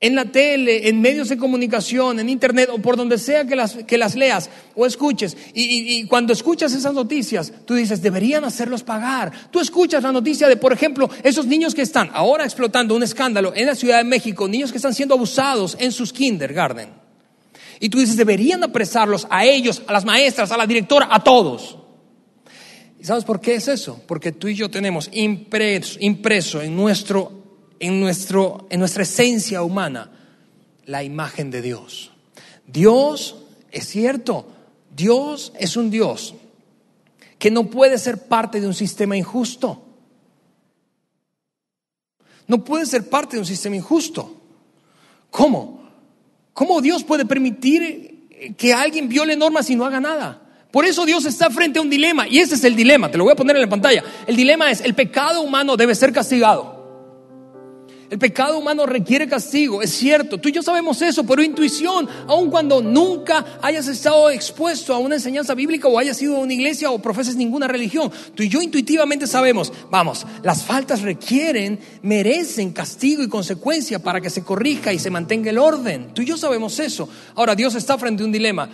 en 0.00 0.14
la 0.14 0.26
tele, 0.26 0.88
en 0.88 1.00
medios 1.00 1.28
de 1.28 1.36
comunicación, 1.36 2.20
en 2.20 2.28
internet 2.28 2.68
o 2.72 2.78
por 2.78 2.96
donde 2.96 3.18
sea 3.18 3.44
que 3.46 3.56
las, 3.56 3.74
que 3.74 3.98
las 3.98 4.14
leas 4.14 4.48
o 4.76 4.86
escuches. 4.86 5.36
Y, 5.54 6.04
cuando 6.06 6.32
escuchas 6.32 6.72
esas 6.72 6.94
noticias, 6.94 7.52
tú 7.64 7.74
dices, 7.74 8.00
deberían 8.00 8.44
hacerlos 8.44 8.84
pagar. 8.84 9.32
Tú 9.50 9.58
escuchas 9.58 10.02
la 10.02 10.12
noticia 10.12 10.46
de, 10.46 10.56
por 10.56 10.72
ejemplo, 10.72 11.10
esos 11.24 11.46
niños 11.46 11.74
que 11.74 11.82
están 11.82 12.10
ahora 12.12 12.44
explotando 12.44 12.94
un 12.94 13.02
escándalo 13.02 13.52
en 13.56 13.66
la 13.66 13.74
Ciudad 13.74 13.98
de 13.98 14.04
México, 14.04 14.46
niños 14.46 14.70
que 14.70 14.78
están 14.78 14.94
siendo 14.94 15.14
abusados 15.14 15.76
en 15.80 15.90
sus 15.90 16.12
kindergarten. 16.12 17.07
Y 17.80 17.88
tú 17.88 17.98
dices, 17.98 18.16
deberían 18.16 18.62
apresarlos 18.64 19.26
a 19.30 19.44
ellos, 19.44 19.82
a 19.86 19.92
las 19.92 20.04
maestras, 20.04 20.50
a 20.50 20.56
la 20.56 20.66
directora, 20.66 21.08
a 21.10 21.22
todos. 21.22 21.78
¿Y 23.00 23.04
sabes 23.04 23.24
por 23.24 23.40
qué 23.40 23.54
es 23.54 23.68
eso? 23.68 24.02
Porque 24.06 24.32
tú 24.32 24.48
y 24.48 24.54
yo 24.54 24.70
tenemos 24.70 25.08
impreso, 25.12 25.98
impreso 26.00 26.60
en 26.60 26.74
nuestro 26.74 27.38
en, 27.80 28.00
nuestro, 28.00 28.66
en 28.70 28.80
nuestra 28.80 29.02
esencia 29.02 29.62
humana 29.62 30.10
la 30.86 31.02
imagen 31.02 31.50
de 31.50 31.62
Dios. 31.62 32.12
Dios, 32.66 33.36
es 33.70 33.86
cierto, 33.88 34.46
Dios 34.94 35.52
es 35.58 35.76
un 35.76 35.90
Dios 35.90 36.34
que 37.38 37.50
no 37.50 37.70
puede 37.70 37.98
ser 37.98 38.26
parte 38.26 38.60
de 38.60 38.66
un 38.66 38.74
sistema 38.74 39.16
injusto. 39.16 39.84
No 42.46 42.64
puede 42.64 42.86
ser 42.86 43.08
parte 43.08 43.36
de 43.36 43.40
un 43.40 43.46
sistema 43.46 43.76
injusto. 43.76 44.34
¿Cómo? 45.30 45.77
¿Cómo 46.58 46.80
Dios 46.80 47.04
puede 47.04 47.24
permitir 47.24 48.32
que 48.58 48.74
alguien 48.74 49.08
viole 49.08 49.36
normas 49.36 49.70
y 49.70 49.76
no 49.76 49.86
haga 49.86 50.00
nada? 50.00 50.42
Por 50.72 50.86
eso 50.86 51.06
Dios 51.06 51.24
está 51.24 51.50
frente 51.50 51.78
a 51.78 51.82
un 51.82 51.88
dilema, 51.88 52.26
y 52.26 52.40
ese 52.40 52.56
es 52.56 52.64
el 52.64 52.74
dilema, 52.74 53.08
te 53.08 53.16
lo 53.16 53.22
voy 53.22 53.32
a 53.32 53.36
poner 53.36 53.54
en 53.54 53.62
la 53.62 53.68
pantalla. 53.68 54.02
El 54.26 54.34
dilema 54.34 54.68
es, 54.68 54.80
el 54.80 54.92
pecado 54.96 55.42
humano 55.42 55.76
debe 55.76 55.94
ser 55.94 56.12
castigado. 56.12 56.77
El 58.10 58.18
pecado 58.18 58.58
humano 58.58 58.86
requiere 58.86 59.28
castigo, 59.28 59.82
es 59.82 59.90
cierto. 59.90 60.38
Tú 60.38 60.48
y 60.48 60.52
yo 60.52 60.62
sabemos 60.62 61.02
eso, 61.02 61.24
pero 61.24 61.42
intuición, 61.42 62.08
aun 62.26 62.50
cuando 62.50 62.80
nunca 62.80 63.58
hayas 63.60 63.86
estado 63.86 64.30
expuesto 64.30 64.94
a 64.94 64.98
una 64.98 65.16
enseñanza 65.16 65.54
bíblica 65.54 65.88
o 65.88 65.98
hayas 65.98 66.20
ido 66.22 66.36
a 66.36 66.40
una 66.40 66.54
iglesia 66.54 66.90
o 66.90 67.00
profeses 67.00 67.36
ninguna 67.36 67.68
religión, 67.68 68.10
tú 68.34 68.42
y 68.42 68.48
yo 68.48 68.62
intuitivamente 68.62 69.26
sabemos, 69.26 69.70
vamos, 69.90 70.26
las 70.42 70.62
faltas 70.62 71.02
requieren, 71.02 71.78
merecen 72.00 72.72
castigo 72.72 73.22
y 73.22 73.28
consecuencia 73.28 73.98
para 73.98 74.22
que 74.22 74.30
se 74.30 74.42
corrija 74.42 74.90
y 74.90 74.98
se 74.98 75.10
mantenga 75.10 75.50
el 75.50 75.58
orden. 75.58 76.14
Tú 76.14 76.22
y 76.22 76.26
yo 76.26 76.38
sabemos 76.38 76.78
eso. 76.78 77.10
Ahora, 77.34 77.54
Dios 77.54 77.74
está 77.74 77.98
frente 77.98 78.22
a 78.22 78.26
un 78.26 78.32
dilema. 78.32 78.70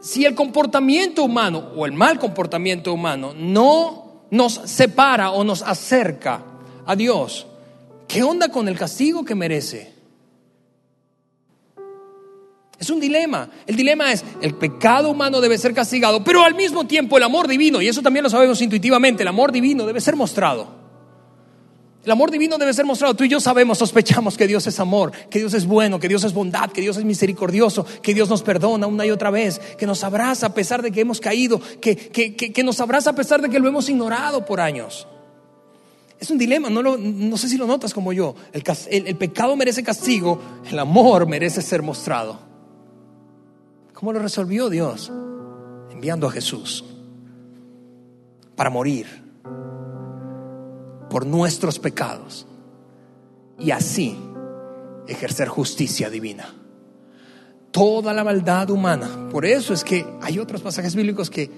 Si 0.00 0.24
el 0.24 0.36
comportamiento 0.36 1.24
humano 1.24 1.72
o 1.74 1.86
el 1.86 1.92
mal 1.92 2.20
comportamiento 2.20 2.92
humano 2.92 3.34
no 3.36 4.26
nos 4.30 4.60
separa 4.64 5.32
o 5.32 5.42
nos 5.42 5.62
acerca 5.62 6.44
a 6.86 6.94
Dios, 6.94 7.47
¿Qué 8.08 8.22
onda 8.22 8.48
con 8.48 8.66
el 8.68 8.78
castigo 8.78 9.22
que 9.22 9.34
merece? 9.34 9.92
Es 12.80 12.88
un 12.88 13.00
dilema. 13.00 13.50
El 13.66 13.76
dilema 13.76 14.10
es, 14.10 14.24
el 14.40 14.54
pecado 14.54 15.10
humano 15.10 15.42
debe 15.42 15.58
ser 15.58 15.74
castigado, 15.74 16.24
pero 16.24 16.42
al 16.42 16.54
mismo 16.54 16.86
tiempo 16.86 17.18
el 17.18 17.24
amor 17.24 17.46
divino, 17.46 17.82
y 17.82 17.88
eso 17.88 18.00
también 18.00 18.22
lo 18.22 18.30
sabemos 18.30 18.62
intuitivamente, 18.62 19.22
el 19.22 19.28
amor 19.28 19.52
divino 19.52 19.84
debe 19.84 20.00
ser 20.00 20.16
mostrado. 20.16 20.78
El 22.02 22.12
amor 22.12 22.30
divino 22.30 22.56
debe 22.56 22.72
ser 22.72 22.86
mostrado. 22.86 23.14
Tú 23.14 23.24
y 23.24 23.28
yo 23.28 23.40
sabemos, 23.40 23.76
sospechamos 23.76 24.38
que 24.38 24.46
Dios 24.46 24.66
es 24.66 24.80
amor, 24.80 25.12
que 25.28 25.40
Dios 25.40 25.52
es 25.52 25.66
bueno, 25.66 26.00
que 26.00 26.08
Dios 26.08 26.24
es 26.24 26.32
bondad, 26.32 26.70
que 26.70 26.80
Dios 26.80 26.96
es 26.96 27.04
misericordioso, 27.04 27.84
que 28.00 28.14
Dios 28.14 28.30
nos 28.30 28.42
perdona 28.42 28.86
una 28.86 29.04
y 29.04 29.10
otra 29.10 29.30
vez, 29.30 29.58
que 29.76 29.86
nos 29.86 30.02
abraza 30.02 30.46
a 30.46 30.54
pesar 30.54 30.80
de 30.80 30.90
que 30.90 31.00
hemos 31.00 31.20
caído, 31.20 31.60
que, 31.82 31.96
que 31.96 32.62
nos 32.64 32.80
abraza 32.80 33.10
a 33.10 33.14
pesar 33.14 33.42
de 33.42 33.50
que 33.50 33.58
lo 33.58 33.68
hemos 33.68 33.90
ignorado 33.90 34.46
por 34.46 34.60
años. 34.60 35.06
Es 36.20 36.30
un 36.30 36.38
dilema, 36.38 36.68
no, 36.68 36.82
no 36.82 37.36
sé 37.36 37.48
si 37.48 37.56
lo 37.56 37.66
notas 37.66 37.94
como 37.94 38.12
yo. 38.12 38.34
El, 38.52 38.62
el 39.06 39.16
pecado 39.16 39.54
merece 39.56 39.82
castigo, 39.82 40.40
el 40.68 40.78
amor 40.78 41.26
merece 41.26 41.62
ser 41.62 41.82
mostrado. 41.82 42.38
¿Cómo 43.94 44.12
lo 44.12 44.18
resolvió 44.18 44.68
Dios? 44.68 45.12
Enviando 45.90 46.26
a 46.26 46.30
Jesús 46.30 46.84
para 48.56 48.70
morir 48.70 49.06
por 51.08 51.24
nuestros 51.24 51.78
pecados 51.78 52.46
y 53.58 53.70
así 53.70 54.16
ejercer 55.06 55.48
justicia 55.48 56.10
divina. 56.10 56.54
toda 57.70 58.12
la 58.12 58.24
maldad 58.24 58.70
humana. 58.70 59.28
Por 59.30 59.44
eso 59.46 59.72
es 59.72 59.84
que 59.84 60.04
hay 60.20 60.38
otros 60.38 60.62
pasajes 60.62 60.94
bíblicos 60.94 61.30
que, 61.30 61.50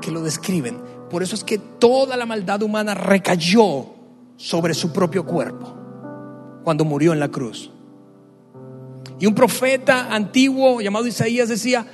que 0.00 0.10
lo 0.10 0.22
describen. 0.22 0.78
Por 1.14 1.22
eso 1.22 1.36
es 1.36 1.44
que 1.44 1.58
toda 1.58 2.16
la 2.16 2.26
maldad 2.26 2.60
humana 2.64 2.92
recayó 2.92 3.86
sobre 4.36 4.74
su 4.74 4.92
propio 4.92 5.24
cuerpo 5.24 5.72
cuando 6.64 6.84
murió 6.84 7.12
en 7.12 7.20
la 7.20 7.28
cruz. 7.28 7.70
Y 9.20 9.26
un 9.26 9.32
profeta 9.32 10.12
antiguo 10.12 10.80
llamado 10.80 11.06
Isaías 11.06 11.48
decía, 11.48 11.86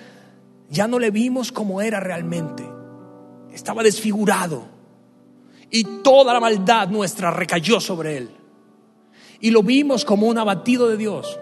ya 0.71 0.89
no 0.89 0.99
le 0.99 1.11
vimos 1.11 1.53
como 1.53 1.83
era 1.83 2.01
realmente. 2.01 2.67
Estaba 3.53 3.83
desfigurado. 3.83 4.65
Y 5.71 5.85
toda 6.03 6.33
la 6.33 6.41
maldad 6.41 6.89
nuestra 6.89 7.31
recayó 7.31 7.79
sobre 7.79 8.17
él. 8.17 8.31
Y 9.39 9.51
lo 9.51 9.63
vimos 9.63 10.07
como 10.07 10.29
un 10.29 10.39
abatido 10.39 10.89
de 10.89 10.97
Dios. 10.97 11.39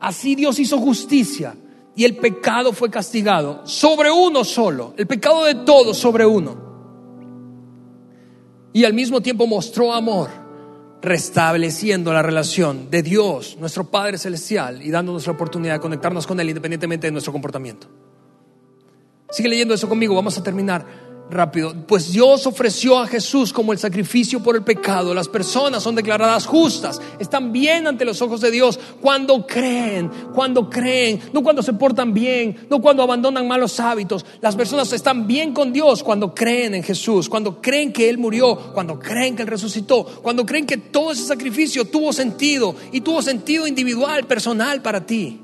Así 0.00 0.36
Dios 0.36 0.58
hizo 0.58 0.78
justicia 0.78 1.54
y 1.96 2.04
el 2.04 2.16
pecado 2.16 2.72
fue 2.72 2.90
castigado 2.90 3.66
sobre 3.66 4.10
uno 4.10 4.44
solo, 4.44 4.94
el 4.96 5.06
pecado 5.06 5.44
de 5.44 5.54
todos 5.54 5.96
sobre 5.96 6.26
uno. 6.26 6.64
Y 8.72 8.84
al 8.84 8.94
mismo 8.94 9.20
tiempo 9.20 9.46
mostró 9.46 9.92
amor, 9.92 10.28
restableciendo 11.00 12.12
la 12.12 12.22
relación 12.22 12.90
de 12.90 13.02
Dios, 13.02 13.56
nuestro 13.60 13.84
Padre 13.84 14.18
Celestial, 14.18 14.82
y 14.82 14.90
dándonos 14.90 15.26
la 15.26 15.32
oportunidad 15.32 15.74
de 15.74 15.80
conectarnos 15.80 16.26
con 16.26 16.40
Él 16.40 16.48
independientemente 16.48 17.06
de 17.06 17.12
nuestro 17.12 17.32
comportamiento. 17.32 17.86
Sigue 19.30 19.48
leyendo 19.48 19.74
eso 19.74 19.88
conmigo, 19.88 20.14
vamos 20.14 20.36
a 20.38 20.42
terminar 20.42 20.86
rápido. 21.30 21.74
Pues 21.86 22.12
Dios 22.12 22.46
ofreció 22.46 22.98
a 22.98 23.06
Jesús 23.06 23.52
como 23.52 23.72
el 23.72 23.78
sacrificio 23.78 24.42
por 24.42 24.56
el 24.56 24.62
pecado. 24.62 25.14
Las 25.14 25.28
personas 25.28 25.82
son 25.82 25.94
declaradas 25.94 26.46
justas, 26.46 27.00
están 27.18 27.52
bien 27.52 27.86
ante 27.86 28.04
los 28.04 28.20
ojos 28.22 28.40
de 28.40 28.50
Dios 28.50 28.78
cuando 29.00 29.46
creen, 29.46 30.10
cuando 30.34 30.68
creen, 30.68 31.20
no 31.32 31.42
cuando 31.42 31.62
se 31.62 31.72
portan 31.72 32.12
bien, 32.12 32.66
no 32.70 32.80
cuando 32.80 33.02
abandonan 33.02 33.48
malos 33.48 33.80
hábitos. 33.80 34.24
Las 34.40 34.56
personas 34.56 34.92
están 34.92 35.26
bien 35.26 35.52
con 35.52 35.72
Dios 35.72 36.02
cuando 36.02 36.34
creen 36.34 36.74
en 36.74 36.82
Jesús, 36.82 37.28
cuando 37.28 37.60
creen 37.60 37.92
que 37.92 38.08
Él 38.08 38.18
murió, 38.18 38.56
cuando 38.72 38.98
creen 38.98 39.36
que 39.36 39.42
Él 39.42 39.48
resucitó, 39.48 40.04
cuando 40.22 40.44
creen 40.44 40.66
que 40.66 40.76
todo 40.76 41.12
ese 41.12 41.24
sacrificio 41.24 41.86
tuvo 41.86 42.12
sentido 42.12 42.74
y 42.92 43.00
tuvo 43.00 43.22
sentido 43.22 43.66
individual, 43.66 44.24
personal 44.26 44.82
para 44.82 45.04
ti. 45.04 45.40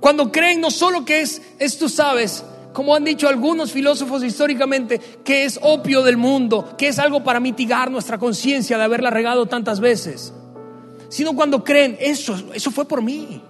Cuando 0.00 0.30
creen 0.30 0.60
no 0.60 0.70
solo 0.70 1.04
que 1.04 1.22
es, 1.22 1.40
es 1.58 1.78
tú 1.78 1.88
sabes, 1.88 2.44
como 2.74 2.94
han 2.94 3.04
dicho 3.04 3.28
algunos 3.28 3.70
filósofos 3.70 4.24
históricamente, 4.24 5.00
que 5.24 5.44
es 5.44 5.60
opio 5.62 6.02
del 6.02 6.16
mundo, 6.16 6.74
que 6.76 6.88
es 6.88 6.98
algo 6.98 7.22
para 7.22 7.38
mitigar 7.38 7.88
nuestra 7.88 8.18
conciencia 8.18 8.76
de 8.76 8.82
haberla 8.82 9.10
regado 9.10 9.46
tantas 9.46 9.78
veces, 9.78 10.34
sino 11.08 11.34
cuando 11.34 11.62
creen, 11.62 11.96
eso, 12.00 12.36
eso 12.52 12.72
fue 12.72 12.84
por 12.84 13.00
mí. 13.00 13.40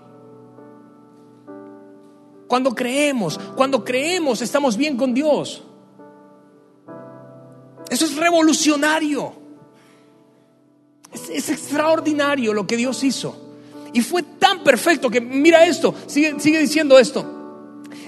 Cuando 2.47 2.75
creemos, 2.75 3.41
cuando 3.57 3.83
creemos 3.83 4.43
estamos 4.43 4.77
bien 4.77 4.99
con 4.99 5.14
Dios. 5.14 5.64
Eso 7.89 8.05
es 8.05 8.16
revolucionario. 8.16 9.33
Es, 11.12 11.49
extraordinario 11.49 12.53
lo 12.53 12.66
que 12.66 12.77
Dios 12.77 13.03
hizo. 13.03 13.35
Y 13.95 14.03
fue 14.03 14.22
tan 14.22 14.62
perfecto 14.62 15.09
que, 15.09 15.22
mira 15.22 15.64
esto, 15.64 15.95
sigue 16.07 16.59
diciendo 16.59 16.99
esto. 16.99 17.34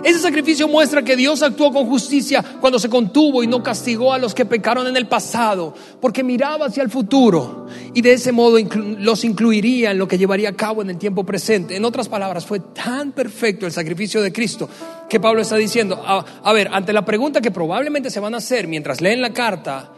Ese 0.03 0.19
sacrificio 0.19 0.69
muestra 0.69 1.03
que 1.03 1.17
Dios 1.17 1.43
actuó 1.43 1.73
con 1.73 1.87
justicia 1.87 2.45
cuando 2.61 2.79
se 2.79 2.89
contuvo 2.89 3.43
y 3.43 3.47
no 3.47 3.63
castigó 3.63 4.13
a 4.13 4.19
los 4.19 4.35
que 4.35 4.45
pecaron 4.45 4.87
en 4.87 4.97
el 4.97 5.07
pasado, 5.07 5.75
porque 6.01 6.23
miraba 6.23 6.67
hacia 6.67 6.83
el 6.83 6.91
futuro 6.91 7.67
y 7.95 8.03
de 8.03 8.13
ese 8.13 8.33
modo 8.33 8.59
los 8.99 9.25
incluiría 9.25 9.91
en 9.91 9.99
lo 9.99 10.09
que 10.09 10.19
llevaría 10.19 10.51
a 10.51 10.57
cabo 10.57 10.83
en 10.83 10.91
el 10.91 10.99
tiempo 10.99 11.25
presente. 11.25 11.77
En 11.77 11.85
otras 11.85 12.09
palabras, 12.09 12.45
fue 12.45 12.61
tan 12.61 13.13
perfecto 13.13 13.67
el 13.67 13.73
sacrificio 13.73 14.23
de 14.23 14.33
Cristo 14.33 14.69
que 15.09 15.21
Pablo 15.21 15.43
está 15.43 15.57
diciendo, 15.57 16.03
a, 16.05 16.25
a 16.43 16.53
ver, 16.53 16.69
ante 16.73 16.93
la 16.93 17.05
pregunta 17.05 17.41
que 17.41 17.51
probablemente 17.51 18.11
se 18.11 18.21
van 18.21 18.35
a 18.35 18.39
hacer 18.39 18.67
mientras 18.67 19.01
leen 19.01 19.23
la 19.23 19.33
carta, 19.33 19.93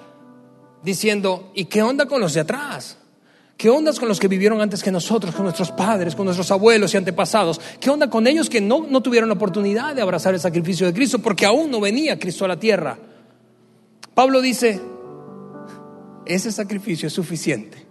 diciendo, 0.83 1.51
¿y 1.55 1.65
qué 1.65 1.83
onda 1.83 2.07
con 2.07 2.21
los 2.21 2.35
de 2.35 2.41
atrás? 2.41 2.98
¿Qué 3.59 3.69
onda 3.69 3.93
con 3.93 4.07
los 4.07 4.21
que 4.21 4.29
vivieron 4.29 4.61
antes 4.61 4.85
que 4.85 4.93
nosotros, 4.93 5.35
con 5.35 5.43
nuestros 5.43 5.73
padres, 5.73 6.15
con 6.15 6.25
nuestros 6.25 6.49
abuelos 6.53 6.95
y 6.95 6.97
antepasados? 6.97 7.61
¿Qué 7.81 7.91
onda 7.91 8.09
con 8.09 8.29
ellos 8.29 8.49
que 8.49 8.61
no, 8.61 8.87
no 8.89 9.03
tuvieron 9.03 9.29
la 9.29 9.35
oportunidad 9.35 9.97
de 9.97 10.01
abrazar 10.01 10.33
el 10.33 10.39
sacrificio 10.39 10.87
de 10.87 10.95
Cristo 10.95 11.19
porque 11.19 11.45
aún 11.45 11.69
no 11.69 11.81
venía 11.81 12.21
Cristo 12.21 12.45
a 12.45 12.49
la 12.49 12.61
tierra? 12.61 12.97
Pablo 14.15 14.41
dice, 14.41 14.81
ese 16.25 16.53
sacrificio 16.53 17.09
es 17.09 17.13
suficiente 17.13 17.85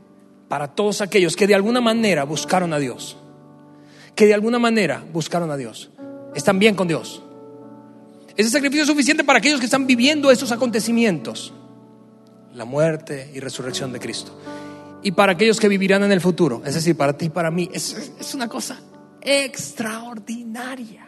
para 0.48 0.70
todos 0.70 1.02
aquellos 1.02 1.36
que 1.36 1.48
de 1.48 1.56
alguna 1.56 1.82
manera 1.82 2.24
buscaron 2.24 2.72
a 2.72 2.80
Dios, 2.80 3.18
que 4.16 4.26
de 4.26 4.34
alguna 4.34 4.60
manera 4.60 5.04
buscaron 5.12 5.52
a 5.52 5.58
Dios, 5.58 5.90
están 6.34 6.60
bien 6.60 6.76
con 6.76 6.88
Dios. 6.88 7.22
Ese 8.38 8.50
sacrificio 8.52 8.84
es 8.84 8.88
suficiente 8.88 9.26
para 9.26 9.40
aquellos 9.40 9.60
que 9.60 9.66
están 9.66 9.86
viviendo 9.86 10.32
estos 10.32 10.54
acontecimientos, 10.54 11.52
la 12.54 12.64
muerte 12.64 13.30
y 13.34 13.42
resurrección 13.42 13.92
de 13.92 14.00
Cristo 14.00 14.32
y 15.04 15.12
para 15.12 15.34
aquellos 15.34 15.60
que 15.60 15.68
vivirán 15.68 16.04
en 16.04 16.12
el 16.12 16.22
futuro. 16.22 16.62
Es 16.66 16.76
decir, 16.76 16.96
para 16.98 17.18
ti 17.18 17.26
y 17.26 17.30
para 17.30 17.52
mí. 17.52 17.70
Es, 17.72 18.14
es 18.20 18.34
una 18.34 18.48
cosa 18.48 18.80
extraordinaria. 19.22 21.06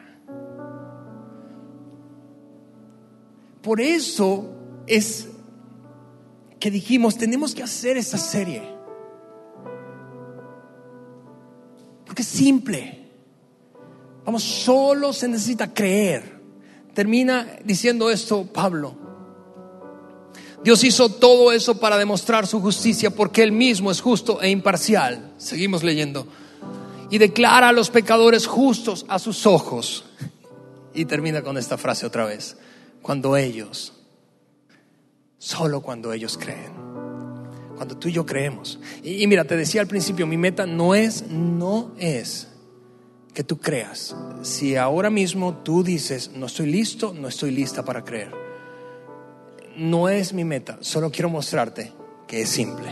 Por 3.61 3.81
eso 3.81 4.55
es 4.87 5.27
que 6.59 6.71
dijimos, 6.71 7.17
tenemos 7.17 7.55
que 7.55 7.63
hacer 7.63 7.97
esta 7.97 8.17
serie. 8.17 8.63
Porque 12.05 12.21
es 12.21 12.27
simple. 12.27 13.07
Vamos, 14.25 14.43
solo 14.43 15.13
se 15.13 15.27
necesita 15.27 15.73
creer. 15.73 16.39
Termina 16.93 17.57
diciendo 17.63 18.09
esto 18.09 18.45
Pablo. 18.45 19.08
Dios 20.63 20.83
hizo 20.83 21.09
todo 21.09 21.51
eso 21.51 21.79
para 21.79 21.97
demostrar 21.97 22.45
su 22.45 22.59
justicia 22.59 23.09
porque 23.09 23.43
Él 23.43 23.51
mismo 23.51 23.91
es 23.91 24.01
justo 24.01 24.41
e 24.41 24.49
imparcial. 24.49 25.31
Seguimos 25.37 25.83
leyendo. 25.83 26.27
Y 27.09 27.17
declara 27.17 27.69
a 27.69 27.71
los 27.71 27.89
pecadores 27.89 28.45
justos 28.45 29.05
a 29.07 29.19
sus 29.19 29.45
ojos. 29.45 30.05
Y 30.93 31.05
termina 31.05 31.41
con 31.41 31.57
esta 31.57 31.77
frase 31.77 32.05
otra 32.05 32.25
vez. 32.25 32.57
Cuando 33.01 33.37
ellos, 33.37 33.93
solo 35.37 35.81
cuando 35.81 36.11
ellos 36.11 36.37
creen. 36.37 36.73
Cuando 37.77 37.95
tú 37.95 38.09
y 38.09 38.11
yo 38.11 38.25
creemos. 38.25 38.79
Y, 39.01 39.23
y 39.23 39.27
mira, 39.27 39.45
te 39.45 39.55
decía 39.55 39.79
al 39.79 39.87
principio, 39.87 40.27
mi 40.27 40.35
meta 40.35 40.65
no 40.65 40.93
es, 40.93 41.25
no 41.29 41.93
es 41.97 42.49
que 43.33 43.45
tú 43.45 43.59
creas. 43.59 44.13
Si 44.41 44.75
ahora 44.75 45.09
mismo 45.09 45.61
tú 45.63 45.83
dices, 45.83 46.31
no 46.35 46.47
estoy 46.47 46.65
listo, 46.65 47.13
no 47.13 47.29
estoy 47.29 47.51
lista 47.51 47.85
para 47.85 48.03
creer 48.03 48.48
no 49.79 50.09
es 50.09 50.33
mi 50.33 50.43
meta, 50.43 50.77
solo 50.81 51.11
quiero 51.11 51.29
mostrarte 51.29 51.91
que 52.27 52.41
es 52.41 52.49
simple. 52.49 52.91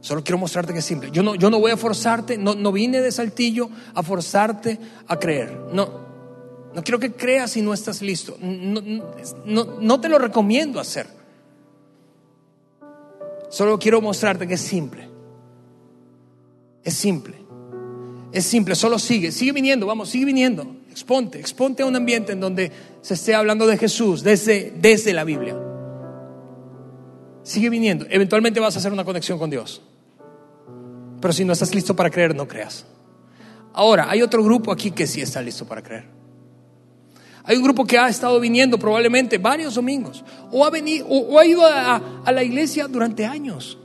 Solo 0.00 0.22
quiero 0.22 0.38
mostrarte 0.38 0.72
que 0.72 0.80
es 0.80 0.84
simple. 0.84 1.10
Yo 1.10 1.22
no, 1.22 1.34
yo 1.34 1.50
no 1.50 1.58
voy 1.58 1.72
a 1.72 1.76
forzarte, 1.76 2.38
no, 2.38 2.54
no 2.54 2.70
vine 2.70 3.00
de 3.00 3.10
saltillo 3.10 3.70
a 3.94 4.02
forzarte 4.02 4.78
a 5.08 5.18
creer. 5.18 5.58
No, 5.72 5.88
no 6.74 6.84
quiero 6.84 6.98
que 6.98 7.12
creas 7.12 7.52
si 7.52 7.62
no 7.62 7.72
estás 7.74 8.02
listo. 8.02 8.36
No, 8.40 8.82
no, 9.44 9.64
no 9.80 10.00
te 10.00 10.08
lo 10.08 10.18
recomiendo 10.18 10.78
hacer. 10.78 11.08
Solo 13.48 13.78
quiero 13.78 14.00
mostrarte 14.00 14.46
que 14.46 14.54
es 14.54 14.60
simple. 14.60 15.08
Es 16.84 16.94
simple. 16.94 17.34
Es 18.30 18.44
simple, 18.44 18.74
solo 18.74 18.98
sigue, 18.98 19.32
sigue 19.32 19.52
viniendo, 19.52 19.86
vamos, 19.86 20.10
sigue 20.10 20.26
viniendo. 20.26 20.75
Exponte, 20.96 21.38
exponte 21.38 21.82
a 21.82 21.86
un 21.86 21.94
ambiente 21.94 22.32
en 22.32 22.40
donde 22.40 22.72
se 23.02 23.12
esté 23.12 23.34
hablando 23.34 23.66
de 23.66 23.76
Jesús 23.76 24.22
desde, 24.22 24.72
desde 24.80 25.12
la 25.12 25.24
Biblia. 25.24 25.54
Sigue 27.42 27.68
viniendo. 27.68 28.06
Eventualmente 28.08 28.60
vas 28.60 28.76
a 28.76 28.78
hacer 28.78 28.94
una 28.94 29.04
conexión 29.04 29.38
con 29.38 29.50
Dios. 29.50 29.82
Pero 31.20 31.34
si 31.34 31.44
no 31.44 31.52
estás 31.52 31.74
listo 31.74 31.94
para 31.94 32.08
creer, 32.08 32.34
no 32.34 32.48
creas. 32.48 32.86
Ahora, 33.74 34.06
hay 34.08 34.22
otro 34.22 34.42
grupo 34.42 34.72
aquí 34.72 34.90
que 34.90 35.06
sí 35.06 35.20
está 35.20 35.42
listo 35.42 35.66
para 35.66 35.82
creer. 35.82 36.06
Hay 37.44 37.58
un 37.58 37.62
grupo 37.62 37.84
que 37.84 37.98
ha 37.98 38.08
estado 38.08 38.40
viniendo 38.40 38.78
probablemente 38.78 39.36
varios 39.36 39.74
domingos 39.74 40.24
o 40.50 40.64
ha, 40.64 40.70
venido, 40.70 41.06
o, 41.10 41.38
ha 41.38 41.44
ido 41.44 41.66
a, 41.66 42.22
a 42.24 42.32
la 42.32 42.42
iglesia 42.42 42.88
durante 42.88 43.26
años, 43.26 43.76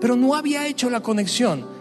pero 0.00 0.14
no 0.14 0.36
había 0.36 0.68
hecho 0.68 0.88
la 0.90 1.00
conexión 1.00 1.75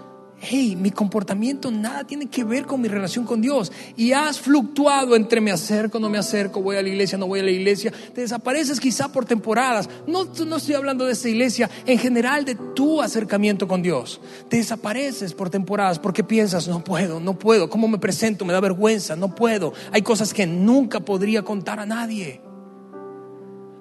hey, 0.47 0.75
mi 0.75 0.91
comportamiento 0.91 1.71
nada 1.71 2.03
tiene 2.05 2.27
que 2.27 2.43
ver 2.43 2.65
con 2.65 2.81
mi 2.81 2.87
relación 2.87 3.25
con 3.25 3.41
Dios. 3.41 3.71
Y 3.97 4.11
has 4.11 4.39
fluctuado 4.39 5.15
entre 5.15 5.41
me 5.41 5.51
acerco, 5.51 5.99
no 5.99 6.09
me 6.09 6.17
acerco, 6.17 6.61
voy 6.61 6.77
a 6.77 6.81
la 6.81 6.89
iglesia, 6.89 7.17
no 7.17 7.27
voy 7.27 7.39
a 7.39 7.43
la 7.43 7.51
iglesia. 7.51 7.91
Te 8.13 8.21
desapareces 8.21 8.79
quizá 8.79 9.11
por 9.11 9.25
temporadas. 9.25 9.89
No, 10.07 10.25
no 10.45 10.57
estoy 10.57 10.75
hablando 10.75 11.05
de 11.05 11.13
esta 11.13 11.29
iglesia, 11.29 11.69
en 11.85 11.97
general 11.97 12.45
de 12.45 12.55
tu 12.55 13.01
acercamiento 13.01 13.67
con 13.67 13.81
Dios. 13.81 14.21
Te 14.49 14.57
desapareces 14.57 15.33
por 15.33 15.49
temporadas 15.49 15.99
porque 15.99 16.23
piensas, 16.23 16.67
no 16.67 16.83
puedo, 16.83 17.19
no 17.19 17.37
puedo. 17.37 17.69
¿Cómo 17.69 17.87
me 17.87 17.97
presento? 17.97 18.45
Me 18.45 18.53
da 18.53 18.59
vergüenza, 18.59 19.15
no 19.15 19.33
puedo. 19.33 19.73
Hay 19.91 20.01
cosas 20.01 20.33
que 20.33 20.45
nunca 20.45 20.99
podría 20.99 21.43
contar 21.43 21.79
a 21.79 21.85
nadie. 21.85 22.41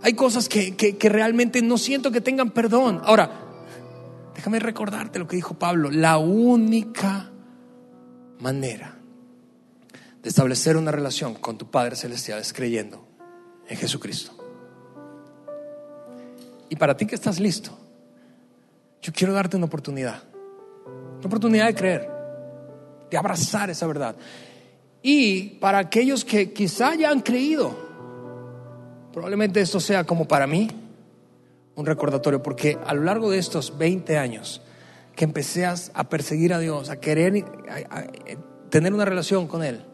Hay 0.03 0.15
cosas 0.15 0.49
que, 0.49 0.77
que 0.77 1.09
realmente 1.09 1.62
no 1.62 1.79
siento 1.79 2.11
que 2.11 2.21
tengan 2.21 2.51
perdón. 2.51 3.01
Ahora, 3.05 3.43
Déjame 4.45 4.59
recordarte 4.59 5.18
lo 5.18 5.26
que 5.26 5.36
dijo 5.36 5.55
Pablo. 5.55 5.90
La 5.90 6.18
única 6.18 7.30
manera 8.40 8.95
de 10.22 10.28
establecer 10.28 10.76
una 10.76 10.90
relación 10.90 11.32
con 11.32 11.57
tu 11.57 11.70
Padre 11.70 11.97
Celestial 11.97 12.40
es 12.40 12.53
creyendo 12.53 13.09
en 13.66 13.78
Jesucristo. 13.78 14.36
Y 16.68 16.76
para 16.76 16.95
ti 16.95 17.07
que 17.07 17.14
estás 17.14 17.40
listo, 17.40 17.70
yo 19.01 19.14
quiero 19.14 19.32
darte 19.32 19.57
una 19.57 19.64
oportunidad. 19.64 20.22
Una 21.20 21.26
oportunidad 21.26 21.64
de 21.64 21.74
creer, 21.74 22.11
de 23.11 23.16
abrazar 23.16 23.70
esa 23.70 23.86
verdad. 23.86 24.14
Y 25.01 25.59
para 25.59 25.78
aquellos 25.78 26.22
que 26.22 26.53
quizá 26.53 26.95
ya 26.97 27.09
han 27.09 27.20
creído, 27.22 27.74
probablemente 29.11 29.62
esto 29.62 29.80
sea 29.80 30.05
como 30.05 30.28
para 30.28 30.47
mí 30.47 30.68
un 31.77 31.87
recordatorio, 31.87 32.43
porque 32.43 32.79
a 32.87 32.95
lo 32.95 33.03
largo 33.03 33.31
de 33.31 33.39
estos 33.39 33.77
20 33.79 34.18
años 34.18 34.62
que 35.16 35.25
empecé 35.25 35.66
a, 35.66 35.75
perseguir 36.09 36.53
a 36.53 36.59
Dios, 36.59 36.91
a 36.91 36.97
querer 36.97 37.45
tener 38.70 38.93
una 38.93 39.05
relación 39.05 39.47
con 39.47 39.62
Él, 39.62 39.85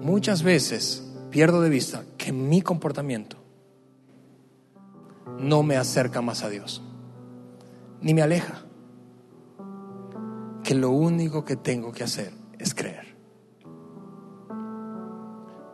muchas 0.00 0.42
veces 0.42 1.06
pierdo 1.30 1.60
de 1.60 1.70
vista 1.70 2.04
que 2.16 2.32
mi 2.32 2.62
comportamiento 2.62 3.36
no 5.38 5.62
me 5.62 5.76
acerca 5.76 6.22
más 6.22 6.42
a 6.44 6.48
Dios, 6.48 6.82
ni 8.00 8.14
me 8.14 8.22
aleja. 8.22 8.62
Que 10.62 10.74
lo 10.74 10.90
único 10.90 11.44
que 11.44 11.56
tengo 11.56 11.92
que 11.92 12.04
hacer 12.04 12.32
es 12.58 12.74
creer. 12.74 13.16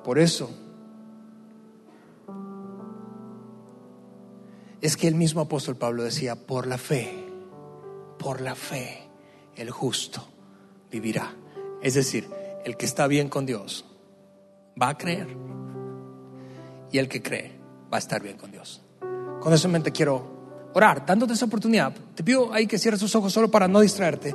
Por 0.03 0.19
eso 0.19 0.51
es 4.81 4.97
que 4.97 5.09
el 5.09 5.15
mismo 5.15 5.41
apóstol 5.41 5.77
Pablo 5.77 6.05
decía, 6.05 6.37
por 6.37 6.67
la 6.67 6.79
fe, 6.79 7.13
por 8.19 8.41
la 8.41 8.55
fe, 8.55 9.03
el 9.57 9.71
justo 9.71 10.27
vivirá. 10.91 11.35
Es 11.83 11.95
decir, 11.95 12.29
el 12.65 12.77
que 12.77 12.87
está 12.87 13.07
bien 13.07 13.29
con 13.29 13.47
Dios 13.47 13.85
va 14.81 14.91
a 14.91 14.99
creer. 14.99 15.29
Y 16.91 16.99
el 16.99 17.09
que 17.09 17.23
cree 17.23 17.53
va 17.93 17.97
a 17.97 18.01
estar 18.01 18.23
bien 18.23 18.37
con 18.37 18.51
Dios. 18.51 18.83
Con 19.41 19.53
eso 19.53 19.67
en 19.67 19.73
mente 19.73 19.93
quiero 19.93 20.71
orar, 20.75 21.05
dándote 21.05 21.33
esa 21.33 21.47
oportunidad. 21.47 21.93
Te 22.15 22.23
pido 22.23 22.53
ahí 22.53 22.67
que 22.67 22.79
cierres 22.79 23.01
tus 23.01 23.15
ojos 23.15 23.33
solo 23.33 23.51
para 23.51 23.69
no 23.69 23.81
distraerte. 23.81 24.35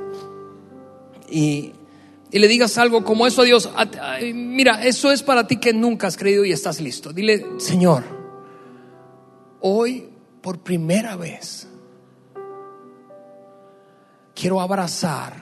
Y, 1.30 1.72
y 2.30 2.38
le 2.38 2.48
digas 2.48 2.76
algo 2.78 3.02
como 3.02 3.26
eso 3.26 3.42
a 3.42 3.44
Dios. 3.44 3.70
Mira, 4.34 4.84
eso 4.84 5.10
es 5.10 5.22
para 5.22 5.46
ti 5.46 5.56
que 5.56 5.72
nunca 5.72 6.06
has 6.06 6.16
creído 6.16 6.44
y 6.44 6.52
estás 6.52 6.80
listo. 6.80 7.12
Dile, 7.12 7.46
Señor, 7.58 8.04
hoy 9.60 10.13
por 10.44 10.58
primera 10.58 11.16
vez 11.16 11.66
quiero 14.34 14.60
abrazar 14.60 15.32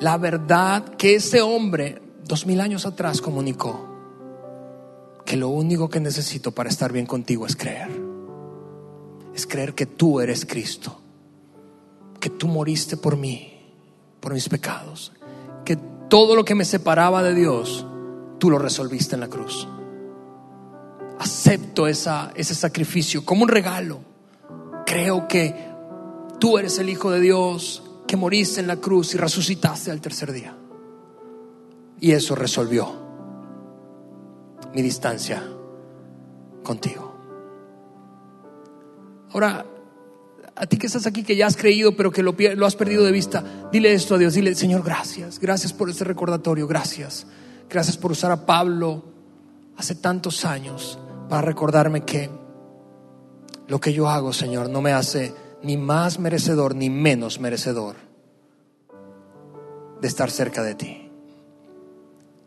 la 0.00 0.18
verdad 0.18 0.96
que 0.96 1.14
ese 1.14 1.42
hombre 1.42 2.02
dos 2.24 2.44
mil 2.44 2.60
años 2.60 2.84
atrás 2.84 3.20
comunicó 3.20 3.86
que 5.24 5.36
lo 5.36 5.48
único 5.48 5.88
que 5.88 6.00
necesito 6.00 6.50
para 6.50 6.68
estar 6.68 6.92
bien 6.92 7.06
contigo 7.06 7.46
es 7.46 7.54
creer. 7.56 7.90
Es 9.32 9.46
creer 9.46 9.74
que 9.74 9.86
tú 9.86 10.20
eres 10.20 10.44
Cristo, 10.46 11.00
que 12.20 12.30
tú 12.30 12.46
moriste 12.46 12.96
por 12.96 13.16
mí, 13.16 13.60
por 14.20 14.32
mis 14.32 14.48
pecados, 14.48 15.12
que 15.64 15.76
todo 16.08 16.34
lo 16.36 16.44
que 16.44 16.54
me 16.54 16.64
separaba 16.64 17.22
de 17.22 17.34
Dios, 17.34 17.84
tú 18.38 18.50
lo 18.50 18.58
resolviste 18.58 19.14
en 19.14 19.20
la 19.20 19.28
cruz. 19.28 19.68
Acepto 21.18 21.86
ese 21.86 22.54
sacrificio 22.54 23.24
como 23.24 23.42
un 23.42 23.48
regalo. 23.48 24.00
Creo 24.84 25.26
que 25.26 25.54
tú 26.38 26.58
eres 26.58 26.78
el 26.78 26.88
Hijo 26.88 27.10
de 27.10 27.20
Dios, 27.20 27.82
que 28.06 28.16
moriste 28.16 28.60
en 28.60 28.66
la 28.66 28.76
cruz 28.76 29.14
y 29.14 29.18
resucitaste 29.18 29.90
al 29.90 30.00
tercer 30.00 30.32
día. 30.32 30.56
Y 32.00 32.12
eso 32.12 32.34
resolvió 32.34 33.06
mi 34.74 34.82
distancia 34.82 35.42
contigo. 36.62 37.14
Ahora, 39.32 39.66
a 40.54 40.66
ti 40.66 40.76
que 40.76 40.86
estás 40.86 41.06
aquí, 41.06 41.22
que 41.22 41.36
ya 41.36 41.46
has 41.46 41.56
creído, 41.56 41.96
pero 41.96 42.10
que 42.10 42.22
lo, 42.22 42.34
lo, 42.56 42.66
has 42.66 42.76
perdido 42.76 43.04
de 43.04 43.12
vista, 43.12 43.68
dile 43.72 43.92
esto 43.92 44.14
a 44.14 44.18
Dios, 44.18 44.34
dile, 44.34 44.54
Señor, 44.54 44.82
gracias, 44.82 45.38
gracias 45.38 45.72
por 45.72 45.90
este 45.90 46.04
recordatorio, 46.04 46.66
gracias, 46.66 47.26
gracias 47.68 47.96
por 47.96 48.12
usar 48.12 48.30
a 48.30 48.46
Pablo 48.46 49.02
hace 49.76 49.94
tantos 49.94 50.44
años 50.44 50.98
para 51.28 51.42
recordarme 51.42 52.02
que 52.02 52.30
lo 53.68 53.80
que 53.80 53.92
yo 53.92 54.08
hago, 54.08 54.32
Señor, 54.32 54.70
no 54.70 54.80
me 54.80 54.92
hace 54.92 55.34
ni 55.62 55.76
más 55.76 56.18
merecedor 56.18 56.74
ni 56.74 56.90
menos 56.90 57.40
merecedor 57.40 57.96
de 60.00 60.08
estar 60.08 60.30
cerca 60.30 60.62
de 60.62 60.74
ti. 60.74 61.10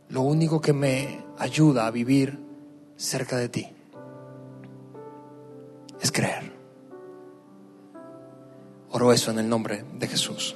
Lo 0.09 0.21
único 0.21 0.61
que 0.61 0.73
me 0.73 1.23
ayuda 1.37 1.87
a 1.87 1.91
vivir 1.91 2.39
cerca 2.95 3.37
de 3.37 3.49
ti 3.49 3.67
es 6.01 6.11
creer. 6.11 6.51
Oro 8.91 9.13
eso 9.13 9.31
en 9.31 9.39
el 9.39 9.49
nombre 9.49 9.83
de 9.99 10.07
Jesús. 10.07 10.55